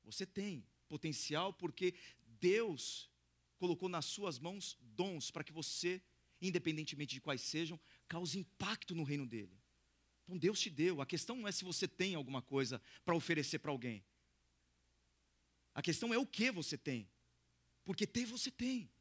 Você 0.04 0.26
tem 0.26 0.66
potencial 0.88 1.54
porque 1.54 1.94
Deus 2.40 3.10
colocou 3.58 3.90
nas 3.90 4.06
suas 4.06 4.40
mãos 4.40 4.78
dons 4.82 5.32
para 5.32 5.44
que 5.44 5.52
você, 5.52 6.02
independentemente 6.42 7.16
de 7.16 7.22
quais 7.22 7.42
sejam, 7.42 7.80
cause 8.08 8.38
impacto 8.38 8.96
no 8.96 9.04
reino 9.04 9.26
dele. 9.26 9.57
Então 10.28 10.38
Deus 10.38 10.60
te 10.60 10.70
deu. 10.70 11.00
A 11.00 11.06
questão 11.06 11.38
não 11.38 11.48
é 11.48 11.52
se 11.54 11.64
você 11.64 11.88
tem 11.88 12.14
alguma 12.14 12.42
coisa 12.42 12.82
para 13.06 13.16
oferecer 13.16 13.60
para 13.60 13.72
alguém. 13.72 14.04
A 15.74 15.82
questão 15.82 16.14
é 16.14 16.18
o 16.18 16.28
que 16.28 16.52
você 16.52 16.78
tem. 16.78 17.08
Porque 17.86 18.06
ter 18.06 18.26
você 18.26 18.52
tem. 18.52 18.92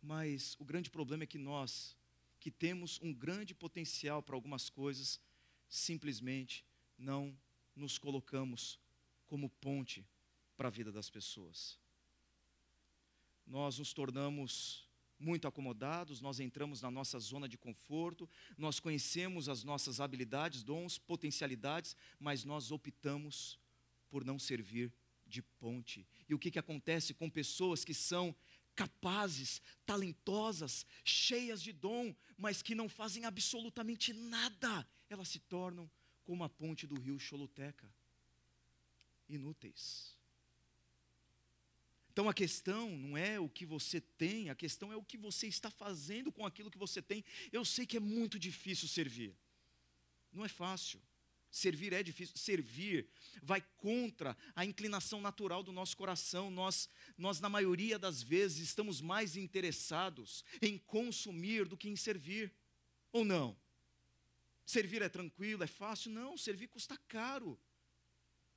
Mas 0.00 0.56
o 0.58 0.64
grande 0.64 0.88
problema 0.88 1.24
é 1.24 1.26
que 1.26 1.36
nós, 1.36 1.94
que 2.40 2.50
temos 2.50 2.98
um 3.02 3.12
grande 3.12 3.52
potencial 3.54 4.22
para 4.22 4.34
algumas 4.34 4.70
coisas, 4.70 5.20
simplesmente 5.68 6.64
não 6.96 7.36
nos 7.74 7.98
colocamos 7.98 8.80
como 9.26 9.50
ponte 9.50 10.06
para 10.56 10.68
a 10.68 10.70
vida 10.70 10.90
das 10.90 11.10
pessoas. 11.10 11.78
Nós 13.46 13.78
nos 13.78 13.92
tornamos 13.92 14.85
muito 15.18 15.48
acomodados, 15.48 16.20
nós 16.20 16.40
entramos 16.40 16.82
na 16.82 16.90
nossa 16.90 17.18
zona 17.18 17.48
de 17.48 17.56
conforto, 17.56 18.28
nós 18.56 18.78
conhecemos 18.78 19.48
as 19.48 19.64
nossas 19.64 20.00
habilidades, 20.00 20.62
dons, 20.62 20.98
potencialidades, 20.98 21.96
mas 22.18 22.44
nós 22.44 22.70
optamos 22.70 23.58
por 24.10 24.24
não 24.24 24.38
servir 24.38 24.92
de 25.26 25.42
ponte. 25.42 26.06
E 26.28 26.34
o 26.34 26.38
que, 26.38 26.50
que 26.50 26.58
acontece 26.58 27.14
com 27.14 27.28
pessoas 27.28 27.84
que 27.84 27.94
são 27.94 28.34
capazes, 28.74 29.62
talentosas, 29.86 30.86
cheias 31.02 31.62
de 31.62 31.72
dom, 31.72 32.14
mas 32.36 32.62
que 32.62 32.74
não 32.74 32.88
fazem 32.88 33.24
absolutamente 33.24 34.12
nada? 34.12 34.86
Elas 35.08 35.28
se 35.28 35.38
tornam 35.40 35.90
como 36.24 36.44
a 36.44 36.48
ponte 36.48 36.86
do 36.86 37.00
rio 37.00 37.18
Choluteca 37.18 37.90
inúteis. 39.28 40.15
Então 42.16 42.30
a 42.30 42.32
questão 42.32 42.96
não 42.96 43.14
é 43.14 43.38
o 43.38 43.46
que 43.46 43.66
você 43.66 44.00
tem, 44.00 44.48
a 44.48 44.54
questão 44.54 44.90
é 44.90 44.96
o 44.96 45.04
que 45.04 45.18
você 45.18 45.48
está 45.48 45.70
fazendo 45.70 46.32
com 46.32 46.46
aquilo 46.46 46.70
que 46.70 46.78
você 46.78 47.02
tem. 47.02 47.22
Eu 47.52 47.62
sei 47.62 47.84
que 47.84 47.98
é 47.98 48.00
muito 48.00 48.38
difícil 48.38 48.88
servir. 48.88 49.36
Não 50.32 50.42
é 50.42 50.48
fácil. 50.48 50.98
Servir 51.50 51.92
é 51.92 52.02
difícil. 52.02 52.34
Servir 52.34 53.06
vai 53.42 53.60
contra 53.76 54.34
a 54.54 54.64
inclinação 54.64 55.20
natural 55.20 55.62
do 55.62 55.72
nosso 55.72 55.94
coração. 55.94 56.50
Nós, 56.50 56.88
nós 57.18 57.38
na 57.38 57.50
maioria 57.50 57.98
das 57.98 58.22
vezes, 58.22 58.60
estamos 58.60 59.02
mais 59.02 59.36
interessados 59.36 60.42
em 60.62 60.78
consumir 60.78 61.68
do 61.68 61.76
que 61.76 61.90
em 61.90 61.96
servir. 61.96 62.50
Ou 63.12 63.26
não? 63.26 63.54
Servir 64.64 65.02
é 65.02 65.10
tranquilo, 65.10 65.62
é 65.62 65.66
fácil? 65.66 66.10
Não, 66.10 66.34
servir 66.38 66.68
custa 66.68 66.96
caro. 67.08 67.60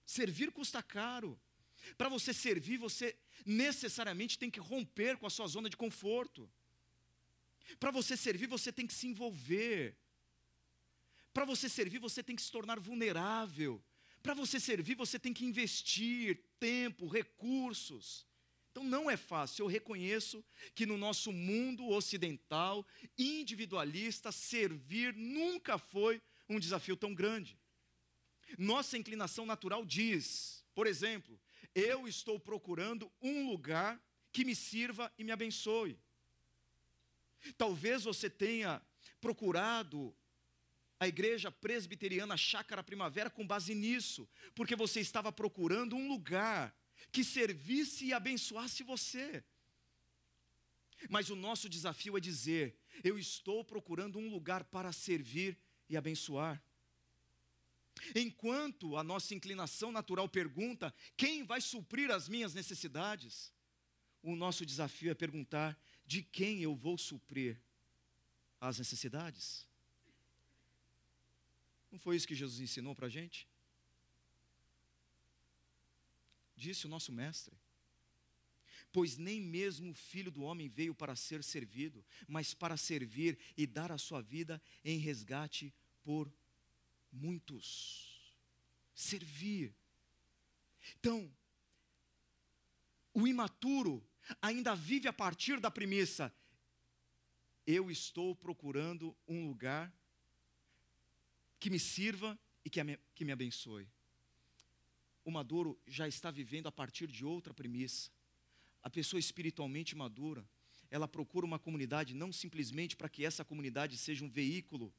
Servir 0.06 0.50
custa 0.50 0.82
caro. 0.82 1.38
Para 1.98 2.10
você 2.10 2.34
servir, 2.34 2.78
você 2.78 3.15
necessariamente 3.46 4.38
tem 4.38 4.50
que 4.50 4.60
romper 4.60 5.18
com 5.18 5.26
a 5.26 5.30
sua 5.30 5.48
zona 5.48 5.70
de 5.70 5.78
conforto. 5.78 6.50
Para 7.80 7.92
você 7.92 8.18
servir, 8.18 8.48
você 8.48 8.72
tem 8.72 8.88
que 8.88 8.94
se 8.94 9.08
envolver. 9.08 9.96
Para 11.34 11.46
você 11.46 11.70
servir, 11.70 12.00
você 12.00 12.24
tem 12.24 12.36
que 12.36 12.42
se 12.42 12.52
tornar 12.52 12.80
vulnerável. 12.80 13.84
Para 14.22 14.34
você 14.34 14.60
servir, 14.60 14.96
você 14.96 15.18
tem 15.18 15.34
que 15.34 15.46
investir 15.46 16.42
tempo, 16.60 17.08
recursos. 17.08 18.28
Então 18.72 18.84
não 18.84 19.10
é 19.10 19.18
fácil. 19.18 19.63
Eu 19.63 19.68
reconheço 19.68 20.44
que 20.76 20.86
no 20.86 20.98
nosso 20.98 21.32
mundo 21.32 21.88
ocidental, 21.89 22.86
individualista, 23.18 24.32
servir 24.32 25.13
nunca 25.15 25.78
foi 25.78 26.22
um 26.48 26.60
desafio 26.60 26.96
tão 26.96 27.13
grande. 27.13 27.58
Nossa 28.58 28.98
inclinação 28.98 29.46
natural 29.46 29.86
diz, 29.86 30.65
por 30.74 30.88
exemplo, 30.88 31.39
eu 31.73 32.08
estou 32.08 32.39
procurando 32.39 33.12
um 33.21 33.49
lugar 33.49 34.01
que 34.32 34.45
me 34.45 34.55
sirva 34.55 35.12
e 35.17 35.23
me 35.23 35.32
abençoe. 35.32 35.97
Talvez 37.58 38.03
você 38.03 38.29
tenha 38.29 38.82
procurado 39.21 40.15
a 40.99 41.08
igreja 41.08 41.49
presbiteriana 41.49 42.36
Chácara 42.36 42.84
Primavera 42.84 43.29
com 43.29 43.47
base 43.47 43.73
nisso, 43.73 44.27
porque 44.53 44.75
você 44.75 44.99
estava 44.99 45.32
procurando 45.32 45.95
um 45.95 46.10
lugar 46.10 46.75
que 47.12 47.23
servisse 47.23 48.05
e 48.05 48.13
abençoasse 48.13 48.84
você. 48.84 49.43
Mas 51.10 51.29
o 51.29 51.36
nosso 51.36 51.69
desafio 51.69 52.17
é 52.17 52.19
dizer: 52.19 52.77
eu 53.03 53.17
estou 53.17 53.63
procurando 53.63 54.19
um 54.19 54.29
lugar 54.29 54.65
para 54.65 54.91
servir 54.91 55.58
e 55.88 55.95
abençoar. 55.95 56.62
Enquanto 58.15 58.97
a 58.97 59.03
nossa 59.03 59.33
inclinação 59.33 59.91
natural 59.91 60.27
pergunta: 60.27 60.93
quem 61.15 61.43
vai 61.43 61.62
suprir 61.62 62.12
as 62.12 62.27
minhas 62.27 62.53
necessidades? 62.53 63.51
O 64.21 64.35
nosso 64.35 64.65
desafio 64.65 65.12
é 65.12 65.15
perguntar: 65.15 65.79
de 66.05 66.21
quem 66.21 66.62
eu 66.62 66.75
vou 66.75 66.97
suprir 66.97 67.62
as 68.59 68.77
necessidades? 68.79 69.67
Não 71.91 71.99
foi 71.99 72.15
isso 72.15 72.27
que 72.27 72.35
Jesus 72.35 72.59
ensinou 72.59 72.95
para 72.95 73.07
a 73.07 73.09
gente? 73.09 73.47
Disse 76.55 76.85
o 76.85 76.89
nosso 76.89 77.12
mestre. 77.12 77.57
Pois 78.91 79.17
nem 79.17 79.39
mesmo 79.39 79.91
o 79.91 79.95
filho 79.95 80.31
do 80.31 80.41
homem 80.41 80.67
veio 80.67 80.95
para 80.95 81.15
ser 81.15 81.43
servido, 81.43 82.03
mas 82.27 82.53
para 82.53 82.75
servir 82.75 83.38
e 83.55 83.67
dar 83.67 83.91
a 83.91 83.97
sua 83.97 84.21
vida 84.21 84.62
em 84.83 84.97
resgate 84.97 85.73
por 86.03 86.31
muitos. 87.12 88.34
Servir. 88.93 89.76
Então, 91.00 91.32
o 93.13 93.28
imaturo 93.28 94.04
ainda 94.41 94.76
vive 94.76 95.08
a 95.08 95.13
partir 95.13 95.60
da 95.60 95.72
premissa: 95.72 96.34
eu 97.65 97.89
estou 97.89 98.36
procurando 98.36 99.15
um 99.28 99.48
lugar 99.48 99.93
que 101.60 101.69
me 101.69 101.80
sirva 101.80 102.39
e 102.63 102.69
que 102.69 102.80
que 103.15 103.26
me 103.26 103.32
abençoe. 103.32 103.88
O 105.24 105.32
maduro 105.32 105.80
já 105.86 106.08
está 106.08 106.32
vivendo 106.32 106.67
a 106.67 106.72
partir 106.72 107.08
de 107.08 107.24
outra 107.24 107.54
premissa. 107.54 108.10
A 108.82 108.89
pessoa 108.89 109.19
espiritualmente 109.19 109.95
madura, 109.95 110.48
ela 110.89 111.08
procura 111.08 111.45
uma 111.45 111.60
comunidade 111.60 112.15
não 112.15 112.32
simplesmente 112.32 112.95
para 112.95 113.10
que 113.10 113.26
essa 113.26 113.45
comunidade 113.45 113.98
seja 113.98 114.24
um 114.26 114.30
veículo 114.30 114.93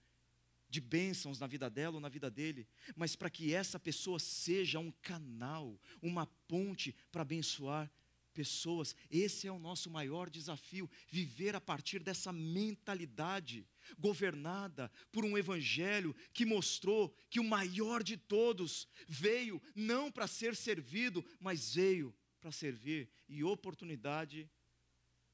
de 0.70 0.80
bênçãos 0.80 1.40
na 1.40 1.46
vida 1.46 1.68
dela 1.68 1.96
ou 1.96 2.00
na 2.00 2.09
vida 2.09 2.30
dele, 2.30 2.66
mas 2.94 3.16
para 3.16 3.28
que 3.28 3.52
essa 3.52 3.78
pessoa 3.78 4.18
seja 4.18 4.78
um 4.78 4.92
canal, 5.02 5.78
uma 6.00 6.26
ponte 6.46 6.94
para 7.11 7.22
abençoar 7.22 7.90
pessoas. 8.33 8.94
Esse 9.11 9.48
é 9.48 9.52
o 9.52 9.59
nosso 9.59 9.90
maior 9.90 10.30
desafio, 10.30 10.88
viver 11.09 11.56
a 11.56 11.61
partir 11.61 11.98
dessa 11.98 12.33
mentalidade 12.33 13.66
governada 13.98 14.90
por 15.11 15.24
um 15.24 15.37
evangelho 15.37 16.14
que 16.33 16.46
mostrou 16.46 17.14
que 17.28 17.40
o 17.40 17.44
maior 17.44 18.02
de 18.02 18.16
todos 18.16 18.87
veio 19.09 19.61
não 19.74 20.11
para 20.11 20.28
ser 20.28 20.54
servido, 20.54 21.24
mas 21.40 21.74
veio 21.74 22.14
para 22.40 22.52
servir, 22.52 23.11
e 23.28 23.44
oportunidade 23.44 24.48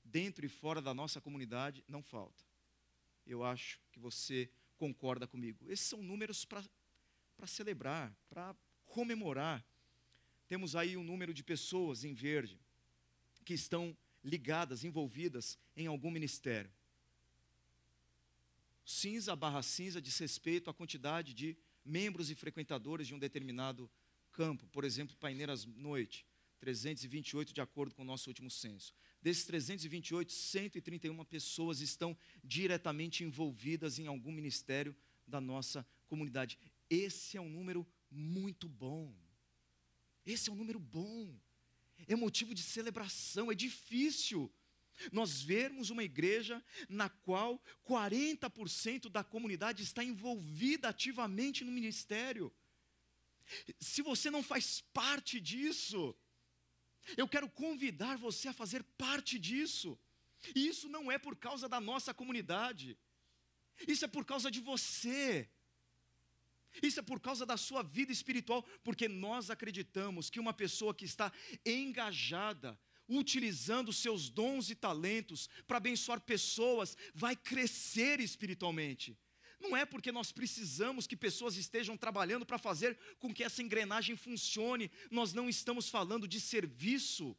dentro 0.03 0.45
e 0.45 0.49
fora 0.49 0.83
da 0.83 0.93
nossa 0.93 1.21
comunidade 1.21 1.85
não 1.87 2.03
falta. 2.03 2.45
Eu 3.25 3.45
acho 3.45 3.81
que 3.93 3.99
você 4.01 4.51
concorda 4.77 5.27
comigo. 5.27 5.71
Esses 5.71 5.87
são 5.87 6.03
números 6.03 6.45
para 6.45 7.47
celebrar, 7.47 8.15
para 8.29 8.55
comemorar. 8.87 9.65
Temos 10.49 10.77
aí 10.77 10.97
um 10.97 11.03
número 11.03 11.35
de 11.35 11.43
pessoas 11.43 12.05
em 12.05 12.15
verde 12.15 12.59
que 13.45 13.55
estão 13.55 13.97
ligadas, 14.23 14.85
envolvidas 14.85 15.59
em 15.77 15.87
algum 15.87 16.11
ministério. 16.11 16.71
Cinza 18.85 19.35
barra 19.35 19.63
cinza 19.63 20.01
diz 20.01 20.17
respeito 20.19 20.71
à 20.71 20.75
quantidade 20.75 21.35
de 21.35 21.57
membros 21.85 22.31
e 22.31 22.35
frequentadores 22.35 23.07
de 23.07 23.15
um 23.15 23.19
determinado 23.19 23.91
campo, 24.33 24.67
por 24.69 24.85
exemplo, 24.85 25.17
Paineiras 25.17 25.65
Noite, 25.65 26.27
328 26.61 27.53
de 27.53 27.61
acordo 27.61 27.95
com 27.95 28.03
o 28.03 28.05
nosso 28.05 28.29
último 28.29 28.51
censo. 28.51 28.95
Desses 29.23 29.45
328, 29.45 30.33
131 30.33 31.25
pessoas 31.25 31.81
estão 31.81 32.17
diretamente 32.45 33.25
envolvidas 33.25 33.99
em 33.99 34.07
algum 34.07 34.31
ministério 34.31 34.95
da 35.27 35.41
nossa 35.41 35.87
comunidade. 36.07 36.59
Esse 36.89 37.37
é 37.37 37.41
um 37.41 37.49
número 37.49 37.87
muito 38.11 38.69
bom. 38.69 39.15
Esse 40.25 40.49
é 40.49 40.53
um 40.53 40.57
número 40.57 40.79
bom. 40.79 41.35
É 42.07 42.15
motivo 42.15 42.55
de 42.55 42.63
celebração, 42.63 43.51
é 43.51 43.55
difícil 43.55 44.53
nós 45.13 45.43
vermos 45.43 45.91
uma 45.91 46.05
igreja 46.05 46.63
na 46.89 47.09
qual 47.09 47.63
40% 47.87 49.09
da 49.09 49.23
comunidade 49.23 49.83
está 49.83 50.03
envolvida 50.03 50.89
ativamente 50.89 51.65
no 51.65 51.73
ministério. 51.73 52.53
Se 53.79 54.03
você 54.03 54.31
não 54.31 54.43
faz 54.43 54.81
parte 54.93 55.41
disso, 55.41 56.15
eu 57.17 57.29
quero 57.29 57.49
convidar 57.49 58.17
você 58.17 58.49
a 58.49 58.53
fazer 58.53 58.83
parte 58.97 59.39
disso. 59.39 59.99
E 60.55 60.67
isso 60.67 60.89
não 60.89 61.11
é 61.11 61.19
por 61.19 61.37
causa 61.37 61.69
da 61.69 61.81
nossa 61.81 62.15
comunidade, 62.15 62.97
isso 63.87 64.05
é 64.05 64.09
por 64.09 64.25
causa 64.25 64.51
de 64.51 64.61
você. 64.61 65.49
Isso 66.83 67.01
é 67.01 67.03
por 67.03 67.21
causa 67.21 67.47
da 67.47 67.57
sua 67.57 67.83
vida 67.83 68.13
espiritual, 68.13 68.63
porque 68.85 69.09
nós 69.09 69.51
acreditamos 69.51 70.29
que 70.29 70.39
uma 70.39 70.53
pessoa 70.53 70.95
que 70.95 71.07
está 71.07 71.33
engajada, 71.65 72.79
utilizando 73.09 73.93
seus 73.93 74.29
dons 74.29 74.69
e 74.69 74.75
talentos 74.75 75.49
para 75.67 75.79
abençoar 75.79 76.21
pessoas, 76.21 76.97
vai 77.15 77.35
crescer 77.35 78.21
espiritualmente. 78.21 79.17
Não 79.59 79.77
é 79.77 79.87
porque 79.87 80.13
nós 80.13 80.33
precisamos 80.33 81.07
que 81.07 81.17
pessoas 81.17 81.57
estejam 81.57 81.97
trabalhando 81.97 82.45
para 82.45 82.59
fazer 82.59 82.99
com 83.19 83.33
que 83.33 83.43
essa 83.43 83.63
engrenagem 83.63 84.17
funcione, 84.17 84.91
nós 85.11 85.33
não 85.33 85.49
estamos 85.49 85.89
falando 85.89 86.29
de 86.29 86.41
serviço, 86.41 87.37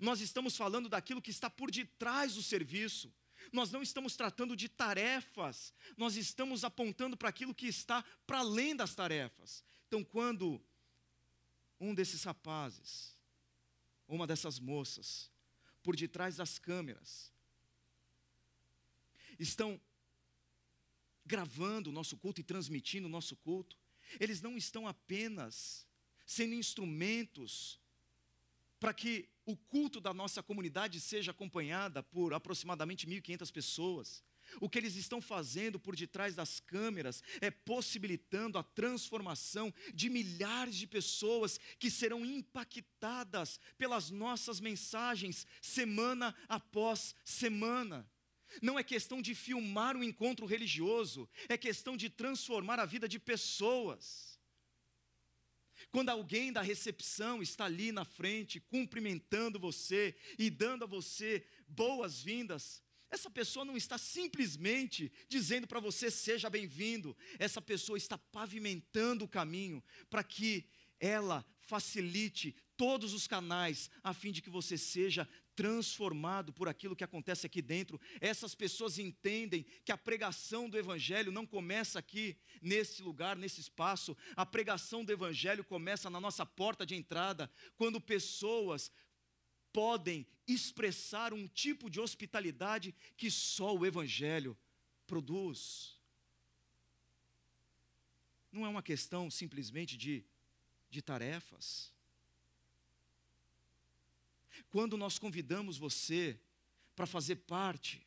nós 0.00 0.20
estamos 0.20 0.56
falando 0.56 0.88
daquilo 0.88 1.20
que 1.20 1.30
está 1.30 1.50
por 1.50 1.70
detrás 1.70 2.34
do 2.34 2.42
serviço. 2.42 3.12
Nós 3.52 3.70
não 3.70 3.82
estamos 3.82 4.16
tratando 4.16 4.56
de 4.56 4.68
tarefas, 4.68 5.74
nós 5.96 6.16
estamos 6.16 6.64
apontando 6.64 7.16
para 7.16 7.28
aquilo 7.28 7.54
que 7.54 7.66
está 7.66 8.02
para 8.26 8.38
além 8.38 8.74
das 8.74 8.94
tarefas. 8.94 9.62
Então, 9.86 10.02
quando 10.02 10.64
um 11.78 11.94
desses 11.94 12.24
rapazes, 12.24 13.18
uma 14.08 14.26
dessas 14.26 14.58
moças, 14.58 15.30
por 15.82 15.94
detrás 15.94 16.36
das 16.36 16.58
câmeras, 16.58 17.30
estão 19.38 19.78
gravando 21.24 21.90
o 21.90 21.92
nosso 21.92 22.16
culto 22.16 22.40
e 22.40 22.44
transmitindo 22.44 23.06
o 23.06 23.10
nosso 23.10 23.36
culto, 23.36 23.78
eles 24.20 24.40
não 24.40 24.56
estão 24.56 24.86
apenas 24.86 25.86
sendo 26.26 26.54
instrumentos 26.54 27.80
para 28.78 28.92
que 28.92 29.28
o 29.46 29.56
culto 29.56 30.00
da 30.00 30.12
nossa 30.12 30.42
comunidade 30.42 31.00
seja 31.00 31.30
acompanhada 31.30 32.02
por 32.02 32.34
aproximadamente 32.34 33.06
1.500 33.06 33.52
pessoas, 33.52 34.22
O 34.60 34.68
que 34.68 34.78
eles 34.78 34.96
estão 34.96 35.20
fazendo 35.20 35.78
por 35.78 35.96
detrás 35.96 36.34
das 36.34 36.60
câmeras 36.60 37.22
é 37.40 37.50
possibilitando 37.50 38.58
a 38.58 38.62
transformação 38.62 39.72
de 39.92 40.08
milhares 40.08 40.76
de 40.76 40.86
pessoas 40.86 41.58
que 41.78 41.90
serão 41.90 42.24
impactadas 42.24 43.58
pelas 43.76 44.10
nossas 44.10 44.60
mensagens 44.60 45.46
semana 45.60 46.34
após 46.48 47.14
semana. 47.24 48.08
Não 48.60 48.78
é 48.78 48.82
questão 48.82 49.20
de 49.20 49.34
filmar 49.34 49.96
um 49.96 50.02
encontro 50.02 50.46
religioso, 50.46 51.28
é 51.48 51.56
questão 51.56 51.96
de 51.96 52.08
transformar 52.08 52.78
a 52.78 52.86
vida 52.86 53.08
de 53.08 53.18
pessoas. 53.18 54.34
Quando 55.90 56.10
alguém 56.10 56.52
da 56.52 56.62
recepção 56.62 57.42
está 57.42 57.64
ali 57.64 57.92
na 57.92 58.04
frente, 58.04 58.60
cumprimentando 58.60 59.58
você 59.58 60.16
e 60.38 60.50
dando 60.50 60.84
a 60.84 60.86
você 60.86 61.46
boas-vindas, 61.68 62.82
essa 63.10 63.30
pessoa 63.30 63.64
não 63.64 63.76
está 63.76 63.96
simplesmente 63.96 65.12
dizendo 65.28 65.68
para 65.68 65.78
você 65.78 66.10
seja 66.10 66.50
bem-vindo, 66.50 67.16
essa 67.38 67.62
pessoa 67.62 67.96
está 67.96 68.18
pavimentando 68.18 69.24
o 69.24 69.28
caminho 69.28 69.82
para 70.10 70.24
que 70.24 70.68
ela 70.98 71.46
facilite 71.60 72.56
todos 72.76 73.14
os 73.14 73.28
canais 73.28 73.90
a 74.02 74.12
fim 74.12 74.32
de 74.32 74.42
que 74.42 74.50
você 74.50 74.76
seja 74.76 75.28
transformado 75.54 76.52
por 76.52 76.68
aquilo 76.68 76.96
que 76.96 77.04
acontece 77.04 77.46
aqui 77.46 77.62
dentro. 77.62 78.00
Essas 78.20 78.54
pessoas 78.54 78.98
entendem 78.98 79.64
que 79.84 79.92
a 79.92 79.96
pregação 79.96 80.68
do 80.68 80.78
Evangelho 80.78 81.32
não 81.32 81.46
começa 81.46 81.98
aqui, 81.98 82.36
nesse 82.60 83.02
lugar, 83.02 83.36
nesse 83.36 83.60
espaço. 83.60 84.16
A 84.36 84.44
pregação 84.44 85.04
do 85.04 85.12
Evangelho 85.12 85.64
começa 85.64 86.10
na 86.10 86.20
nossa 86.20 86.44
porta 86.44 86.84
de 86.84 86.94
entrada, 86.94 87.50
quando 87.76 88.00
pessoas 88.00 88.90
podem 89.72 90.26
expressar 90.46 91.32
um 91.32 91.46
tipo 91.48 91.88
de 91.88 92.00
hospitalidade 92.00 92.94
que 93.16 93.30
só 93.30 93.74
o 93.74 93.86
Evangelho 93.86 94.56
produz. 95.06 95.98
Não 98.52 98.64
é 98.64 98.68
uma 98.68 98.82
questão 98.82 99.30
simplesmente 99.30 99.96
de, 99.96 100.24
de 100.88 101.02
tarefas 101.02 101.93
quando 104.70 104.96
nós 104.96 105.18
convidamos 105.18 105.76
você 105.76 106.38
para 106.94 107.06
fazer 107.06 107.36
parte 107.36 108.06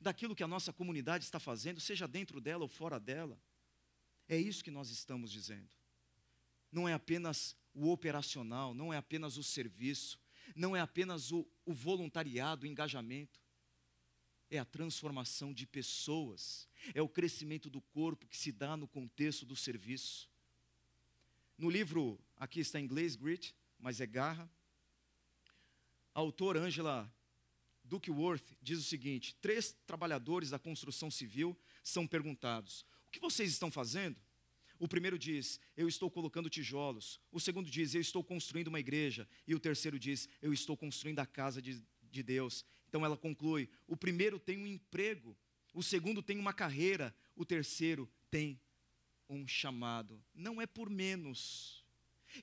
daquilo 0.00 0.34
que 0.34 0.42
a 0.42 0.48
nossa 0.48 0.72
comunidade 0.72 1.24
está 1.24 1.40
fazendo, 1.40 1.80
seja 1.80 2.06
dentro 2.06 2.40
dela 2.40 2.62
ou 2.62 2.68
fora 2.68 2.98
dela, 2.98 3.40
é 4.28 4.36
isso 4.36 4.62
que 4.62 4.70
nós 4.70 4.90
estamos 4.90 5.30
dizendo. 5.30 5.68
Não 6.70 6.88
é 6.88 6.92
apenas 6.92 7.56
o 7.74 7.90
operacional, 7.90 8.72
não 8.74 8.92
é 8.92 8.96
apenas 8.96 9.36
o 9.36 9.42
serviço, 9.42 10.18
não 10.54 10.76
é 10.76 10.80
apenas 10.80 11.32
o, 11.32 11.46
o 11.64 11.72
voluntariado, 11.72 12.64
o 12.64 12.68
engajamento, 12.68 13.40
é 14.50 14.58
a 14.58 14.64
transformação 14.64 15.52
de 15.52 15.66
pessoas, 15.66 16.68
é 16.94 17.00
o 17.00 17.08
crescimento 17.08 17.70
do 17.70 17.80
corpo 17.80 18.26
que 18.26 18.36
se 18.36 18.50
dá 18.50 18.76
no 18.76 18.88
contexto 18.88 19.46
do 19.46 19.54
serviço. 19.54 20.28
No 21.56 21.70
livro, 21.70 22.18
aqui 22.36 22.60
está 22.60 22.80
em 22.80 22.84
inglês, 22.84 23.14
Grit, 23.14 23.54
mas 23.78 24.00
é 24.00 24.06
garra, 24.06 24.50
a 26.14 26.20
autora 26.20 26.60
Angela 26.60 27.12
Duckworth 27.84 28.56
diz 28.62 28.78
o 28.78 28.84
seguinte: 28.84 29.34
três 29.40 29.76
trabalhadores 29.86 30.50
da 30.50 30.58
construção 30.58 31.10
civil 31.10 31.58
são 31.82 32.06
perguntados: 32.06 32.84
o 33.06 33.10
que 33.10 33.20
vocês 33.20 33.50
estão 33.50 33.70
fazendo? 33.70 34.16
O 34.78 34.88
primeiro 34.88 35.18
diz: 35.18 35.60
Eu 35.76 35.88
estou 35.88 36.10
colocando 36.10 36.48
tijolos. 36.48 37.20
O 37.30 37.40
segundo 37.40 37.68
diz: 37.68 37.94
Eu 37.94 38.00
estou 38.00 38.24
construindo 38.24 38.68
uma 38.68 38.80
igreja. 38.80 39.28
E 39.46 39.54
o 39.54 39.60
terceiro 39.60 39.98
diz: 39.98 40.28
Eu 40.40 40.52
estou 40.52 40.76
construindo 40.76 41.18
a 41.18 41.26
casa 41.26 41.60
de, 41.60 41.82
de 42.10 42.22
Deus. 42.22 42.64
Então 42.88 43.04
ela 43.04 43.16
conclui: 43.16 43.68
O 43.86 43.96
primeiro 43.96 44.38
tem 44.38 44.56
um 44.56 44.66
emprego. 44.66 45.36
O 45.74 45.82
segundo 45.82 46.22
tem 46.22 46.38
uma 46.38 46.54
carreira. 46.54 47.14
O 47.36 47.44
terceiro 47.44 48.08
tem 48.30 48.58
um 49.28 49.46
chamado. 49.46 50.22
Não 50.34 50.62
é 50.62 50.66
por 50.66 50.88
menos 50.88 51.79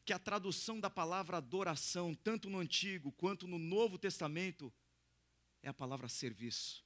que 0.06 0.14
a 0.14 0.20
tradução 0.20 0.80
da 0.80 0.90
palavra 0.90 1.38
adoração, 1.38 2.14
tanto 2.14 2.50
no 2.50 2.60
Antigo 2.60 3.12
quanto 3.12 3.48
no 3.48 3.58
Novo 3.58 3.98
Testamento, 3.98 4.74
é 5.62 5.70
a 5.70 5.74
palavra 5.74 6.08
serviço. 6.08 6.86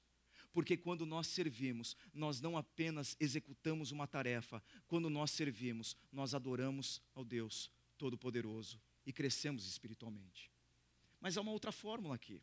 Porque 0.53 0.75
quando 0.75 1.05
nós 1.05 1.27
servimos, 1.27 1.95
nós 2.13 2.41
não 2.41 2.57
apenas 2.57 3.15
executamos 3.19 3.91
uma 3.91 4.07
tarefa, 4.07 4.61
quando 4.87 5.09
nós 5.09 5.31
servimos, 5.31 5.95
nós 6.11 6.33
adoramos 6.35 7.01
ao 7.15 7.23
Deus 7.23 7.71
Todo-Poderoso 7.97 8.81
e 9.05 9.13
crescemos 9.13 9.65
espiritualmente. 9.65 10.51
Mas 11.19 11.37
há 11.37 11.41
uma 11.41 11.51
outra 11.51 11.71
fórmula 11.71 12.15
aqui. 12.15 12.41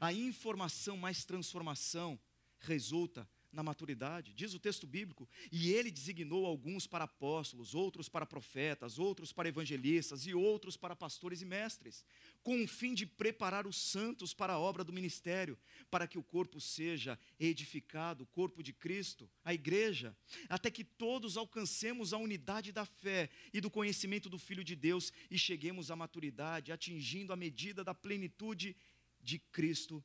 A 0.00 0.12
informação 0.12 0.96
mais 0.96 1.24
transformação 1.24 2.18
resulta 2.60 3.28
na 3.54 3.62
maturidade, 3.62 4.34
diz 4.34 4.52
o 4.52 4.58
texto 4.58 4.86
bíblico, 4.86 5.28
e 5.50 5.72
ele 5.72 5.90
designou 5.90 6.44
alguns 6.44 6.86
para 6.86 7.04
apóstolos, 7.04 7.74
outros 7.74 8.08
para 8.08 8.26
profetas, 8.26 8.98
outros 8.98 9.32
para 9.32 9.48
evangelistas 9.48 10.26
e 10.26 10.34
outros 10.34 10.76
para 10.76 10.96
pastores 10.96 11.40
e 11.40 11.44
mestres, 11.44 12.04
com 12.42 12.62
o 12.62 12.68
fim 12.68 12.92
de 12.92 13.06
preparar 13.06 13.66
os 13.66 13.76
santos 13.76 14.34
para 14.34 14.54
a 14.54 14.58
obra 14.58 14.84
do 14.84 14.92
ministério, 14.92 15.58
para 15.90 16.06
que 16.06 16.18
o 16.18 16.22
corpo 16.22 16.60
seja 16.60 17.18
edificado, 17.38 18.24
o 18.24 18.26
corpo 18.26 18.62
de 18.62 18.72
Cristo, 18.72 19.30
a 19.44 19.54
igreja, 19.54 20.16
até 20.48 20.70
que 20.70 20.84
todos 20.84 21.36
alcancemos 21.36 22.12
a 22.12 22.18
unidade 22.18 22.72
da 22.72 22.84
fé 22.84 23.30
e 23.52 23.60
do 23.60 23.70
conhecimento 23.70 24.28
do 24.28 24.38
Filho 24.38 24.64
de 24.64 24.74
Deus 24.74 25.12
e 25.30 25.38
cheguemos 25.38 25.90
à 25.90 25.96
maturidade, 25.96 26.72
atingindo 26.72 27.32
a 27.32 27.36
medida 27.36 27.84
da 27.84 27.94
plenitude 27.94 28.76
de 29.22 29.38
Cristo 29.38 30.04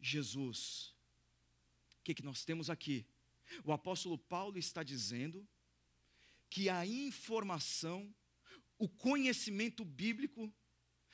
Jesus. 0.00 0.94
O 2.00 2.02
que, 2.02 2.14
que 2.14 2.24
nós 2.24 2.44
temos 2.44 2.70
aqui? 2.70 3.06
O 3.64 3.72
apóstolo 3.72 4.16
Paulo 4.16 4.58
está 4.58 4.82
dizendo 4.82 5.46
que 6.48 6.68
a 6.68 6.86
informação, 6.86 8.12
o 8.78 8.88
conhecimento 8.88 9.84
bíblico 9.84 10.52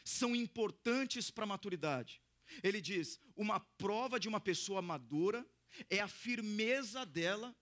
são 0.05 0.35
importantes 0.35 1.31
para 1.31 1.45
a 1.45 1.49
maturidade. 1.49 2.23
Ele 2.63 2.81
diz: 2.81 3.19
uma 3.35 3.59
prova 3.59 4.21
de 4.21 4.29
uma 4.29 4.41
pessoa 4.41 4.81
madura 4.81 5.45
é 5.91 5.99
a 5.99 6.09
firmeza 6.09 7.05
dela 7.05 7.55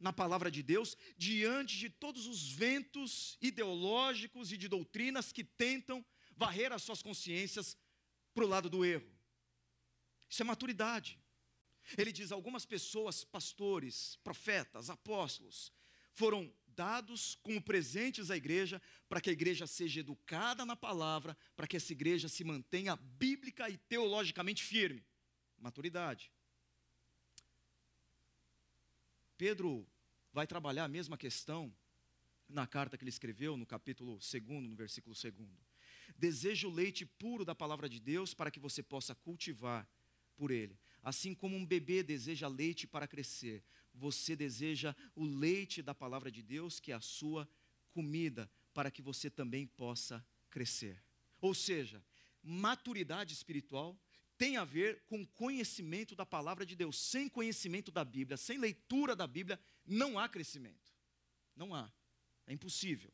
na 0.00 0.12
palavra 0.12 0.50
de 0.50 0.62
Deus 0.62 0.96
diante 1.18 1.76
de 1.76 1.90
todos 1.90 2.26
os 2.26 2.50
ventos 2.50 3.36
ideológicos 3.42 4.50
e 4.50 4.56
de 4.56 4.66
doutrinas 4.66 5.30
que 5.30 5.44
tentam 5.44 6.04
varrer 6.34 6.72
as 6.72 6.82
suas 6.82 7.02
consciências 7.02 7.76
para 8.32 8.44
o 8.44 8.48
lado 8.48 8.70
do 8.70 8.82
erro. 8.82 9.06
Isso 10.30 10.42
é 10.42 10.44
maturidade. 10.44 11.19
Ele 11.96 12.12
diz: 12.12 12.32
algumas 12.32 12.64
pessoas, 12.64 13.24
pastores, 13.24 14.16
profetas, 14.22 14.90
apóstolos, 14.90 15.72
foram 16.12 16.52
dados 16.66 17.36
como 17.42 17.60
presentes 17.60 18.30
à 18.30 18.36
igreja, 18.36 18.80
para 19.08 19.20
que 19.20 19.30
a 19.30 19.32
igreja 19.32 19.66
seja 19.66 20.00
educada 20.00 20.64
na 20.64 20.76
palavra, 20.76 21.36
para 21.56 21.66
que 21.66 21.76
essa 21.76 21.92
igreja 21.92 22.28
se 22.28 22.44
mantenha 22.44 22.96
bíblica 22.96 23.68
e 23.68 23.76
teologicamente 23.76 24.62
firme. 24.62 25.04
Maturidade. 25.58 26.32
Pedro 29.36 29.86
vai 30.32 30.46
trabalhar 30.46 30.84
a 30.84 30.88
mesma 30.88 31.16
questão 31.16 31.74
na 32.48 32.66
carta 32.66 32.96
que 32.96 33.04
ele 33.04 33.10
escreveu, 33.10 33.56
no 33.56 33.66
capítulo 33.66 34.18
2, 34.18 34.34
no 34.68 34.76
versículo 34.76 35.14
2. 35.14 35.34
Deseja 36.16 36.68
o 36.68 36.70
leite 36.70 37.06
puro 37.06 37.44
da 37.44 37.54
palavra 37.54 37.88
de 37.88 38.00
Deus 38.00 38.34
para 38.34 38.50
que 38.50 38.60
você 38.60 38.82
possa 38.82 39.14
cultivar 39.14 39.88
por 40.36 40.50
ele. 40.50 40.78
Assim 41.02 41.34
como 41.34 41.56
um 41.56 41.64
bebê 41.64 42.02
deseja 42.02 42.48
leite 42.48 42.86
para 42.86 43.08
crescer, 43.08 43.64
você 43.94 44.36
deseja 44.36 44.94
o 45.14 45.24
leite 45.24 45.82
da 45.82 45.94
palavra 45.94 46.30
de 46.30 46.42
Deus, 46.42 46.78
que 46.78 46.92
é 46.92 46.94
a 46.94 47.00
sua 47.00 47.48
comida, 47.90 48.50
para 48.72 48.90
que 48.90 49.02
você 49.02 49.28
também 49.30 49.66
possa 49.66 50.24
crescer. 50.48 51.02
Ou 51.40 51.54
seja, 51.54 52.02
maturidade 52.42 53.32
espiritual 53.32 53.98
tem 54.36 54.56
a 54.56 54.64
ver 54.64 55.02
com 55.06 55.26
conhecimento 55.26 56.14
da 56.14 56.24
palavra 56.24 56.64
de 56.64 56.74
Deus. 56.74 56.98
Sem 56.98 57.28
conhecimento 57.28 57.90
da 57.90 58.04
Bíblia, 58.04 58.36
sem 58.36 58.58
leitura 58.58 59.14
da 59.14 59.26
Bíblia, 59.26 59.60
não 59.84 60.18
há 60.18 60.28
crescimento. 60.28 60.94
Não 61.54 61.74
há. 61.74 61.92
É 62.46 62.52
impossível. 62.52 63.12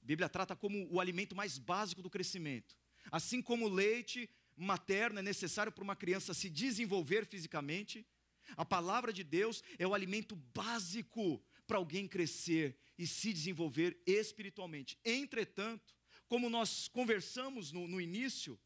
A 0.00 0.04
Bíblia 0.04 0.28
trata 0.28 0.54
como 0.54 0.88
o 0.90 1.00
alimento 1.00 1.34
mais 1.34 1.58
básico 1.58 2.02
do 2.02 2.08
crescimento. 2.08 2.76
Assim 3.10 3.42
como 3.42 3.66
o 3.66 3.68
leite 3.68 4.30
materno 4.60 5.18
é 5.18 5.22
necessário 5.22 5.72
para 5.72 5.84
uma 5.84 5.96
criança 5.96 6.34
se 6.34 6.48
desenvolver 6.48 7.26
fisicamente, 7.26 8.06
a 8.56 8.64
palavra 8.64 9.12
de 9.12 9.22
Deus 9.22 9.62
é 9.78 9.86
o 9.86 9.94
alimento 9.94 10.34
básico 10.36 11.42
para 11.66 11.78
alguém 11.78 12.08
crescer 12.08 12.76
e 12.98 13.06
se 13.06 13.32
desenvolver 13.32 14.00
espiritualmente. 14.06 14.98
Entretanto, 15.04 15.94
como 16.28 16.50
nós 16.50 16.88
conversamos 16.88 17.72
no, 17.72 17.86
no 17.86 18.00
início, 18.00 18.58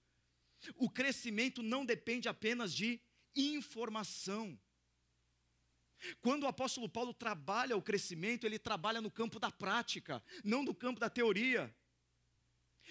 o 0.76 0.88
crescimento 0.88 1.62
não 1.62 1.84
depende 1.84 2.28
apenas 2.28 2.74
de 2.74 3.00
informação. 3.36 4.58
Quando 6.20 6.44
o 6.44 6.48
apóstolo 6.48 6.88
Paulo 6.88 7.14
trabalha 7.14 7.76
o 7.76 7.82
crescimento, 7.82 8.44
ele 8.44 8.58
trabalha 8.58 9.00
no 9.00 9.10
campo 9.10 9.38
da 9.38 9.50
prática, 9.50 10.22
não 10.42 10.62
no 10.62 10.74
campo 10.74 11.00
da 11.00 11.08
teoria. 11.08 11.74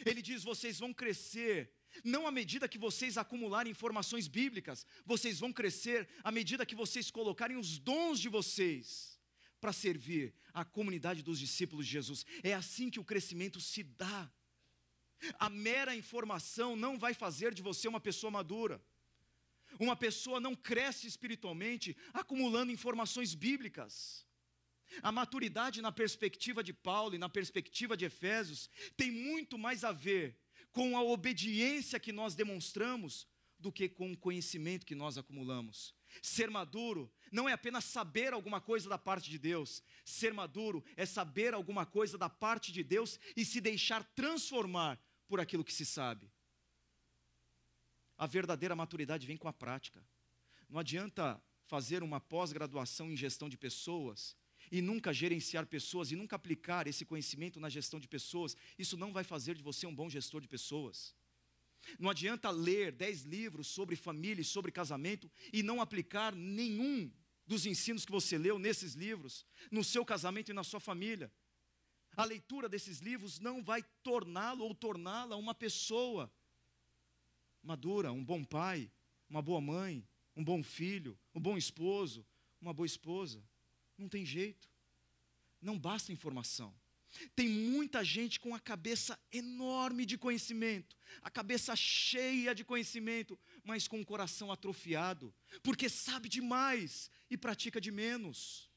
Ele 0.06 0.22
diz: 0.22 0.44
vocês 0.44 0.80
vão 0.80 0.94
crescer 0.94 1.72
Não 2.04 2.26
à 2.26 2.32
medida 2.32 2.68
que 2.68 2.78
vocês 2.78 3.18
acumularem 3.18 3.72
informações 3.72 4.28
bíblicas, 4.28 4.86
vocês 5.06 5.40
vão 5.40 5.52
crescer 5.52 6.08
à 6.24 6.32
medida 6.32 6.66
que 6.66 6.76
vocês 6.76 7.12
colocarem 7.12 7.58
os 7.58 7.78
dons 7.78 8.20
de 8.20 8.30
vocês 8.30 9.20
para 9.60 9.74
servir 9.74 10.34
a 10.54 10.66
comunidade 10.66 11.22
dos 11.22 11.40
discípulos 11.40 11.86
de 11.86 11.92
Jesus. 11.94 12.26
É 12.44 12.54
assim 12.54 12.90
que 12.90 13.00
o 13.00 13.04
crescimento 13.04 13.60
se 13.62 13.84
dá. 13.84 14.32
A 15.40 15.50
mera 15.50 15.96
informação 15.96 16.76
não 16.76 16.98
vai 16.98 17.14
fazer 17.14 17.54
de 17.54 17.62
você 17.62 17.88
uma 17.88 18.00
pessoa 18.00 18.30
madura. 18.30 18.84
Uma 19.80 19.96
pessoa 19.96 20.40
não 20.40 20.56
cresce 20.56 21.08
espiritualmente 21.08 21.96
acumulando 22.14 22.72
informações 22.72 23.34
bíblicas. 23.34 24.26
A 25.02 25.12
maturidade, 25.12 25.82
na 25.82 25.92
perspectiva 25.92 26.64
de 26.64 26.74
Paulo 26.74 27.16
e 27.16 27.18
na 27.18 27.30
perspectiva 27.30 27.98
de 27.98 28.06
Efésios, 28.06 28.70
tem 28.96 29.12
muito 29.12 29.58
mais 29.58 29.84
a 29.84 29.92
ver 29.92 30.38
com 30.74 30.98
a 30.98 31.04
obediência 31.04 32.00
que 32.00 32.12
nós 32.12 32.36
demonstramos 32.36 33.28
do 33.60 33.72
que 33.72 33.88
com 33.88 34.12
o 34.12 34.18
conhecimento 34.18 34.86
que 34.86 34.96
nós 34.96 35.18
acumulamos. 35.18 35.96
Ser 36.22 36.50
maduro 36.50 37.10
não 37.32 37.48
é 37.48 37.54
apenas 37.54 37.86
saber 37.86 38.34
alguma 38.34 38.60
coisa 38.60 38.90
da 38.90 38.98
parte 38.98 39.30
de 39.30 39.40
Deus, 39.40 39.82
ser 40.04 40.34
maduro 40.34 40.84
é 40.98 41.06
saber 41.06 41.54
alguma 41.54 41.86
coisa 41.86 42.18
da 42.18 42.30
parte 42.30 42.72
de 42.74 42.84
Deus 42.84 43.20
e 43.38 43.46
se 43.46 43.62
deixar 43.62 44.04
transformar 44.14 45.00
por 45.28 45.40
aquilo 45.40 45.64
que 45.64 45.74
se 45.74 45.86
sabe. 45.86 46.30
A 48.18 48.28
verdadeira 48.28 48.76
maturidade 48.76 49.26
vem 49.26 49.38
com 49.38 49.48
a 49.48 49.54
prática. 49.54 50.06
Não 50.70 50.80
adianta 50.80 51.42
fazer 51.66 52.04
uma 52.04 52.20
pós-graduação 52.20 53.12
em 53.12 53.16
gestão 53.16 53.48
de 53.48 53.58
pessoas 53.58 54.36
e 54.74 54.82
nunca 54.82 55.14
gerenciar 55.14 55.68
pessoas 55.68 56.12
e 56.12 56.16
nunca 56.16 56.36
aplicar 56.36 56.88
esse 56.88 57.06
conhecimento 57.06 57.60
na 57.60 57.70
gestão 57.70 58.00
de 58.00 58.08
pessoas. 58.08 58.58
Isso 58.76 58.98
não 58.98 59.14
vai 59.14 59.24
fazer 59.24 59.54
de 59.54 59.62
você 59.62 59.86
um 59.86 59.94
bom 59.94 60.10
gestor 60.10 60.42
de 60.42 60.48
pessoas. 60.48 61.16
Não 62.00 62.10
adianta 62.10 62.50
ler 62.50 62.92
dez 62.92 63.22
livros 63.22 63.68
sobre 63.68 63.96
família 63.96 64.42
e 64.42 64.44
sobre 64.44 64.72
casamento 64.72 65.30
e 65.54 65.62
não 65.62 65.80
aplicar 65.80 66.34
nenhum 66.34 67.12
dos 67.46 67.68
ensinos 67.68 68.04
que 68.04 68.12
você 68.12 68.36
leu 68.36 68.58
nesses 68.58 68.96
livros 68.96 69.46
no 69.70 69.84
seu 69.84 70.04
casamento 70.04 70.50
e 70.50 70.56
na 70.56 70.64
sua 70.64 70.80
família. 70.80 71.32
A 72.18 72.26
leitura 72.26 72.68
desses 72.68 72.98
livros 72.98 73.40
não 73.40 73.64
vai 73.64 73.84
torná-lo 74.02 74.64
ou 74.64 74.74
torná-la 74.74 75.36
uma 75.36 75.54
pessoa 75.54 76.34
madura, 77.62 78.12
um 78.12 78.26
bom 78.26 78.44
pai, 78.44 78.92
uma 79.30 79.42
boa 79.42 79.62
mãe, 79.62 80.04
um 80.36 80.44
bom 80.44 80.64
filho, 80.64 81.16
um 81.36 81.40
bom 81.40 81.56
esposo, 81.56 82.26
uma 82.60 82.74
boa 82.74 82.88
esposa. 82.88 83.44
Não 83.98 84.10
tem 84.10 84.26
jeito. 84.26 84.68
Não 85.62 85.78
basta 85.78 86.12
informação. 86.12 86.74
Tem 87.36 87.48
muita 87.48 88.04
gente 88.04 88.40
com 88.40 88.56
a 88.56 88.60
cabeça 88.60 89.20
enorme 89.32 90.06
de 90.06 90.18
conhecimento, 90.18 90.96
a 91.22 91.30
cabeça 91.30 91.76
cheia 91.76 92.56
de 92.56 92.64
conhecimento, 92.64 93.38
mas 93.64 93.88
com 93.88 94.02
o 94.02 94.06
coração 94.06 94.52
atrofiado, 94.52 95.34
porque 95.62 95.88
sabe 95.90 96.28
demais 96.28 97.12
e 97.30 97.38
pratica 97.38 97.80
de 97.80 97.92
menos. 97.92 98.70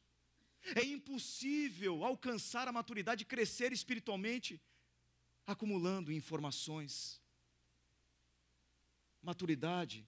É 0.74 0.84
impossível 0.84 2.04
alcançar 2.04 2.68
a 2.68 2.72
maturidade 2.72 3.22
e 3.22 3.26
crescer 3.26 3.72
espiritualmente 3.72 4.60
acumulando 5.46 6.12
informações. 6.12 7.22
Maturidade 9.22 10.06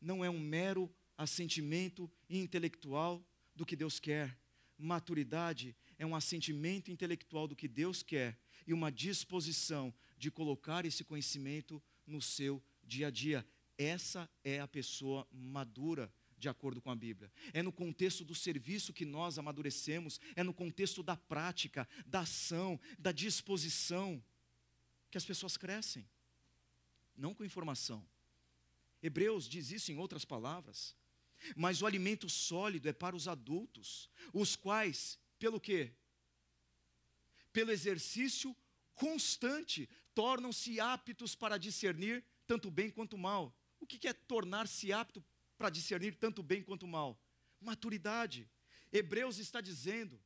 não 0.00 0.24
é 0.24 0.30
um 0.30 0.40
mero 0.40 0.92
assentimento 1.16 2.10
intelectual 2.28 3.24
do 3.54 3.66
que 3.66 3.76
Deus 3.76 3.98
quer. 3.98 4.38
Maturidade 4.78 5.76
é 5.98 6.06
um 6.06 6.16
assentimento 6.16 6.90
intelectual 6.90 7.46
do 7.46 7.56
que 7.56 7.68
Deus 7.68 8.02
quer 8.02 8.38
e 8.66 8.72
uma 8.72 8.90
disposição 8.90 9.94
de 10.16 10.30
colocar 10.30 10.84
esse 10.84 11.04
conhecimento 11.04 11.82
no 12.06 12.20
seu 12.20 12.62
dia 12.82 13.08
a 13.08 13.10
dia. 13.10 13.46
Essa 13.78 14.28
é 14.44 14.60
a 14.60 14.68
pessoa 14.68 15.26
madura, 15.30 16.12
de 16.36 16.48
acordo 16.48 16.80
com 16.80 16.90
a 16.90 16.96
Bíblia. 16.96 17.30
É 17.52 17.62
no 17.62 17.72
contexto 17.72 18.24
do 18.24 18.34
serviço 18.34 18.92
que 18.92 19.04
nós 19.04 19.38
amadurecemos, 19.38 20.20
é 20.34 20.42
no 20.42 20.52
contexto 20.52 21.02
da 21.02 21.16
prática, 21.16 21.88
da 22.04 22.20
ação, 22.20 22.80
da 22.98 23.12
disposição, 23.12 24.22
que 25.10 25.18
as 25.18 25.24
pessoas 25.24 25.56
crescem, 25.56 26.08
não 27.16 27.34
com 27.34 27.44
informação. 27.44 28.04
Hebreus 29.02 29.48
diz 29.48 29.70
isso 29.70 29.92
em 29.92 29.98
outras 29.98 30.24
palavras. 30.24 30.96
Mas 31.56 31.82
o 31.82 31.86
alimento 31.86 32.28
sólido 32.28 32.88
é 32.88 32.92
para 32.92 33.16
os 33.16 33.28
adultos, 33.28 34.08
os 34.32 34.56
quais, 34.56 35.18
pelo 35.38 35.60
quê? 35.60 35.92
Pelo 37.52 37.70
exercício 37.70 38.56
constante, 38.94 39.88
tornam-se 40.14 40.78
aptos 40.80 41.34
para 41.34 41.58
discernir 41.58 42.24
tanto 42.46 42.70
bem 42.70 42.90
quanto 42.90 43.18
mal. 43.18 43.56
O 43.80 43.86
que 43.86 44.06
é 44.06 44.12
tornar-se 44.12 44.92
apto 44.92 45.24
para 45.58 45.70
discernir 45.70 46.14
tanto 46.16 46.42
bem 46.42 46.62
quanto 46.62 46.86
mal? 46.86 47.20
Maturidade. 47.60 48.48
Hebreus 48.92 49.38
está 49.38 49.60
dizendo 49.60 50.20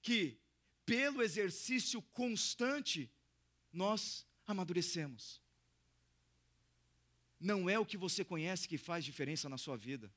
que, 0.00 0.38
pelo 0.84 1.22
exercício 1.22 2.00
constante, 2.12 3.10
nós 3.72 4.26
amadurecemos. 4.46 5.40
Não 7.38 7.68
é 7.68 7.78
o 7.78 7.86
que 7.86 7.96
você 7.96 8.24
conhece 8.24 8.68
que 8.68 8.78
faz 8.78 9.04
diferença 9.04 9.48
na 9.48 9.58
sua 9.58 9.76
vida. 9.76 10.12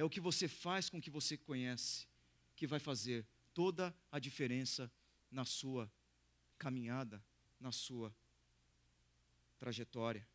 É 0.00 0.02
o 0.02 0.08
que 0.08 0.18
você 0.18 0.48
faz 0.48 0.88
com 0.88 0.96
o 0.96 1.00
que 1.00 1.10
você 1.10 1.36
conhece 1.36 2.08
que 2.56 2.66
vai 2.66 2.80
fazer 2.80 3.22
toda 3.52 3.94
a 4.10 4.18
diferença 4.18 4.90
na 5.30 5.44
sua 5.44 5.92
caminhada, 6.56 7.22
na 7.60 7.70
sua 7.70 8.10
trajetória. 9.58 10.26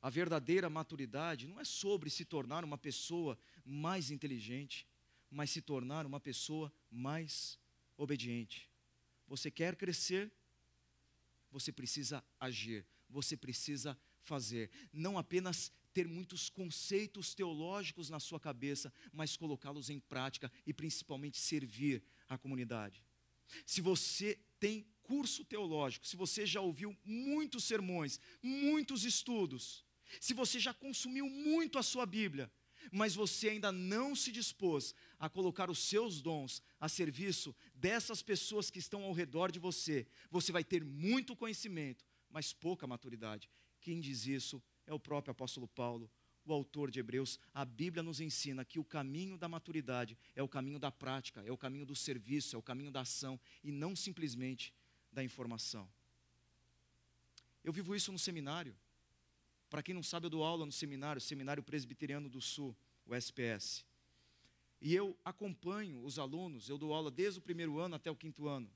A 0.00 0.08
verdadeira 0.08 0.70
maturidade 0.70 1.46
não 1.46 1.60
é 1.60 1.64
sobre 1.64 2.08
se 2.08 2.24
tornar 2.24 2.64
uma 2.64 2.78
pessoa 2.78 3.38
mais 3.66 4.10
inteligente, 4.10 4.86
mas 5.30 5.50
se 5.50 5.60
tornar 5.60 6.06
uma 6.06 6.18
pessoa 6.18 6.72
mais 6.90 7.58
obediente. 7.98 8.66
Você 9.28 9.50
quer 9.50 9.76
crescer? 9.76 10.32
Você 11.50 11.70
precisa 11.70 12.24
agir, 12.40 12.86
você 13.10 13.36
precisa 13.36 13.94
fazer, 14.22 14.70
não 14.90 15.18
apenas 15.18 15.70
ter 15.92 16.08
muitos 16.08 16.48
conceitos 16.48 17.34
teológicos 17.34 18.08
na 18.08 18.18
sua 18.18 18.40
cabeça, 18.40 18.92
mas 19.12 19.36
colocá-los 19.36 19.90
em 19.90 20.00
prática 20.00 20.50
e 20.66 20.72
principalmente 20.72 21.38
servir 21.38 22.02
a 22.28 22.38
comunidade. 22.38 23.04
Se 23.66 23.80
você 23.80 24.38
tem 24.58 24.86
curso 25.02 25.44
teológico, 25.44 26.06
se 26.06 26.16
você 26.16 26.46
já 26.46 26.60
ouviu 26.60 26.96
muitos 27.04 27.64
sermões, 27.64 28.18
muitos 28.42 29.04
estudos, 29.04 29.84
se 30.20 30.32
você 30.32 30.58
já 30.58 30.72
consumiu 30.72 31.28
muito 31.28 31.78
a 31.78 31.82
sua 31.82 32.06
Bíblia, 32.06 32.50
mas 32.90 33.14
você 33.14 33.50
ainda 33.50 33.70
não 33.70 34.14
se 34.14 34.32
dispôs 34.32 34.94
a 35.18 35.28
colocar 35.28 35.70
os 35.70 35.78
seus 35.78 36.20
dons 36.20 36.62
a 36.80 36.88
serviço 36.88 37.54
dessas 37.74 38.22
pessoas 38.22 38.70
que 38.70 38.78
estão 38.78 39.04
ao 39.04 39.12
redor 39.12 39.52
de 39.52 39.58
você, 39.58 40.06
você 40.30 40.50
vai 40.50 40.64
ter 40.64 40.84
muito 40.84 41.36
conhecimento, 41.36 42.04
mas 42.28 42.52
pouca 42.52 42.86
maturidade. 42.86 43.48
Quem 43.80 44.00
diz 44.00 44.26
isso 44.26 44.62
é 44.86 44.92
o 44.92 45.00
próprio 45.00 45.32
apóstolo 45.32 45.68
Paulo, 45.68 46.10
o 46.44 46.52
autor 46.52 46.90
de 46.90 47.00
Hebreus. 47.00 47.38
A 47.54 47.64
Bíblia 47.64 48.02
nos 48.02 48.20
ensina 48.20 48.64
que 48.64 48.78
o 48.78 48.84
caminho 48.84 49.36
da 49.36 49.48
maturidade 49.48 50.18
é 50.34 50.42
o 50.42 50.48
caminho 50.48 50.78
da 50.78 50.90
prática, 50.90 51.42
é 51.44 51.52
o 51.52 51.56
caminho 51.56 51.86
do 51.86 51.94
serviço, 51.94 52.56
é 52.56 52.58
o 52.58 52.62
caminho 52.62 52.90
da 52.90 53.00
ação 53.00 53.38
e 53.62 53.70
não 53.70 53.94
simplesmente 53.94 54.72
da 55.12 55.22
informação. 55.22 55.88
Eu 57.62 57.72
vivo 57.72 57.94
isso 57.94 58.10
no 58.10 58.18
seminário. 58.18 58.74
Para 59.70 59.82
quem 59.82 59.94
não 59.94 60.02
sabe, 60.02 60.26
eu 60.26 60.30
dou 60.30 60.44
aula 60.44 60.66
no 60.66 60.72
seminário, 60.72 61.20
Seminário 61.20 61.62
Presbiteriano 61.62 62.28
do 62.28 62.40
Sul, 62.40 62.76
o 63.06 63.14
SPS. 63.14 63.84
E 64.80 64.94
eu 64.94 65.16
acompanho 65.24 66.04
os 66.04 66.18
alunos, 66.18 66.68
eu 66.68 66.76
dou 66.76 66.92
aula 66.92 67.10
desde 67.10 67.38
o 67.38 67.42
primeiro 67.42 67.78
ano 67.78 67.94
até 67.94 68.10
o 68.10 68.16
quinto 68.16 68.48
ano. 68.48 68.70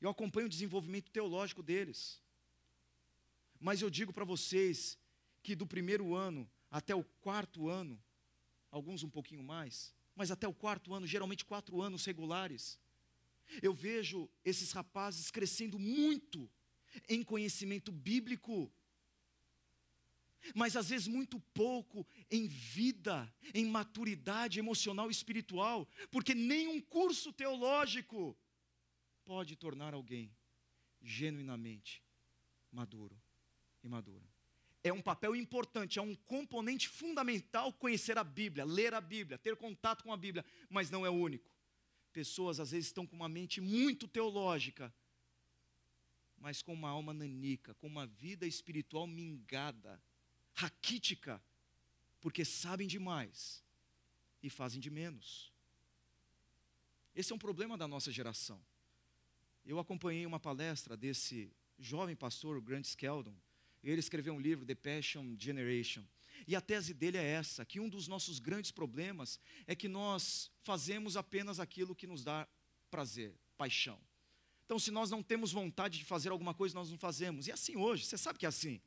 Eu 0.00 0.08
acompanho 0.08 0.46
o 0.46 0.50
desenvolvimento 0.50 1.10
teológico 1.10 1.62
deles. 1.62 2.22
Mas 3.58 3.82
eu 3.82 3.90
digo 3.90 4.12
para 4.12 4.24
vocês 4.24 4.96
que 5.46 5.54
do 5.54 5.64
primeiro 5.64 6.12
ano 6.12 6.50
até 6.68 6.92
o 6.92 7.04
quarto 7.04 7.68
ano, 7.68 8.02
alguns 8.68 9.04
um 9.04 9.08
pouquinho 9.08 9.44
mais, 9.44 9.94
mas 10.12 10.32
até 10.32 10.48
o 10.48 10.52
quarto 10.52 10.92
ano, 10.92 11.06
geralmente 11.06 11.44
quatro 11.44 11.80
anos 11.80 12.04
regulares, 12.04 12.80
eu 13.62 13.72
vejo 13.72 14.28
esses 14.44 14.72
rapazes 14.72 15.30
crescendo 15.30 15.78
muito 15.78 16.50
em 17.08 17.22
conhecimento 17.22 17.92
bíblico, 17.92 18.68
mas 20.52 20.74
às 20.74 20.88
vezes 20.88 21.06
muito 21.06 21.38
pouco 21.54 22.04
em 22.28 22.48
vida, 22.48 23.32
em 23.54 23.66
maturidade 23.66 24.58
emocional 24.58 25.08
e 25.08 25.12
espiritual, 25.12 25.88
porque 26.10 26.34
nenhum 26.34 26.80
curso 26.80 27.32
teológico 27.32 28.36
pode 29.24 29.54
tornar 29.54 29.94
alguém 29.94 30.36
genuinamente 31.00 32.02
maduro 32.72 33.16
e 33.84 33.88
madura 33.88 34.35
é 34.88 34.92
um 34.92 35.02
papel 35.02 35.34
importante, 35.34 35.98
é 35.98 36.02
um 36.02 36.14
componente 36.14 36.88
fundamental 36.88 37.72
conhecer 37.72 38.18
a 38.18 38.24
Bíblia, 38.24 38.64
ler 38.64 38.94
a 38.94 39.00
Bíblia, 39.00 39.38
ter 39.38 39.56
contato 39.56 40.04
com 40.04 40.12
a 40.12 40.16
Bíblia, 40.16 40.44
mas 40.68 40.90
não 40.90 41.04
é 41.04 41.10
o 41.10 41.14
único. 41.14 41.50
Pessoas 42.12 42.60
às 42.60 42.70
vezes 42.70 42.86
estão 42.86 43.06
com 43.06 43.16
uma 43.16 43.28
mente 43.28 43.60
muito 43.60 44.06
teológica, 44.06 44.92
mas 46.38 46.62
com 46.62 46.72
uma 46.72 46.88
alma 46.88 47.12
nanica, 47.12 47.74
com 47.74 47.86
uma 47.86 48.06
vida 48.06 48.46
espiritual 48.46 49.06
mingada, 49.06 50.00
raquítica, 50.54 51.42
porque 52.20 52.44
sabem 52.44 52.86
demais 52.86 53.64
e 54.42 54.48
fazem 54.48 54.80
de 54.80 54.90
menos. 54.90 55.52
Esse 57.14 57.32
é 57.32 57.34
um 57.34 57.38
problema 57.38 57.76
da 57.76 57.88
nossa 57.88 58.12
geração. 58.12 58.62
Eu 59.64 59.78
acompanhei 59.78 60.24
uma 60.26 60.38
palestra 60.38 60.96
desse 60.96 61.50
jovem 61.78 62.14
pastor, 62.14 62.56
o 62.56 62.62
Grant 62.62 62.84
Skeldon. 62.84 63.34
Ele 63.90 64.00
escreveu 64.00 64.34
um 64.34 64.40
livro, 64.40 64.64
The 64.64 64.74
Passion 64.74 65.36
Generation. 65.38 66.04
E 66.46 66.54
a 66.56 66.60
tese 66.60 66.92
dele 66.92 67.16
é 67.16 67.24
essa: 67.24 67.64
que 67.64 67.80
um 67.80 67.88
dos 67.88 68.08
nossos 68.08 68.38
grandes 68.38 68.70
problemas 68.70 69.38
é 69.66 69.74
que 69.74 69.88
nós 69.88 70.50
fazemos 70.62 71.16
apenas 71.16 71.60
aquilo 71.60 71.94
que 71.94 72.06
nos 72.06 72.24
dá 72.24 72.46
prazer, 72.90 73.34
paixão. 73.56 73.98
Então, 74.64 74.78
se 74.78 74.90
nós 74.90 75.10
não 75.10 75.22
temos 75.22 75.52
vontade 75.52 75.98
de 75.98 76.04
fazer 76.04 76.30
alguma 76.30 76.52
coisa, 76.52 76.74
nós 76.74 76.90
não 76.90 76.98
fazemos. 76.98 77.46
E 77.46 77.50
é 77.50 77.54
assim 77.54 77.76
hoje, 77.76 78.04
você 78.04 78.18
sabe 78.18 78.38
que 78.38 78.46
é 78.46 78.48
assim. 78.48 78.80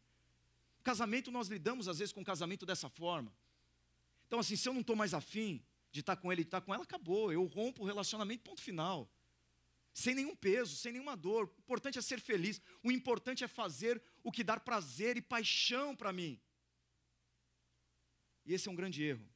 Casamento, 0.83 1.31
nós 1.31 1.47
lidamos 1.47 1.87
às 1.87 1.99
vezes 1.99 2.11
com 2.13 2.23
casamento 2.23 2.65
dessa 2.65 2.89
forma. 2.89 3.33
Então, 4.27 4.39
assim, 4.39 4.55
se 4.55 4.67
eu 4.67 4.73
não 4.73 4.81
estou 4.81 4.95
mais 4.95 5.13
afim 5.13 5.63
de 5.91 6.01
estar 6.01 6.17
com 6.17 6.31
ele, 6.31 6.43
de 6.43 6.47
estar 6.47 6.61
com 6.61 6.73
ela, 6.73 6.83
acabou. 6.83 7.31
Eu 7.31 7.45
rompo 7.45 7.83
o 7.83 7.85
relacionamento, 7.85 8.43
ponto 8.43 8.61
final. 8.61 9.09
Sem 9.93 10.15
nenhum 10.15 10.35
peso, 10.35 10.75
sem 10.75 10.93
nenhuma 10.93 11.15
dor. 11.15 11.45
O 11.45 11.61
importante 11.61 11.99
é 11.99 12.01
ser 12.01 12.19
feliz. 12.19 12.61
O 12.83 12.91
importante 12.91 13.43
é 13.43 13.47
fazer 13.47 14.01
o 14.23 14.31
que 14.31 14.43
dá 14.43 14.59
prazer 14.59 15.17
e 15.17 15.21
paixão 15.21 15.95
para 15.95 16.13
mim. 16.13 16.39
E 18.45 18.53
esse 18.53 18.67
é 18.67 18.71
um 18.71 18.75
grande 18.75 19.03
erro. 19.03 19.27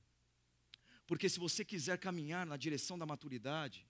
Porque 1.06 1.28
se 1.28 1.39
você 1.39 1.66
quiser 1.66 1.97
caminhar 1.97 2.45
na 2.45 2.58
direção 2.58 2.97
da 2.97 3.06
maturidade, 3.06 3.86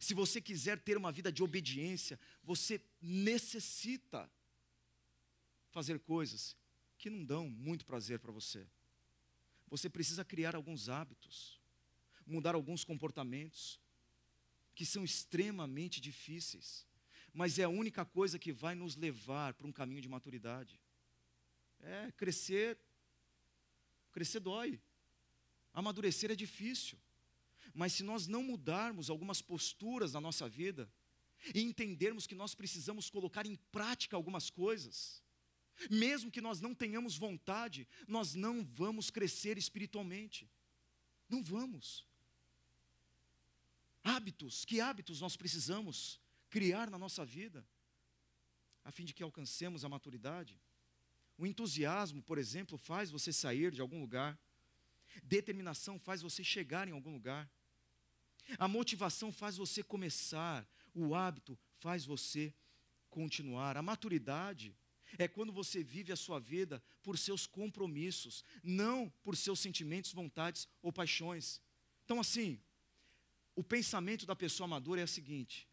se 0.00 0.14
você 0.14 0.40
quiser 0.40 0.80
ter 0.80 0.96
uma 0.96 1.12
vida 1.12 1.30
de 1.30 1.42
obediência, 1.42 2.18
você 2.42 2.80
necessita 3.00 4.30
fazer 5.70 5.98
coisas 6.00 6.56
que 6.96 7.10
não 7.10 7.24
dão 7.24 7.48
muito 7.48 7.84
prazer 7.84 8.18
para 8.18 8.32
você. 8.32 8.66
Você 9.68 9.90
precisa 9.90 10.24
criar 10.24 10.54
alguns 10.54 10.88
hábitos, 10.88 11.60
mudar 12.26 12.54
alguns 12.54 12.84
comportamentos 12.84 13.78
que 14.74 14.84
são 14.84 15.04
extremamente 15.04 16.00
difíceis, 16.00 16.86
mas 17.32 17.58
é 17.58 17.64
a 17.64 17.68
única 17.68 18.04
coisa 18.04 18.38
que 18.38 18.52
vai 18.52 18.74
nos 18.74 18.96
levar 18.96 19.54
para 19.54 19.66
um 19.66 19.72
caminho 19.72 20.00
de 20.00 20.08
maturidade. 20.08 20.80
É, 21.80 22.12
crescer, 22.12 22.78
crescer 24.12 24.40
dói. 24.40 24.80
Amadurecer 25.72 26.30
é 26.30 26.36
difícil. 26.36 26.98
Mas 27.72 27.92
se 27.94 28.02
nós 28.02 28.26
não 28.26 28.42
mudarmos 28.42 29.10
algumas 29.10 29.42
posturas 29.42 30.12
na 30.12 30.20
nossa 30.20 30.48
vida 30.48 30.90
e 31.52 31.60
entendermos 31.60 32.26
que 32.26 32.34
nós 32.34 32.54
precisamos 32.54 33.10
colocar 33.10 33.46
em 33.46 33.56
prática 33.72 34.16
algumas 34.16 34.48
coisas, 34.48 35.22
mesmo 35.90 36.30
que 36.30 36.40
nós 36.40 36.60
não 36.60 36.74
tenhamos 36.74 37.16
vontade, 37.16 37.88
nós 38.06 38.34
não 38.34 38.64
vamos 38.64 39.10
crescer 39.10 39.58
espiritualmente. 39.58 40.48
Não 41.28 41.42
vamos. 41.42 42.06
Hábitos, 44.04 44.66
que 44.66 44.82
hábitos 44.82 45.22
nós 45.22 45.34
precisamos 45.34 46.20
criar 46.50 46.90
na 46.90 46.98
nossa 46.98 47.24
vida, 47.24 47.66
a 48.84 48.92
fim 48.92 49.06
de 49.06 49.14
que 49.14 49.22
alcancemos 49.22 49.82
a 49.82 49.88
maturidade? 49.88 50.60
O 51.38 51.46
entusiasmo, 51.46 52.22
por 52.22 52.36
exemplo, 52.36 52.76
faz 52.76 53.10
você 53.10 53.32
sair 53.32 53.72
de 53.72 53.80
algum 53.80 53.98
lugar. 53.98 54.38
Determinação 55.22 55.98
faz 55.98 56.20
você 56.20 56.44
chegar 56.44 56.86
em 56.86 56.92
algum 56.92 57.14
lugar. 57.14 57.50
A 58.58 58.68
motivação 58.68 59.32
faz 59.32 59.56
você 59.56 59.82
começar, 59.82 60.68
o 60.94 61.14
hábito 61.14 61.58
faz 61.78 62.04
você 62.04 62.54
continuar. 63.08 63.74
A 63.78 63.82
maturidade 63.82 64.76
é 65.16 65.26
quando 65.26 65.50
você 65.50 65.82
vive 65.82 66.12
a 66.12 66.16
sua 66.16 66.38
vida 66.38 66.82
por 67.02 67.16
seus 67.16 67.46
compromissos, 67.46 68.44
não 68.62 69.08
por 69.22 69.34
seus 69.34 69.60
sentimentos, 69.60 70.12
vontades 70.12 70.68
ou 70.82 70.92
paixões. 70.92 71.58
Então, 72.04 72.20
assim, 72.20 72.60
o 73.56 73.62
pensamento 73.62 74.26
da 74.26 74.34
pessoa 74.34 74.66
madura 74.66 75.00
é 75.00 75.04
o 75.04 75.08
seguinte: 75.08 75.68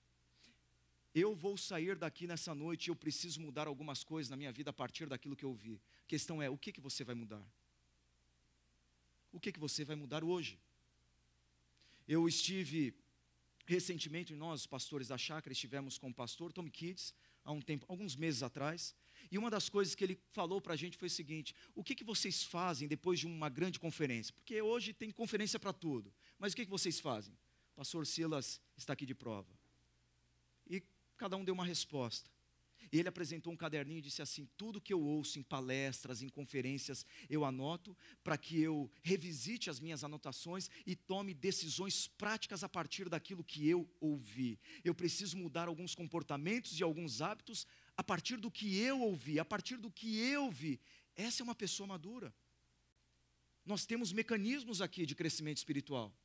eu 1.13 1.35
vou 1.35 1.57
sair 1.57 1.95
daqui 1.97 2.27
nessa 2.27 2.55
noite 2.55 2.87
e 2.87 2.89
eu 2.89 2.95
preciso 2.95 3.41
mudar 3.41 3.67
algumas 3.67 4.03
coisas 4.03 4.29
na 4.29 4.37
minha 4.37 4.51
vida 4.51 4.69
a 4.69 4.73
partir 4.73 5.07
daquilo 5.07 5.35
que 5.35 5.45
eu 5.45 5.53
vi. 5.53 5.81
A 6.03 6.07
questão 6.07 6.41
é: 6.41 6.49
o 6.49 6.57
que, 6.57 6.71
que 6.71 6.79
você 6.79 7.03
vai 7.03 7.15
mudar? 7.15 7.45
O 9.31 9.39
que, 9.39 9.51
que 9.51 9.59
você 9.59 9.83
vai 9.83 9.95
mudar 9.95 10.23
hoje? 10.23 10.59
Eu 12.07 12.27
estive 12.27 12.93
recentemente, 13.65 14.35
nós, 14.35 14.65
pastores 14.65 15.07
da 15.07 15.17
chácara, 15.17 15.53
estivemos 15.53 15.97
com 15.97 16.09
o 16.09 16.13
pastor 16.13 16.51
Tom 16.51 16.69
Kids, 16.69 17.13
há 17.43 17.51
um 17.51 17.61
tempo, 17.61 17.85
alguns 17.87 18.15
meses 18.15 18.43
atrás, 18.43 18.93
e 19.31 19.37
uma 19.37 19.49
das 19.49 19.69
coisas 19.69 19.95
que 19.95 20.03
ele 20.03 20.19
falou 20.31 20.59
para 20.59 20.73
a 20.73 20.77
gente 20.77 20.97
foi 20.97 21.07
o 21.07 21.11
seguinte: 21.11 21.55
o 21.75 21.83
que, 21.83 21.95
que 21.95 22.03
vocês 22.03 22.43
fazem 22.43 22.87
depois 22.87 23.19
de 23.19 23.27
uma 23.27 23.49
grande 23.49 23.79
conferência? 23.79 24.33
Porque 24.33 24.61
hoje 24.61 24.93
tem 24.93 25.11
conferência 25.11 25.59
para 25.59 25.73
tudo, 25.73 26.13
mas 26.39 26.53
o 26.53 26.55
que, 26.55 26.65
que 26.65 26.71
vocês 26.71 26.99
fazem? 26.99 27.37
Pastor 27.81 28.05
Silas 28.05 28.61
está 28.77 28.93
aqui 28.93 29.07
de 29.07 29.15
prova. 29.15 29.51
E 30.69 30.83
cada 31.17 31.35
um 31.35 31.43
deu 31.43 31.51
uma 31.51 31.65
resposta. 31.65 32.29
E 32.91 32.99
ele 32.99 33.09
apresentou 33.09 33.51
um 33.51 33.57
caderninho 33.57 33.97
e 33.97 34.03
disse 34.03 34.21
assim: 34.21 34.47
tudo 34.55 34.79
que 34.79 34.93
eu 34.93 35.01
ouço 35.01 35.39
em 35.39 35.41
palestras, 35.41 36.21
em 36.21 36.29
conferências, 36.29 37.03
eu 37.27 37.43
anoto 37.43 37.97
para 38.23 38.37
que 38.37 38.61
eu 38.61 38.87
revisite 39.01 39.67
as 39.67 39.79
minhas 39.79 40.03
anotações 40.03 40.69
e 40.85 40.95
tome 40.95 41.33
decisões 41.33 42.07
práticas 42.07 42.63
a 42.63 42.69
partir 42.69 43.09
daquilo 43.09 43.43
que 43.43 43.67
eu 43.67 43.89
ouvi. 43.99 44.59
Eu 44.83 44.93
preciso 44.93 45.35
mudar 45.35 45.67
alguns 45.67 45.95
comportamentos 45.95 46.79
e 46.79 46.83
alguns 46.83 47.19
hábitos 47.19 47.65
a 47.97 48.03
partir 48.03 48.37
do 48.37 48.51
que 48.51 48.77
eu 48.77 49.01
ouvi, 49.01 49.39
a 49.39 49.45
partir 49.45 49.77
do 49.77 49.89
que 49.89 50.19
eu 50.19 50.51
vi. 50.51 50.79
Essa 51.15 51.41
é 51.41 51.43
uma 51.43 51.55
pessoa 51.55 51.87
madura. 51.87 52.31
Nós 53.65 53.87
temos 53.87 54.13
mecanismos 54.13 54.83
aqui 54.83 55.03
de 55.03 55.15
crescimento 55.15 55.57
espiritual. 55.57 56.15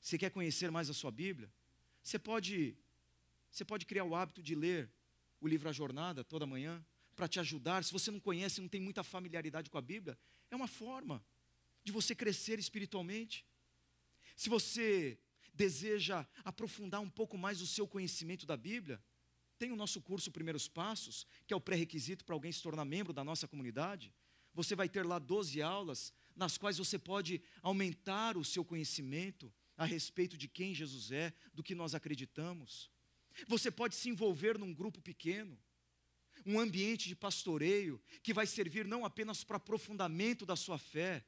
Você 0.00 0.16
quer 0.16 0.30
conhecer 0.30 0.70
mais 0.70 0.88
a 0.88 0.94
sua 0.94 1.10
Bíblia? 1.10 1.50
Você 2.02 2.18
pode, 2.18 2.76
você 3.50 3.64
pode 3.64 3.86
criar 3.86 4.04
o 4.04 4.14
hábito 4.14 4.42
de 4.42 4.54
ler 4.54 4.90
o 5.40 5.48
livro 5.48 5.68
A 5.68 5.72
Jornada 5.72 6.22
toda 6.22 6.46
manhã, 6.46 6.84
para 7.14 7.26
te 7.26 7.40
ajudar. 7.40 7.82
Se 7.82 7.92
você 7.92 8.10
não 8.10 8.20
conhece, 8.20 8.60
não 8.60 8.68
tem 8.68 8.80
muita 8.80 9.02
familiaridade 9.02 9.70
com 9.70 9.78
a 9.78 9.82
Bíblia, 9.82 10.18
é 10.50 10.56
uma 10.56 10.68
forma 10.68 11.24
de 11.82 11.90
você 11.90 12.14
crescer 12.14 12.58
espiritualmente. 12.58 13.44
Se 14.36 14.48
você 14.48 15.18
deseja 15.54 16.26
aprofundar 16.44 17.00
um 17.00 17.08
pouco 17.08 17.38
mais 17.38 17.60
o 17.60 17.66
seu 17.66 17.88
conhecimento 17.88 18.44
da 18.44 18.56
Bíblia, 18.56 19.02
tem 19.58 19.72
o 19.72 19.76
nosso 19.76 20.00
curso 20.02 20.30
Primeiros 20.30 20.68
Passos, 20.68 21.26
que 21.46 21.54
é 21.54 21.56
o 21.56 21.60
pré-requisito 21.60 22.24
para 22.24 22.34
alguém 22.34 22.52
se 22.52 22.62
tornar 22.62 22.84
membro 22.84 23.12
da 23.12 23.24
nossa 23.24 23.48
comunidade. 23.48 24.12
Você 24.52 24.74
vai 24.74 24.88
ter 24.88 25.04
lá 25.04 25.18
12 25.18 25.62
aulas, 25.62 26.12
nas 26.34 26.58
quais 26.58 26.76
você 26.76 26.98
pode 26.98 27.42
aumentar 27.62 28.36
o 28.36 28.44
seu 28.44 28.64
conhecimento 28.64 29.52
a 29.76 29.84
respeito 29.84 30.36
de 30.36 30.48
quem 30.48 30.74
Jesus 30.74 31.10
é, 31.10 31.32
do 31.52 31.62
que 31.62 31.74
nós 31.74 31.94
acreditamos. 31.94 32.90
Você 33.46 33.70
pode 33.70 33.94
se 33.94 34.08
envolver 34.08 34.58
num 34.58 34.72
grupo 34.72 35.00
pequeno, 35.00 35.58
um 36.44 36.58
ambiente 36.58 37.08
de 37.08 37.16
pastoreio 37.16 38.00
que 38.22 38.32
vai 38.32 38.46
servir 38.46 38.86
não 38.86 39.04
apenas 39.04 39.44
para 39.44 39.56
aprofundamento 39.56 40.46
da 40.46 40.56
sua 40.56 40.78
fé, 40.78 41.24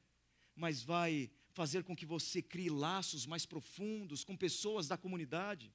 mas 0.55 0.81
vai 0.81 1.29
fazer 1.51 1.83
com 1.83 1.95
que 1.95 2.05
você 2.05 2.41
crie 2.41 2.69
laços 2.69 3.25
mais 3.25 3.45
profundos 3.45 4.23
com 4.23 4.35
pessoas 4.35 4.87
da 4.87 4.97
comunidade. 4.97 5.73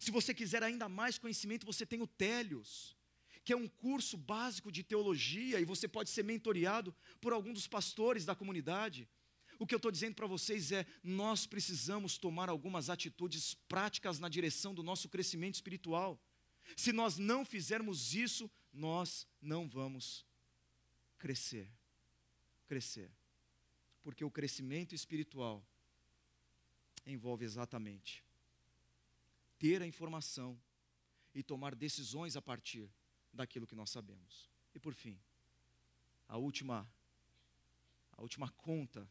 Se 0.00 0.10
você 0.10 0.34
quiser 0.34 0.62
ainda 0.62 0.88
mais 0.88 1.18
conhecimento, 1.18 1.66
você 1.66 1.86
tem 1.86 2.02
o 2.02 2.06
Télios, 2.06 2.96
que 3.44 3.52
é 3.52 3.56
um 3.56 3.68
curso 3.68 4.16
básico 4.16 4.72
de 4.72 4.82
teologia, 4.82 5.60
e 5.60 5.64
você 5.64 5.86
pode 5.86 6.10
ser 6.10 6.24
mentoreado 6.24 6.94
por 7.20 7.32
algum 7.32 7.52
dos 7.52 7.66
pastores 7.66 8.24
da 8.24 8.34
comunidade. 8.34 9.08
O 9.58 9.66
que 9.66 9.74
eu 9.74 9.78
estou 9.78 9.90
dizendo 9.90 10.14
para 10.14 10.26
vocês 10.26 10.72
é: 10.72 10.86
nós 11.02 11.46
precisamos 11.46 12.18
tomar 12.18 12.48
algumas 12.48 12.90
atitudes 12.90 13.54
práticas 13.54 14.18
na 14.18 14.28
direção 14.28 14.74
do 14.74 14.82
nosso 14.82 15.08
crescimento 15.08 15.54
espiritual. 15.54 16.20
Se 16.76 16.92
nós 16.92 17.16
não 17.16 17.44
fizermos 17.44 18.14
isso, 18.14 18.50
nós 18.72 19.26
não 19.40 19.68
vamos 19.68 20.26
crescer. 21.18 21.70
Crescer. 22.66 23.10
Porque 24.02 24.24
o 24.24 24.30
crescimento 24.30 24.94
espiritual 24.94 25.64
envolve 27.06 27.44
exatamente 27.44 28.24
ter 29.58 29.80
a 29.80 29.86
informação 29.86 30.58
e 31.34 31.42
tomar 31.42 31.74
decisões 31.74 32.36
a 32.36 32.42
partir 32.42 32.90
daquilo 33.32 33.66
que 33.66 33.74
nós 33.74 33.90
sabemos. 33.90 34.50
E 34.74 34.78
por 34.78 34.94
fim, 34.94 35.18
a 36.28 36.36
última 36.36 36.88
a 38.12 38.22
última 38.22 38.50
conta 38.50 39.08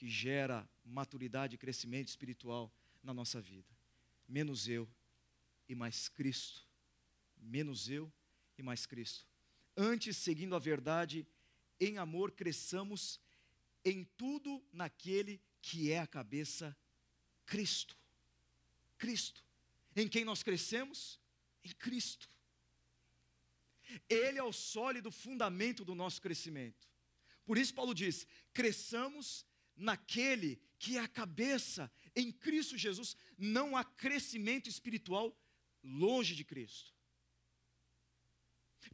que 0.00 0.08
gera 0.08 0.66
maturidade 0.82 1.56
e 1.56 1.58
crescimento 1.58 2.08
espiritual 2.08 2.72
na 3.02 3.12
nossa 3.12 3.38
vida. 3.38 3.68
Menos 4.26 4.66
eu 4.66 4.88
e 5.68 5.74
mais 5.74 6.08
Cristo. 6.08 6.66
Menos 7.36 7.86
eu 7.86 8.10
e 8.56 8.62
mais 8.62 8.86
Cristo. 8.86 9.26
Antes, 9.76 10.16
seguindo 10.16 10.56
a 10.56 10.58
verdade, 10.58 11.26
em 11.78 11.98
amor 11.98 12.32
cresçamos 12.32 13.20
em 13.84 14.04
tudo 14.16 14.64
naquele 14.72 15.38
que 15.60 15.92
é 15.92 15.98
a 15.98 16.06
cabeça, 16.06 16.74
Cristo. 17.44 17.94
Cristo. 18.96 19.44
Em 19.94 20.08
quem 20.08 20.24
nós 20.24 20.42
crescemos? 20.42 21.20
Em 21.62 21.72
Cristo. 21.72 22.26
Ele 24.08 24.38
é 24.38 24.42
o 24.42 24.50
sólido 24.50 25.10
fundamento 25.10 25.84
do 25.84 25.94
nosso 25.94 26.22
crescimento. 26.22 26.88
Por 27.44 27.58
isso, 27.58 27.74
Paulo 27.74 27.94
diz: 27.94 28.26
cresçamos 28.54 29.44
naquele 29.80 30.60
que 30.78 30.96
é 30.96 31.00
a 31.00 31.08
cabeça, 31.08 31.90
em 32.14 32.30
Cristo 32.30 32.76
Jesus, 32.76 33.16
não 33.36 33.76
há 33.76 33.82
crescimento 33.82 34.68
espiritual 34.68 35.36
longe 35.82 36.34
de 36.34 36.44
Cristo. 36.44 36.94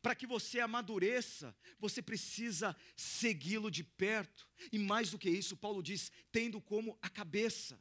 Para 0.03 0.14
que 0.14 0.26
você 0.26 0.61
amadureça, 0.61 1.57
você 1.78 2.03
precisa 2.03 2.76
segui-lo 2.97 3.70
de 3.70 3.84
perto. 3.84 4.49
E 4.72 4.78
mais 4.78 5.11
do 5.11 5.18
que 5.18 5.30
isso, 5.30 5.57
Paulo 5.57 5.82
diz, 5.82 6.11
tendo 6.32 6.61
como 6.61 6.99
a 7.01 7.09
cabeça. 7.09 7.80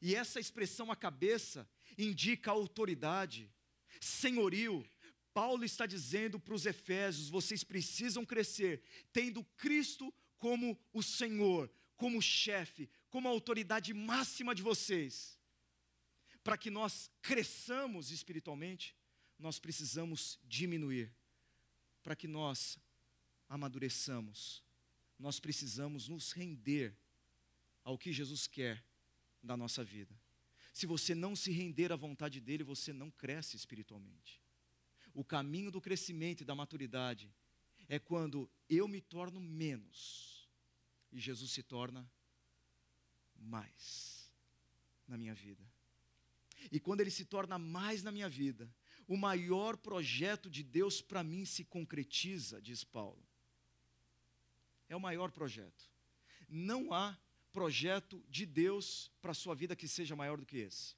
E 0.00 0.14
essa 0.14 0.38
expressão 0.38 0.90
a 0.90 0.96
cabeça 0.96 1.68
indica 1.96 2.50
autoridade, 2.50 3.50
senhorio. 4.00 4.88
Paulo 5.32 5.64
está 5.64 5.86
dizendo 5.86 6.38
para 6.38 6.54
os 6.54 6.66
Efésios: 6.66 7.28
vocês 7.28 7.64
precisam 7.64 8.24
crescer, 8.24 8.82
tendo 9.12 9.44
Cristo 9.56 10.12
como 10.38 10.78
o 10.92 11.02
Senhor, 11.02 11.70
como 11.98 12.22
chefe, 12.22 12.88
como 13.10 13.28
a 13.28 13.30
autoridade 13.30 13.92
máxima 13.92 14.54
de 14.54 14.62
vocês. 14.62 15.36
Para 16.42 16.56
que 16.56 16.70
nós 16.70 17.10
cresçamos 17.20 18.10
espiritualmente, 18.10 18.96
nós 19.38 19.58
precisamos 19.58 20.38
diminuir 20.44 21.12
para 22.02 22.16
que 22.16 22.28
nós 22.28 22.78
amadureçamos, 23.48 24.64
nós 25.18 25.38
precisamos 25.40 26.08
nos 26.08 26.32
render 26.32 26.96
ao 27.82 27.98
que 27.98 28.12
Jesus 28.12 28.46
quer 28.46 28.82
da 29.42 29.56
nossa 29.56 29.82
vida. 29.84 30.18
Se 30.72 30.86
você 30.86 31.14
não 31.14 31.34
se 31.34 31.50
render 31.50 31.92
à 31.92 31.96
vontade 31.96 32.40
dele, 32.40 32.62
você 32.62 32.92
não 32.92 33.10
cresce 33.10 33.56
espiritualmente. 33.56 34.40
O 35.12 35.24
caminho 35.24 35.70
do 35.70 35.80
crescimento 35.80 36.42
e 36.42 36.46
da 36.46 36.54
maturidade 36.54 37.28
é 37.88 37.98
quando 37.98 38.48
eu 38.68 38.86
me 38.86 39.00
torno 39.00 39.40
menos 39.40 40.37
e 41.12 41.18
Jesus 41.18 41.52
se 41.52 41.62
torna 41.62 42.10
mais 43.34 44.30
na 45.06 45.16
minha 45.16 45.34
vida. 45.34 45.64
E 46.70 46.78
quando 46.78 47.00
ele 47.00 47.10
se 47.10 47.24
torna 47.24 47.58
mais 47.58 48.02
na 48.02 48.10
minha 48.10 48.28
vida, 48.28 48.70
o 49.06 49.16
maior 49.16 49.76
projeto 49.76 50.50
de 50.50 50.62
Deus 50.62 51.00
para 51.00 51.22
mim 51.22 51.44
se 51.44 51.64
concretiza, 51.64 52.60
diz 52.60 52.84
Paulo. 52.84 53.22
É 54.88 54.96
o 54.96 55.00
maior 55.00 55.30
projeto. 55.30 55.90
Não 56.48 56.92
há 56.92 57.18
projeto 57.52 58.22
de 58.28 58.44
Deus 58.44 59.10
para 59.22 59.32
a 59.32 59.34
sua 59.34 59.54
vida 59.54 59.76
que 59.76 59.88
seja 59.88 60.16
maior 60.16 60.38
do 60.38 60.46
que 60.46 60.58
esse. 60.58 60.94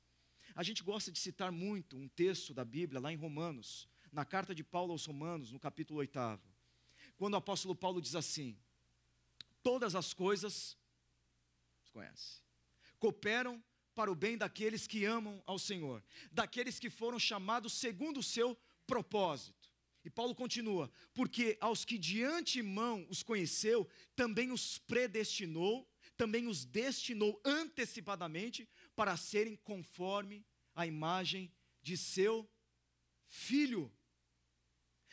A 0.54 0.62
gente 0.62 0.82
gosta 0.82 1.12
de 1.12 1.18
citar 1.18 1.52
muito 1.52 1.96
um 1.96 2.08
texto 2.08 2.52
da 2.52 2.64
Bíblia 2.64 3.00
lá 3.00 3.12
em 3.12 3.16
Romanos, 3.16 3.88
na 4.12 4.24
carta 4.24 4.54
de 4.54 4.64
Paulo 4.64 4.92
aos 4.92 5.06
Romanos, 5.06 5.52
no 5.52 5.60
capítulo 5.60 6.00
8. 6.00 6.18
Quando 7.16 7.34
o 7.34 7.36
apóstolo 7.36 7.74
Paulo 7.74 8.00
diz 8.00 8.16
assim: 8.16 8.58
Todas 9.62 9.94
as 9.94 10.12
coisas, 10.12 10.76
conhece, 11.92 12.42
cooperam 12.98 13.62
para 13.94 14.10
o 14.10 14.14
bem 14.14 14.38
daqueles 14.38 14.86
que 14.86 15.04
amam 15.04 15.42
ao 15.46 15.58
Senhor, 15.58 16.02
daqueles 16.32 16.78
que 16.78 16.88
foram 16.88 17.18
chamados 17.18 17.74
segundo 17.74 18.20
o 18.20 18.22
seu 18.22 18.58
propósito. 18.86 19.70
E 20.04 20.10
Paulo 20.10 20.34
continua: 20.34 20.90
porque 21.12 21.58
aos 21.60 21.84
que 21.84 21.98
de 21.98 22.22
antemão 22.24 23.06
os 23.10 23.22
conheceu, 23.22 23.88
também 24.16 24.50
os 24.50 24.78
predestinou, 24.78 25.88
também 26.16 26.46
os 26.46 26.64
destinou 26.64 27.40
antecipadamente 27.44 28.68
para 28.94 29.16
serem 29.16 29.56
conforme 29.56 30.46
a 30.74 30.86
imagem 30.86 31.52
de 31.82 31.96
seu 31.96 32.48
filho. 33.28 33.92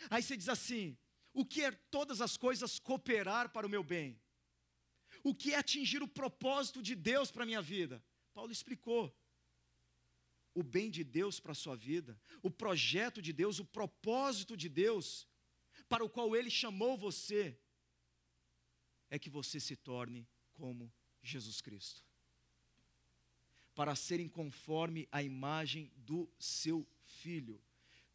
Aí 0.09 0.23
você 0.23 0.37
diz 0.37 0.49
assim: 0.49 0.97
o 1.33 1.45
que 1.45 1.63
é 1.63 1.71
todas 1.71 2.21
as 2.21 2.37
coisas 2.37 2.79
cooperar 2.79 3.49
para 3.49 3.67
o 3.67 3.69
meu 3.69 3.83
bem? 3.83 4.19
O 5.27 5.35
que 5.35 5.53
é 5.53 5.57
atingir 5.57 6.01
o 6.01 6.07
propósito 6.07 6.81
de 6.81 6.95
Deus 6.95 7.29
para 7.29 7.43
a 7.43 7.45
minha 7.45 7.61
vida? 7.61 8.01
Paulo 8.33 8.49
explicou 8.49 9.13
o 10.53 10.63
bem 10.63 10.89
de 10.89 11.03
Deus 11.03 11.37
para 11.37 11.51
a 11.51 11.61
sua 11.63 11.75
vida, 11.75 12.17
o 12.41 12.49
projeto 12.49 13.21
de 13.21 13.33
Deus, 13.33 13.59
o 13.59 13.65
propósito 13.65 14.55
de 14.55 14.69
Deus, 14.69 15.27
para 15.89 16.05
o 16.05 16.09
qual 16.09 16.33
Ele 16.33 16.49
chamou 16.49 16.97
você, 16.97 17.59
é 19.09 19.19
que 19.19 19.29
você 19.29 19.59
se 19.59 19.75
torne 19.75 20.25
como 20.53 20.89
Jesus 21.21 21.59
Cristo. 21.59 22.01
Para 23.75 23.97
serem 23.97 24.29
conforme 24.29 25.09
a 25.11 25.21
imagem 25.21 25.91
do 25.97 26.31
seu 26.39 26.87
Filho. 27.03 27.61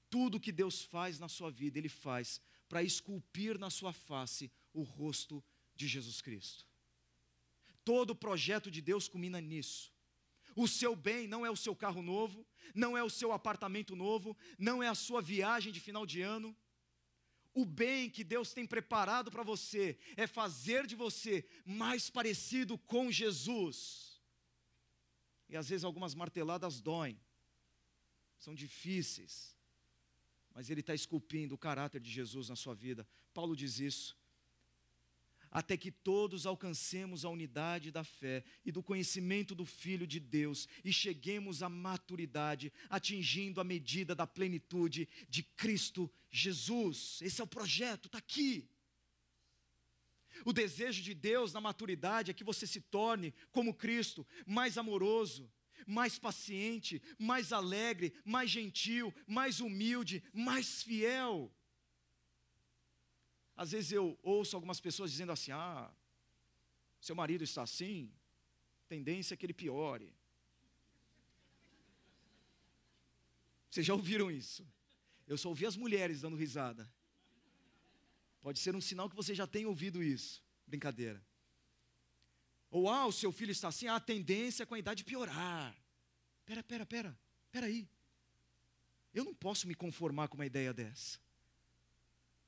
Tudo 0.09 0.41
que 0.41 0.51
Deus 0.51 0.83
faz 0.83 1.19
na 1.19 1.29
sua 1.29 1.51
vida, 1.51 1.79
Ele 1.79 1.91
faz 1.91 2.41
para 2.71 2.83
esculpir 2.83 3.59
na 3.59 3.69
sua 3.69 3.93
face 3.93 4.51
o 4.73 4.83
rosto 4.83 5.45
de 5.77 5.87
Jesus 5.87 6.23
Cristo. 6.23 6.72
Todo 7.85 8.15
projeto 8.15 8.71
de 8.71 8.81
Deus 8.81 9.09
culmina 9.09 9.41
nisso. 9.41 9.93
O 10.55 10.69
seu 10.69 10.95
bem 10.95 11.27
não 11.27 11.45
é 11.45 11.51
o 11.51 11.57
seu 11.57 11.75
carro 11.75 12.03
novo, 12.03 12.47
não 12.75 12.97
é 12.97 13.03
o 13.03 13.11
seu 13.11 13.33
apartamento 13.33 13.97
novo, 13.97 14.37
não 14.59 14.83
é 14.83 14.89
a 14.89 14.95
sua 14.95 15.21
viagem 15.21 15.73
de 15.73 15.81
final 15.81 16.05
de 16.05 16.21
ano. 16.21 16.57
O 17.55 17.65
bem 17.65 18.09
que 18.09 18.25
Deus 18.25 18.53
tem 18.53 18.67
preparado 18.67 19.31
para 19.31 19.43
você 19.43 19.99
é 20.17 20.27
fazer 20.27 20.87
de 20.87 20.95
você 20.95 21.47
mais 21.65 22.09
parecido 22.09 22.79
com 22.79 23.11
Jesus. 23.11 24.21
E 25.49 25.57
às 25.57 25.69
vezes 25.69 25.85
algumas 25.85 26.15
marteladas 26.15 26.81
doem, 26.81 27.21
são 28.39 28.55
difíceis, 28.55 29.57
mas 30.51 30.71
Ele 30.71 30.81
está 30.81 30.95
esculpindo 30.95 31.55
o 31.55 31.59
caráter 31.59 32.01
de 32.01 32.11
Jesus 32.11 32.49
na 32.49 32.57
sua 32.57 32.75
vida. 32.75 33.07
Paulo 33.35 33.55
diz 33.55 33.79
isso 33.79 34.17
até 35.53 35.77
que 35.77 35.93
todos 35.93 36.47
alcancemos 36.47 37.25
a 37.25 37.29
unidade 37.29 37.93
da 37.93 38.03
fé 38.03 38.43
e 38.65 38.73
do 38.73 38.83
conhecimento 38.83 39.55
do 39.55 39.67
Filho 39.67 40.07
de 40.07 40.19
Deus 40.19 40.67
e 40.83 40.91
cheguemos 40.93 41.63
à 41.63 41.69
maturidade, 41.69 42.73
atingindo 42.89 43.61
a 43.61 43.65
medida 43.65 44.15
da 44.15 44.27
plenitude 44.27 45.07
de 45.29 45.43
Cristo 45.43 46.11
Jesus. 46.31 47.21
Esse 47.21 47.43
é 47.43 47.45
o 47.45 47.47
projeto, 47.47 48.07
está 48.07 48.17
aqui. 48.17 48.67
O 50.47 50.53
desejo 50.55 51.03
de 51.03 51.13
Deus 51.13 51.53
na 51.53 51.61
maturidade 51.61 52.31
é 52.31 52.35
que 52.35 52.43
você 52.43 52.67
se 52.67 52.81
torne, 52.81 53.35
como 53.51 53.75
Cristo, 53.75 54.27
mais 54.47 54.79
amoroso, 54.79 55.53
mais 55.87 56.19
paciente, 56.19 57.03
mais 57.19 57.53
alegre, 57.53 58.15
mais 58.25 58.51
gentil, 58.51 59.13
mais 59.27 59.61
humilde, 59.61 60.23
mais 60.33 60.83
fiel. 60.83 61.53
Às 63.57 63.73
vezes 63.73 63.93
eu 63.93 64.19
ouço 64.23 64.57
algumas 64.57 64.81
pessoas 64.81 65.11
dizendo 65.11 65.33
assim: 65.33 65.53
ah, 65.53 65.91
seu 67.01 67.15
marido 67.15 67.45
está 67.45 67.63
assim, 67.63 68.11
tendência 68.89 69.35
é 69.35 69.37
que 69.37 69.47
ele 69.47 69.53
piore. 69.53 70.13
Vocês 73.71 73.87
já 73.87 73.95
ouviram 73.95 74.31
isso? 74.31 74.67
Eu 75.27 75.39
só 75.39 75.49
ouvi 75.49 75.65
as 75.65 75.77
mulheres 75.77 76.21
dando 76.21 76.37
risada. 76.37 76.91
Pode 78.43 78.59
ser 78.59 78.75
um 78.75 78.81
sinal 78.81 79.09
que 79.09 79.17
você 79.17 79.35
já 79.35 79.47
tem 79.47 79.65
ouvido 79.65 80.03
isso. 80.03 80.43
Brincadeira. 80.67 81.25
Ou, 82.71 82.89
ah, 82.89 83.07
o 83.07 83.13
seu 83.13 83.31
filho 83.31 83.53
está 83.53 83.69
assim, 83.69 83.87
ah, 83.87 83.97
a 83.97 84.01
tendência 84.01 84.65
é 84.65 84.67
com 84.67 84.75
a 84.75 84.79
idade 84.79 85.05
piorar. 85.05 85.75
Pera, 86.45 86.63
pera, 86.63 86.85
pera, 86.85 87.19
pera 87.51 87.67
aí. 87.67 87.89
Eu 89.15 89.25
não 89.25 89.35
posso 89.35 89.69
me 89.69 89.75
conformar 89.75 90.29
com 90.29 90.35
uma 90.35 90.47
ideia 90.47 90.73
dessa. 90.73 91.19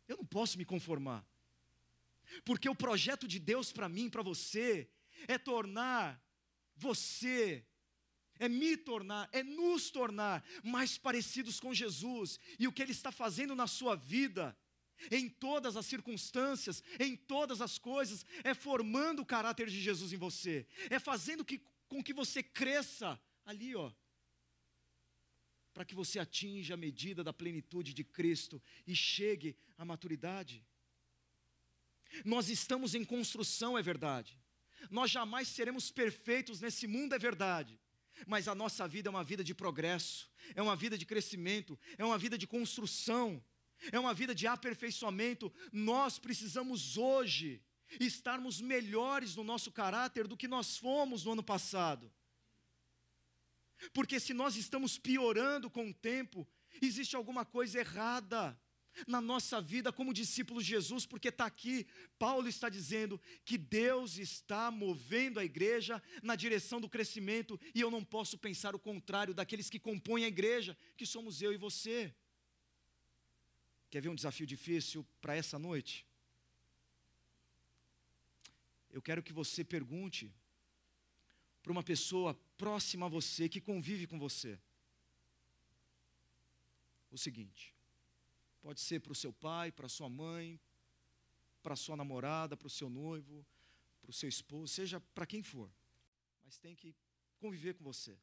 Eu 0.08 0.18
não 0.18 0.24
posso 0.24 0.58
me 0.58 0.64
conformar. 0.64 1.24
Porque 2.44 2.68
o 2.68 2.74
projeto 2.74 3.28
de 3.28 3.38
Deus 3.38 3.72
para 3.72 3.88
mim, 3.88 4.08
para 4.10 4.22
você, 4.22 4.88
é 5.28 5.38
tornar 5.38 6.22
você, 6.76 7.64
é 8.38 8.48
me 8.48 8.76
tornar, 8.76 9.28
é 9.32 9.42
nos 9.42 9.90
tornar 9.90 10.44
mais 10.62 10.98
parecidos 10.98 11.60
com 11.60 11.72
Jesus. 11.72 12.40
E 12.58 12.66
o 12.66 12.72
que 12.72 12.82
Ele 12.82 12.92
está 12.92 13.12
fazendo 13.12 13.54
na 13.54 13.66
sua 13.66 13.94
vida, 13.94 14.56
em 15.10 15.28
todas 15.28 15.76
as 15.76 15.86
circunstâncias, 15.86 16.82
em 16.98 17.16
todas 17.16 17.60
as 17.60 17.78
coisas, 17.78 18.24
é 18.42 18.54
formando 18.54 19.22
o 19.22 19.26
caráter 19.26 19.68
de 19.68 19.80
Jesus 19.80 20.12
em 20.12 20.16
você, 20.16 20.66
é 20.90 20.98
fazendo 20.98 21.44
que, 21.44 21.60
com 21.88 22.02
que 22.02 22.12
você 22.12 22.42
cresça. 22.42 23.20
Ali, 23.44 23.76
ó, 23.76 23.92
para 25.74 25.84
que 25.84 25.94
você 25.94 26.20
atinja 26.20 26.74
a 26.74 26.76
medida 26.76 27.24
da 27.24 27.32
plenitude 27.32 27.92
de 27.92 28.04
Cristo 28.04 28.62
e 28.86 28.94
chegue 28.94 29.56
à 29.76 29.84
maturidade. 29.84 30.64
Nós 32.24 32.48
estamos 32.48 32.94
em 32.94 33.04
construção, 33.04 33.76
é 33.76 33.82
verdade. 33.82 34.38
Nós 34.88 35.10
jamais 35.10 35.48
seremos 35.48 35.90
perfeitos 35.90 36.60
nesse 36.60 36.86
mundo, 36.86 37.14
é 37.14 37.18
verdade. 37.18 37.78
Mas 38.24 38.46
a 38.46 38.54
nossa 38.54 38.86
vida 38.86 39.08
é 39.08 39.10
uma 39.10 39.24
vida 39.24 39.42
de 39.42 39.52
progresso, 39.52 40.30
é 40.54 40.62
uma 40.62 40.76
vida 40.76 40.96
de 40.96 41.04
crescimento, 41.04 41.76
é 41.98 42.04
uma 42.04 42.16
vida 42.16 42.38
de 42.38 42.46
construção, 42.46 43.42
é 43.90 43.98
uma 43.98 44.14
vida 44.14 44.32
de 44.32 44.46
aperfeiçoamento. 44.46 45.52
Nós 45.72 46.20
precisamos 46.20 46.96
hoje 46.96 47.60
estarmos 47.98 48.60
melhores 48.60 49.34
no 49.34 49.42
nosso 49.42 49.72
caráter 49.72 50.28
do 50.28 50.36
que 50.36 50.46
nós 50.46 50.76
fomos 50.76 51.24
no 51.24 51.32
ano 51.32 51.42
passado. 51.42 52.12
Porque 53.92 54.18
se 54.18 54.32
nós 54.32 54.56
estamos 54.56 54.98
piorando 54.98 55.70
com 55.70 55.88
o 55.88 55.94
tempo, 55.94 56.46
existe 56.80 57.16
alguma 57.16 57.44
coisa 57.44 57.78
errada. 57.78 58.58
na 59.06 59.20
nossa 59.20 59.60
vida 59.60 59.92
como 59.92 60.14
discípulos 60.14 60.64
de 60.64 60.70
Jesus, 60.70 61.04
porque 61.04 61.28
está 61.28 61.46
aqui, 61.46 61.86
Paulo 62.18 62.48
está 62.48 62.68
dizendo 62.68 63.20
que 63.44 63.58
Deus 63.58 64.18
está 64.18 64.70
movendo 64.70 65.40
a 65.40 65.44
igreja 65.44 66.02
na 66.22 66.36
direção 66.36 66.80
do 66.80 66.88
crescimento, 66.88 67.60
e 67.74 67.80
eu 67.80 67.90
não 67.90 68.04
posso 68.04 68.38
pensar 68.38 68.74
o 68.74 68.78
contrário 68.78 69.34
daqueles 69.34 69.68
que 69.68 69.78
compõem 69.78 70.24
a 70.24 70.28
igreja, 70.28 70.76
que 70.96 71.04
somos 71.04 71.42
eu 71.42 71.52
e 71.52 71.56
você. 71.56 72.14
Quer 73.90 74.00
ver 74.00 74.08
um 74.08 74.14
desafio 74.14 74.46
difícil 74.46 75.06
para 75.20 75.36
essa 75.36 75.58
noite? 75.58 76.06
Eu 78.90 79.02
quero 79.02 79.22
que 79.22 79.32
você 79.32 79.64
pergunte 79.64 80.32
para 81.64 81.72
uma 81.72 81.82
pessoa 81.82 82.34
próxima 82.58 83.06
a 83.06 83.08
você, 83.08 83.48
que 83.48 83.58
convive 83.58 84.06
com 84.06 84.18
você, 84.18 84.60
o 87.10 87.16
seguinte: 87.16 87.74
Pode 88.60 88.80
ser 88.80 89.00
para 89.00 89.12
o 89.12 89.14
seu 89.14 89.32
pai, 89.32 89.72
para 89.72 89.88
sua 89.88 90.10
mãe, 90.10 90.60
para 91.62 91.74
sua 91.74 91.96
namorada, 91.96 92.54
para 92.54 92.66
o 92.66 92.70
seu 92.70 92.90
noivo, 92.90 93.44
para 94.02 94.10
o 94.10 94.12
seu 94.12 94.28
esposo, 94.28 94.74
seja 94.74 95.00
para 95.00 95.24
quem 95.24 95.42
for. 95.42 95.70
Mas 96.44 96.58
tem 96.58 96.76
que 96.76 96.94
conviver 97.40 97.72
com 97.72 97.82
você. 97.82 98.14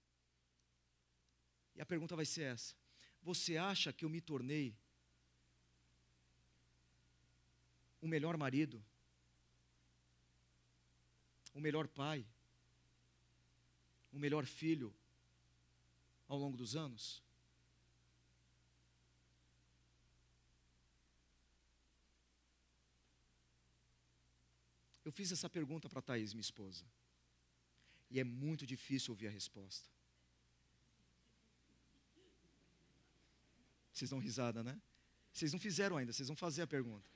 E 1.76 1.82
a 1.82 1.86
pergunta 1.86 2.16
vai 2.16 2.26
ser 2.26 2.44
essa: 2.44 2.76
Você 3.24 3.58
acha 3.58 3.92
que 3.92 4.06
eu 4.06 4.10
me 4.10 4.22
tornei 4.22 4.78
o 8.00 8.08
melhor 8.08 8.38
marido? 8.38 8.86
O 11.56 11.60
melhor 11.60 11.88
pai? 11.88 12.24
O 14.12 14.20
melhor 14.20 14.46
filho 14.46 14.94
ao 16.28 16.38
longo 16.38 16.58
dos 16.58 16.76
anos? 16.76 17.24
Eu 25.04 25.12
fiz 25.12 25.32
essa 25.32 25.50
pergunta 25.50 25.90
para 25.90 26.00
a 26.00 26.02
Thaís, 26.02 26.34
minha 26.34 26.42
esposa. 26.42 26.86
E 28.10 28.20
é 28.20 28.24
muito 28.24 28.66
difícil 28.66 29.12
ouvir 29.12 29.28
a 29.28 29.32
resposta. 29.32 29.90
Vocês 33.92 34.10
dão 34.10 34.20
risada, 34.20 34.64
né? 34.64 34.80
Vocês 35.34 35.52
não 35.52 35.60
fizeram 35.60 35.98
ainda, 35.98 36.14
vocês 36.14 36.28
vão 36.28 36.36
fazer 36.36 36.62
a 36.62 36.68
pergunta. 36.68 37.10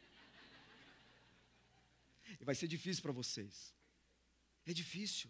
E 2.40 2.44
vai 2.44 2.56
ser 2.56 2.68
difícil 2.68 3.02
para 3.02 3.12
vocês. 3.12 3.74
É 4.66 4.74
difícil. 4.74 5.30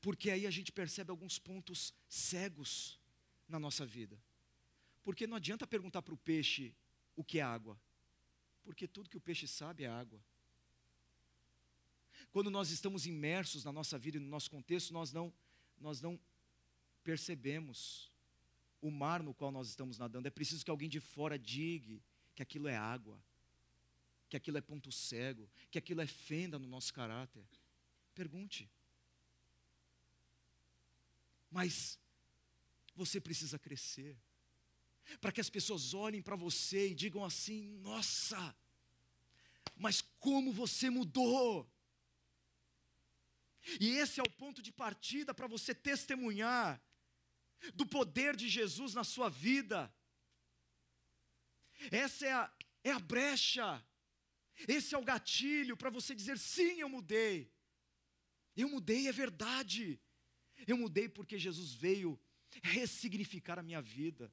Porque 0.00 0.30
aí 0.30 0.46
a 0.46 0.50
gente 0.50 0.72
percebe 0.72 1.10
alguns 1.10 1.38
pontos 1.38 1.94
cegos 2.08 2.98
na 3.48 3.58
nossa 3.58 3.84
vida. 3.86 4.18
Porque 5.02 5.26
não 5.26 5.36
adianta 5.36 5.66
perguntar 5.66 6.02
para 6.02 6.14
o 6.14 6.18
peixe 6.18 6.74
o 7.16 7.24
que 7.24 7.38
é 7.38 7.42
água. 7.42 7.80
Porque 8.62 8.86
tudo 8.86 9.08
que 9.08 9.16
o 9.16 9.20
peixe 9.20 9.48
sabe 9.48 9.84
é 9.84 9.88
água. 9.88 10.22
Quando 12.30 12.50
nós 12.50 12.70
estamos 12.70 13.06
imersos 13.06 13.64
na 13.64 13.72
nossa 13.72 13.98
vida 13.98 14.18
e 14.18 14.20
no 14.20 14.28
nosso 14.28 14.50
contexto, 14.50 14.92
nós 14.92 15.12
não, 15.12 15.32
nós 15.80 16.00
não 16.00 16.20
percebemos 17.02 18.12
o 18.80 18.90
mar 18.90 19.22
no 19.22 19.32
qual 19.32 19.50
nós 19.50 19.68
estamos 19.68 19.98
nadando. 19.98 20.28
É 20.28 20.30
preciso 20.30 20.64
que 20.64 20.70
alguém 20.70 20.88
de 20.88 21.00
fora 21.00 21.38
diga 21.38 21.98
que 22.34 22.42
aquilo 22.42 22.68
é 22.68 22.76
água, 22.76 23.18
que 24.28 24.36
aquilo 24.36 24.58
é 24.58 24.60
ponto 24.60 24.92
cego, 24.92 25.48
que 25.70 25.78
aquilo 25.78 26.00
é 26.00 26.06
fenda 26.06 26.58
no 26.58 26.68
nosso 26.68 26.92
caráter. 26.92 27.44
Pergunte. 28.14 28.70
Mas 31.50 31.98
você 32.94 33.20
precisa 33.20 33.58
crescer, 33.58 34.18
para 35.20 35.32
que 35.32 35.40
as 35.40 35.48
pessoas 35.48 35.94
olhem 35.94 36.20
para 36.20 36.36
você 36.36 36.88
e 36.88 36.94
digam 36.94 37.24
assim: 37.24 37.78
nossa, 37.78 38.56
mas 39.76 40.00
como 40.18 40.52
você 40.52 40.90
mudou! 40.90 41.70
E 43.80 43.90
esse 43.90 44.20
é 44.20 44.22
o 44.22 44.30
ponto 44.30 44.62
de 44.62 44.72
partida 44.72 45.34
para 45.34 45.46
você 45.46 45.74
testemunhar 45.74 46.80
do 47.74 47.86
poder 47.86 48.36
de 48.36 48.48
Jesus 48.48 48.94
na 48.94 49.04
sua 49.04 49.28
vida. 49.28 49.92
Essa 51.90 52.26
é 52.26 52.32
a, 52.32 52.52
é 52.84 52.90
a 52.92 52.98
brecha, 52.98 53.84
esse 54.66 54.94
é 54.94 54.98
o 54.98 55.04
gatilho 55.04 55.76
para 55.76 55.90
você 55.90 56.14
dizer: 56.14 56.38
sim, 56.38 56.80
eu 56.80 56.88
mudei. 56.88 57.52
Eu 58.56 58.68
mudei, 58.68 59.06
é 59.06 59.12
verdade. 59.12 60.00
Eu 60.66 60.76
mudei 60.76 61.08
porque 61.08 61.38
Jesus 61.38 61.72
veio 61.72 62.18
ressignificar 62.62 63.58
a 63.58 63.62
minha 63.62 63.80
vida, 63.80 64.32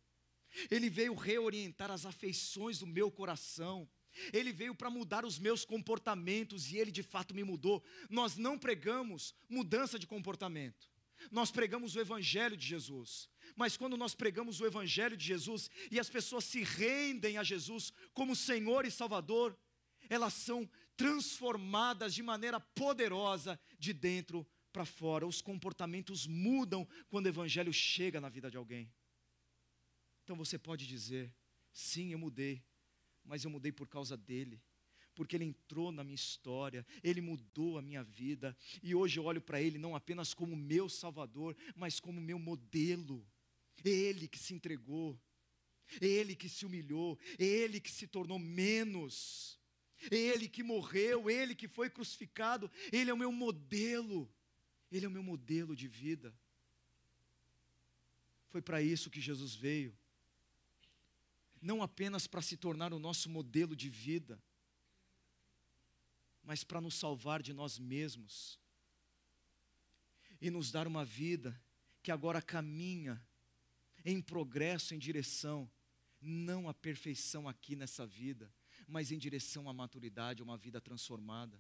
Ele 0.72 0.90
veio 0.90 1.14
reorientar 1.14 1.92
as 1.92 2.06
afeições 2.06 2.80
do 2.80 2.88
meu 2.88 3.12
coração. 3.12 3.90
Ele 4.32 4.54
veio 4.54 4.74
para 4.74 4.90
mudar 4.90 5.26
os 5.26 5.38
meus 5.38 5.66
comportamentos 5.66 6.72
e 6.72 6.78
ele 6.78 6.90
de 6.90 7.04
fato 7.04 7.36
me 7.36 7.44
mudou. 7.44 7.84
Nós 8.10 8.38
não 8.38 8.58
pregamos 8.58 9.36
mudança 9.50 10.00
de 10.00 10.08
comportamento. 10.08 10.90
Nós 11.32 11.52
pregamos 11.52 11.96
o 11.96 12.00
Evangelho 12.00 12.56
de 12.56 12.66
Jesus. 12.66 13.30
Mas 13.56 13.76
quando 13.78 13.98
nós 13.98 14.16
pregamos 14.16 14.60
o 14.60 14.66
Evangelho 14.66 15.18
de 15.18 15.26
Jesus 15.26 15.70
e 15.92 16.00
as 16.00 16.10
pessoas 16.10 16.46
se 16.46 16.64
rendem 16.64 17.38
a 17.38 17.44
Jesus 17.44 17.92
como 18.14 18.36
Senhor 18.36 18.86
e 18.86 18.92
Salvador, 18.92 19.58
elas 20.10 20.34
são 20.34 20.70
transformadas 20.96 22.14
de 22.14 22.24
maneira 22.24 22.60
poderosa 22.60 23.60
de 23.78 23.92
dentro 23.92 24.48
para 24.76 24.86
fora. 24.86 25.26
Os 25.26 25.42
comportamentos 25.42 26.28
mudam 26.28 26.88
quando 27.10 27.26
o 27.26 27.30
Evangelho 27.30 27.74
chega 27.74 28.20
na 28.22 28.30
vida 28.30 28.50
de 28.52 28.58
alguém. 28.58 28.86
Então 30.24 30.36
você 30.36 30.58
pode 30.58 30.88
dizer: 30.88 31.34
sim, 31.72 32.12
eu 32.12 32.20
mudei 32.20 32.64
mas 33.26 33.44
eu 33.44 33.50
mudei 33.50 33.72
por 33.72 33.88
causa 33.88 34.16
dele. 34.16 34.62
Porque 35.14 35.36
ele 35.36 35.46
entrou 35.46 35.92
na 35.92 36.04
minha 36.04 36.16
história, 36.16 36.86
ele 37.02 37.22
mudou 37.22 37.78
a 37.78 37.82
minha 37.82 38.04
vida, 38.04 38.56
e 38.84 38.94
hoje 38.94 39.18
eu 39.18 39.24
olho 39.24 39.42
para 39.42 39.62
ele 39.62 39.78
não 39.78 39.96
apenas 39.96 40.34
como 40.34 40.56
meu 40.56 40.90
salvador, 40.90 41.56
mas 41.76 42.00
como 42.00 42.20
meu 42.20 42.38
modelo. 42.38 43.26
Ele 43.84 44.28
que 44.28 44.38
se 44.38 44.54
entregou, 44.54 45.20
ele 46.02 46.36
que 46.36 46.50
se 46.50 46.66
humilhou, 46.66 47.18
ele 47.40 47.80
que 47.80 47.92
se 47.92 48.08
tornou 48.08 48.38
menos, 48.38 49.58
ele 50.12 50.50
que 50.50 50.64
morreu, 50.64 51.30
ele 51.30 51.56
que 51.56 51.68
foi 51.68 51.90
crucificado, 51.90 52.70
ele 52.92 53.10
é 53.10 53.14
o 53.14 53.18
meu 53.18 53.32
modelo, 53.32 54.30
ele 54.96 55.06
é 55.06 55.10
o 55.10 55.12
meu 55.12 55.24
modelo 55.24 55.76
de 55.76 55.88
vida. 55.88 56.34
Foi 58.50 58.62
para 58.62 58.82
isso 58.82 59.10
que 59.10 59.22
Jesus 59.22 59.56
veio 59.56 59.96
não 61.66 61.82
apenas 61.82 62.28
para 62.28 62.44
se 62.44 62.56
tornar 62.56 62.94
o 62.94 63.00
nosso 63.00 63.28
modelo 63.28 63.76
de 63.76 63.90
vida, 63.90 64.40
mas 66.44 66.64
para 66.64 66.80
nos 66.80 66.94
salvar 66.94 67.42
de 67.42 67.54
nós 67.54 67.80
mesmos 67.80 68.60
e 70.40 70.52
nos 70.52 70.72
dar 70.72 70.86
uma 70.86 71.04
vida 71.04 71.60
que 72.04 72.12
agora 72.12 72.40
caminha 72.40 73.20
em 74.06 74.22
progresso, 74.22 74.94
em 74.94 75.00
direção, 75.00 75.68
não 76.22 76.70
à 76.70 76.74
perfeição 76.74 77.48
aqui 77.48 77.76
nessa 77.76 78.06
vida, 78.06 78.54
mas 78.88 79.12
em 79.12 79.18
direção 79.18 79.68
à 79.68 79.74
maturidade, 79.74 80.42
a 80.42 80.46
uma 80.46 80.58
vida 80.58 80.80
transformada. 80.80 81.60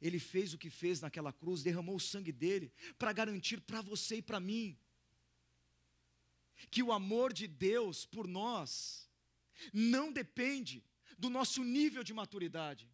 Ele 0.00 0.18
fez 0.18 0.52
o 0.52 0.58
que 0.58 0.70
fez 0.70 1.00
naquela 1.00 1.32
cruz, 1.32 1.62
derramou 1.62 1.96
o 1.96 2.00
sangue 2.00 2.32
dele 2.32 2.72
para 2.98 3.12
garantir 3.12 3.60
para 3.60 3.80
você 3.80 4.16
e 4.16 4.22
para 4.22 4.40
mim 4.40 4.78
que 6.70 6.82
o 6.82 6.92
amor 6.92 7.32
de 7.32 7.46
Deus 7.46 8.04
por 8.06 8.26
nós 8.26 9.08
não 9.72 10.12
depende 10.12 10.84
do 11.18 11.30
nosso 11.30 11.62
nível 11.62 12.02
de 12.02 12.12
maturidade. 12.12 12.90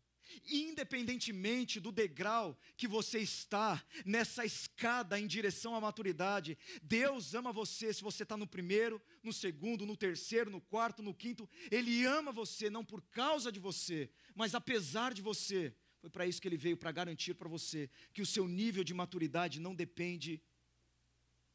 Independentemente 0.50 1.78
do 1.78 1.92
degrau 1.92 2.58
que 2.76 2.88
você 2.88 3.18
está 3.18 3.84
nessa 4.04 4.46
escada 4.46 5.20
em 5.20 5.26
direção 5.26 5.74
à 5.74 5.80
maturidade, 5.80 6.56
Deus 6.82 7.34
ama 7.34 7.52
você. 7.52 7.92
Se 7.92 8.02
você 8.02 8.22
está 8.22 8.36
no 8.36 8.46
primeiro, 8.46 9.02
no 9.22 9.32
segundo, 9.32 9.84
no 9.84 9.96
terceiro, 9.96 10.50
no 10.50 10.60
quarto, 10.60 11.02
no 11.02 11.14
quinto, 11.14 11.48
Ele 11.70 12.04
ama 12.06 12.32
você, 12.32 12.70
não 12.70 12.84
por 12.84 13.02
causa 13.02 13.52
de 13.52 13.60
você, 13.60 14.10
mas 14.34 14.54
apesar 14.54 15.12
de 15.12 15.20
você. 15.20 15.74
Foi 16.02 16.10
para 16.10 16.26
isso 16.26 16.42
que 16.42 16.48
Ele 16.48 16.56
veio 16.56 16.76
para 16.76 16.90
garantir 16.90 17.32
para 17.32 17.48
você 17.48 17.88
que 18.12 18.20
o 18.20 18.26
seu 18.26 18.48
nível 18.48 18.82
de 18.82 18.92
maturidade 18.92 19.60
não 19.60 19.72
depende 19.72 20.42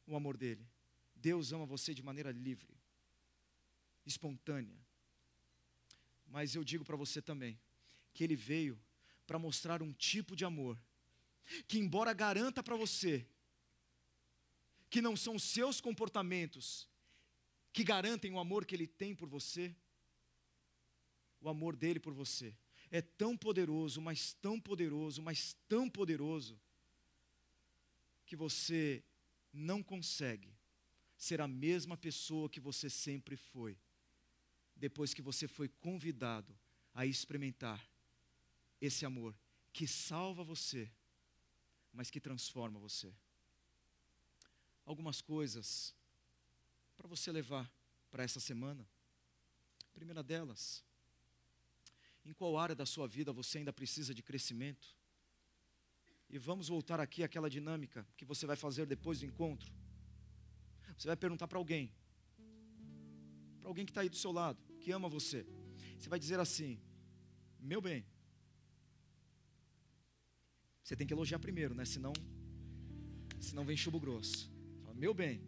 do 0.06 0.16
amor 0.16 0.38
dele. 0.38 0.66
Deus 1.14 1.52
ama 1.52 1.66
você 1.66 1.92
de 1.92 2.02
maneira 2.02 2.30
livre, 2.30 2.74
espontânea. 4.06 4.74
Mas 6.26 6.54
eu 6.54 6.64
digo 6.64 6.82
para 6.82 6.96
você 6.96 7.20
também 7.20 7.60
que 8.14 8.24
ele 8.24 8.34
veio 8.34 8.80
para 9.26 9.38
mostrar 9.38 9.82
um 9.82 9.92
tipo 9.92 10.34
de 10.34 10.46
amor 10.46 10.80
que, 11.66 11.78
embora 11.78 12.14
garanta 12.14 12.62
para 12.62 12.74
você 12.74 13.26
que 14.88 15.02
não 15.02 15.14
são 15.14 15.34
os 15.34 15.42
seus 15.42 15.78
comportamentos 15.78 16.88
que 17.70 17.84
garantem 17.84 18.32
o 18.32 18.38
amor 18.38 18.64
que 18.64 18.74
ele 18.74 18.86
tem 18.86 19.14
por 19.14 19.28
você, 19.28 19.76
o 21.38 21.50
amor 21.50 21.76
dele 21.76 22.00
por 22.00 22.14
você 22.14 22.54
é 22.90 23.02
tão 23.02 23.36
poderoso, 23.36 24.00
mas 24.00 24.32
tão 24.34 24.60
poderoso, 24.60 25.22
mas 25.22 25.56
tão 25.68 25.88
poderoso, 25.88 26.58
que 28.24 28.36
você 28.36 29.02
não 29.52 29.82
consegue 29.82 30.54
ser 31.16 31.40
a 31.40 31.48
mesma 31.48 31.96
pessoa 31.96 32.48
que 32.48 32.60
você 32.60 32.88
sempre 32.88 33.36
foi 33.36 33.76
depois 34.76 35.12
que 35.12 35.22
você 35.22 35.48
foi 35.48 35.68
convidado 35.68 36.56
a 36.94 37.04
experimentar 37.04 37.84
esse 38.80 39.04
amor 39.04 39.34
que 39.72 39.86
salva 39.86 40.44
você, 40.44 40.90
mas 41.92 42.10
que 42.10 42.20
transforma 42.20 42.78
você. 42.78 43.12
Algumas 44.84 45.20
coisas 45.20 45.94
para 46.96 47.08
você 47.08 47.30
levar 47.32 47.70
para 48.10 48.22
essa 48.24 48.40
semana. 48.40 48.88
primeira 49.92 50.22
delas, 50.22 50.84
em 52.28 52.34
qual 52.34 52.58
área 52.58 52.74
da 52.74 52.84
sua 52.84 53.08
vida 53.08 53.32
você 53.32 53.56
ainda 53.58 53.72
precisa 53.72 54.14
de 54.14 54.22
crescimento? 54.22 54.86
E 56.28 56.36
vamos 56.36 56.68
voltar 56.68 57.00
aqui 57.00 57.22
àquela 57.22 57.48
dinâmica 57.48 58.06
que 58.18 58.24
você 58.24 58.44
vai 58.44 58.54
fazer 58.54 58.84
depois 58.84 59.20
do 59.20 59.26
encontro. 59.26 59.72
Você 60.96 61.08
vai 61.08 61.16
perguntar 61.16 61.48
para 61.48 61.58
alguém, 61.58 61.90
para 63.60 63.70
alguém 63.70 63.86
que 63.86 63.90
está 63.90 64.02
aí 64.02 64.10
do 64.10 64.16
seu 64.16 64.30
lado, 64.30 64.62
que 64.78 64.92
ama 64.92 65.08
você. 65.08 65.46
Você 65.98 66.08
vai 66.10 66.18
dizer 66.18 66.38
assim: 66.38 66.78
Meu 67.58 67.80
bem, 67.80 68.04
você 70.84 70.94
tem 70.94 71.06
que 71.06 71.14
elogiar 71.14 71.38
primeiro, 71.38 71.74
né? 71.74 71.86
Senão, 71.86 72.12
senão 73.40 73.64
vem 73.64 73.76
chumbo 73.76 73.98
grosso. 73.98 74.52
Fala, 74.82 74.94
Meu 74.94 75.14
bem, 75.14 75.40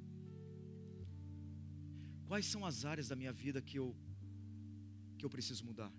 quais 2.27 2.47
são 2.47 2.65
as 2.65 2.87
áreas 2.87 3.09
da 3.09 3.17
minha 3.17 3.33
vida 3.33 3.61
que 3.61 3.79
eu 3.79 3.95
que 5.19 5.27
eu 5.27 5.31
preciso 5.31 5.63
mudar? 5.67 5.93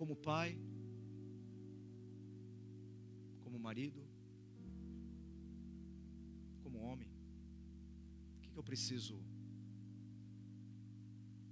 Como 0.00 0.14
pai, 0.16 0.50
como 3.44 3.58
marido, 3.66 4.00
como 6.62 6.78
homem, 6.86 7.10
o 8.36 8.40
que 8.40 8.58
eu 8.60 8.64
preciso 8.70 9.16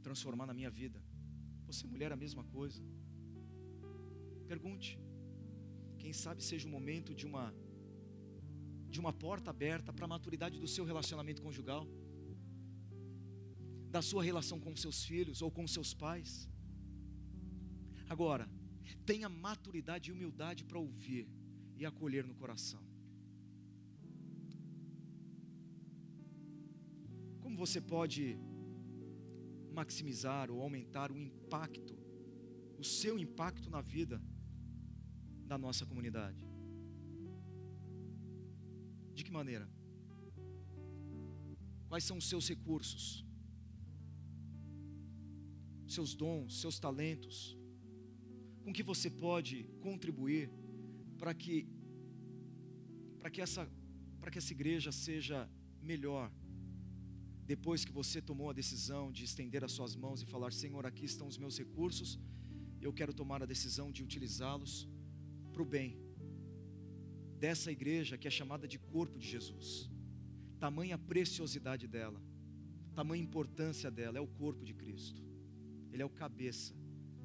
transformar 0.06 0.46
na 0.50 0.56
minha 0.60 0.70
vida. 0.80 0.98
Você, 1.66 1.86
mulher, 1.86 2.10
a 2.10 2.20
mesma 2.24 2.44
coisa. 2.56 2.82
Pergunte. 4.52 4.90
Quem 6.02 6.14
sabe 6.24 6.42
seja 6.50 6.66
o 6.66 6.74
momento 6.78 7.14
de 7.14 7.26
uma 7.30 7.46
de 8.94 8.98
uma 8.98 9.12
porta 9.12 9.50
aberta 9.50 9.92
para 9.92 10.06
a 10.06 10.14
maturidade 10.16 10.58
do 10.58 10.68
seu 10.74 10.84
relacionamento 10.90 11.42
conjugal, 11.46 11.86
da 13.96 14.00
sua 14.10 14.22
relação 14.30 14.58
com 14.58 14.74
seus 14.84 15.00
filhos 15.10 15.42
ou 15.42 15.50
com 15.50 15.66
seus 15.76 15.92
pais. 15.92 16.48
Agora, 18.08 18.48
tenha 19.04 19.28
maturidade 19.28 20.10
e 20.10 20.12
humildade 20.12 20.64
para 20.64 20.78
ouvir 20.78 21.28
e 21.76 21.84
acolher 21.84 22.26
no 22.26 22.34
coração. 22.34 22.82
Como 27.40 27.56
você 27.56 27.80
pode 27.80 28.38
maximizar 29.72 30.50
ou 30.50 30.62
aumentar 30.62 31.12
o 31.12 31.18
impacto, 31.18 31.96
o 32.78 32.84
seu 32.84 33.18
impacto 33.18 33.68
na 33.68 33.80
vida 33.80 34.20
da 35.46 35.58
nossa 35.58 35.84
comunidade. 35.84 36.46
De 39.14 39.24
que 39.24 39.30
maneira? 39.30 39.68
Quais 41.88 42.04
são 42.04 42.18
os 42.18 42.28
seus 42.28 42.48
recursos? 42.48 43.24
Seus 45.86 46.14
dons, 46.14 46.60
seus 46.60 46.78
talentos? 46.78 47.57
Com 48.68 48.72
que 48.78 48.82
você 48.82 49.08
pode 49.08 49.64
contribuir 49.80 50.50
para 51.16 51.32
que 51.32 51.66
para 53.18 53.30
que 53.30 53.40
essa 53.40 53.66
para 54.20 54.30
que 54.30 54.36
essa 54.36 54.52
igreja 54.52 54.92
seja 54.92 55.48
melhor 55.80 56.30
depois 57.46 57.82
que 57.82 57.90
você 57.90 58.20
tomou 58.20 58.50
a 58.50 58.52
decisão 58.52 59.10
de 59.10 59.24
estender 59.24 59.64
as 59.64 59.72
suas 59.72 59.96
mãos 59.96 60.20
e 60.20 60.26
falar: 60.26 60.52
Senhor, 60.52 60.84
aqui 60.84 61.06
estão 61.06 61.26
os 61.26 61.38
meus 61.38 61.56
recursos, 61.56 62.20
eu 62.82 62.92
quero 62.92 63.14
tomar 63.14 63.42
a 63.42 63.46
decisão 63.46 63.90
de 63.90 64.02
utilizá-los 64.02 64.86
para 65.50 65.62
o 65.62 65.64
bem 65.64 65.96
dessa 67.38 67.72
igreja 67.72 68.18
que 68.18 68.28
é 68.28 68.30
chamada 68.30 68.68
de 68.68 68.78
corpo 68.78 69.18
de 69.18 69.26
Jesus. 69.26 69.90
Tamanha 70.60 70.98
preciosidade 70.98 71.88
dela, 71.88 72.20
tamanha 72.94 73.22
importância 73.22 73.90
dela, 73.90 74.18
é 74.18 74.20
o 74.20 74.28
corpo 74.44 74.62
de 74.62 74.74
Cristo, 74.74 75.22
ele 75.90 76.02
é 76.02 76.04
o 76.04 76.10
cabeça 76.10 76.74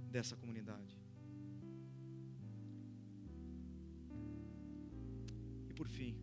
dessa 0.09 0.37
comunidade. 0.37 1.02
E 5.73 5.75
por 5.75 5.87
fim, 5.87 6.15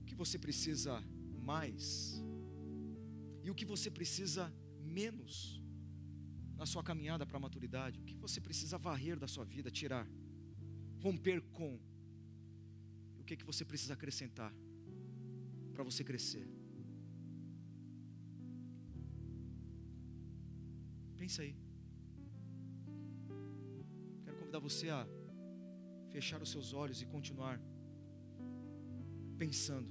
o 0.00 0.04
que 0.08 0.14
você 0.14 0.38
precisa 0.38 0.94
mais 1.50 1.74
e 3.42 3.50
o 3.50 3.54
que 3.54 3.64
você 3.72 3.90
precisa 3.90 4.44
menos 4.98 5.60
na 6.60 6.66
sua 6.72 6.84
caminhada 6.84 7.26
para 7.26 7.36
a 7.36 7.40
maturidade, 7.46 7.98
o 7.98 8.04
que 8.04 8.16
você 8.24 8.40
precisa 8.40 8.78
varrer 8.78 9.18
da 9.18 9.26
sua 9.26 9.44
vida, 9.44 9.72
tirar, 9.80 10.06
romper 11.04 11.40
com, 11.56 11.72
o 13.18 13.24
que 13.24 13.34
é 13.34 13.36
que 13.36 13.48
você 13.50 13.64
precisa 13.64 13.94
acrescentar 13.94 14.52
para 15.74 15.82
você 15.82 16.04
crescer. 16.04 16.46
Pensa 21.16 21.42
aí. 21.42 21.56
Quero 24.24 24.36
convidar 24.38 24.60
você 24.60 24.90
a 24.90 25.04
fechar 26.12 26.40
os 26.40 26.52
seus 26.54 26.72
olhos 26.72 27.02
e 27.02 27.06
continuar 27.06 27.60
pensando. 29.44 29.90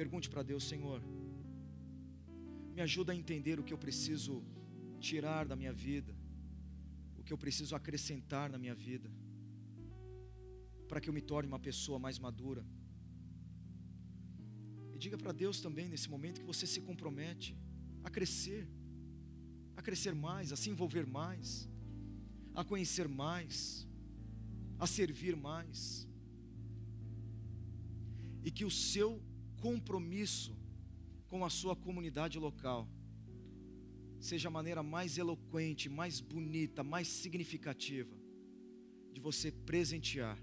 Pergunte 0.00 0.28
para 0.32 0.42
Deus, 0.50 0.64
Senhor, 0.72 1.00
me 2.74 2.80
ajuda 2.82 3.10
a 3.12 3.16
entender 3.20 3.58
o 3.58 3.64
que 3.66 3.74
eu 3.74 3.80
preciso 3.86 4.34
tirar 5.00 5.44
da 5.50 5.56
minha 5.56 5.72
vida, 5.72 6.12
o 7.18 7.22
que 7.24 7.32
eu 7.32 7.38
preciso 7.44 7.74
acrescentar 7.74 8.46
na 8.54 8.58
minha 8.64 8.74
vida, 8.74 9.10
para 10.88 11.00
que 11.00 11.08
eu 11.08 11.16
me 11.18 11.20
torne 11.20 11.48
uma 11.52 11.58
pessoa 11.68 11.98
mais 11.98 12.18
madura. 12.26 12.64
E 14.94 14.98
diga 14.98 15.18
para 15.22 15.32
Deus 15.32 15.60
também 15.60 15.88
nesse 15.88 16.08
momento 16.14 16.40
que 16.42 16.46
você 16.52 16.66
se 16.74 16.80
compromete 16.80 17.56
a 18.04 18.10
crescer, 18.10 18.62
a 19.76 19.82
crescer 19.82 20.14
mais, 20.14 20.52
a 20.52 20.56
se 20.56 20.70
envolver 20.70 21.06
mais, 21.06 21.68
a 22.58 22.64
conhecer 22.64 23.06
mais, 23.06 23.86
a 24.80 24.86
servir 24.86 25.36
mais. 25.36 26.08
E 28.42 28.50
que 28.50 28.64
o 28.64 28.70
seu 28.70 29.22
compromisso 29.60 30.58
com 31.28 31.44
a 31.44 31.50
sua 31.50 31.76
comunidade 31.76 32.36
local 32.36 32.88
seja 34.18 34.48
a 34.48 34.50
maneira 34.50 34.82
mais 34.82 35.18
eloquente, 35.18 35.88
mais 35.88 36.20
bonita, 36.20 36.82
mais 36.82 37.06
significativa 37.06 38.16
de 39.12 39.20
você 39.20 39.52
presentear 39.52 40.36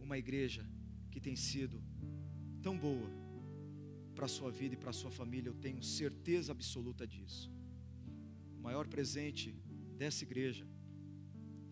uma 0.00 0.18
igreja 0.18 0.66
que 1.12 1.20
tem 1.20 1.36
sido 1.36 1.80
tão 2.60 2.76
boa 2.76 3.08
para 4.16 4.24
a 4.24 4.28
sua 4.36 4.50
vida 4.50 4.74
e 4.74 4.78
para 4.78 4.90
a 4.90 4.98
sua 5.00 5.12
família, 5.12 5.48
eu 5.48 5.54
tenho 5.54 5.80
certeza 5.80 6.50
absoluta 6.50 7.06
disso. 7.06 7.48
O 8.58 8.60
maior 8.60 8.88
presente 8.88 9.54
dessa 9.96 10.24
igreja 10.24 10.66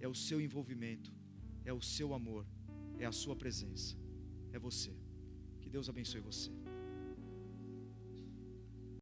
é 0.01 0.09
o 0.09 0.15
seu 0.15 0.41
envolvimento, 0.41 1.13
é 1.65 1.73
o 1.73 1.81
seu 1.81 2.15
amor, 2.15 2.47
é 2.99 3.07
a 3.07 3.13
sua 3.13 3.37
presença, 3.37 3.97
é 4.53 4.59
você. 4.59 4.95
Que 5.61 5.69
Deus 5.69 5.89
abençoe 5.89 6.21
você. 6.21 6.51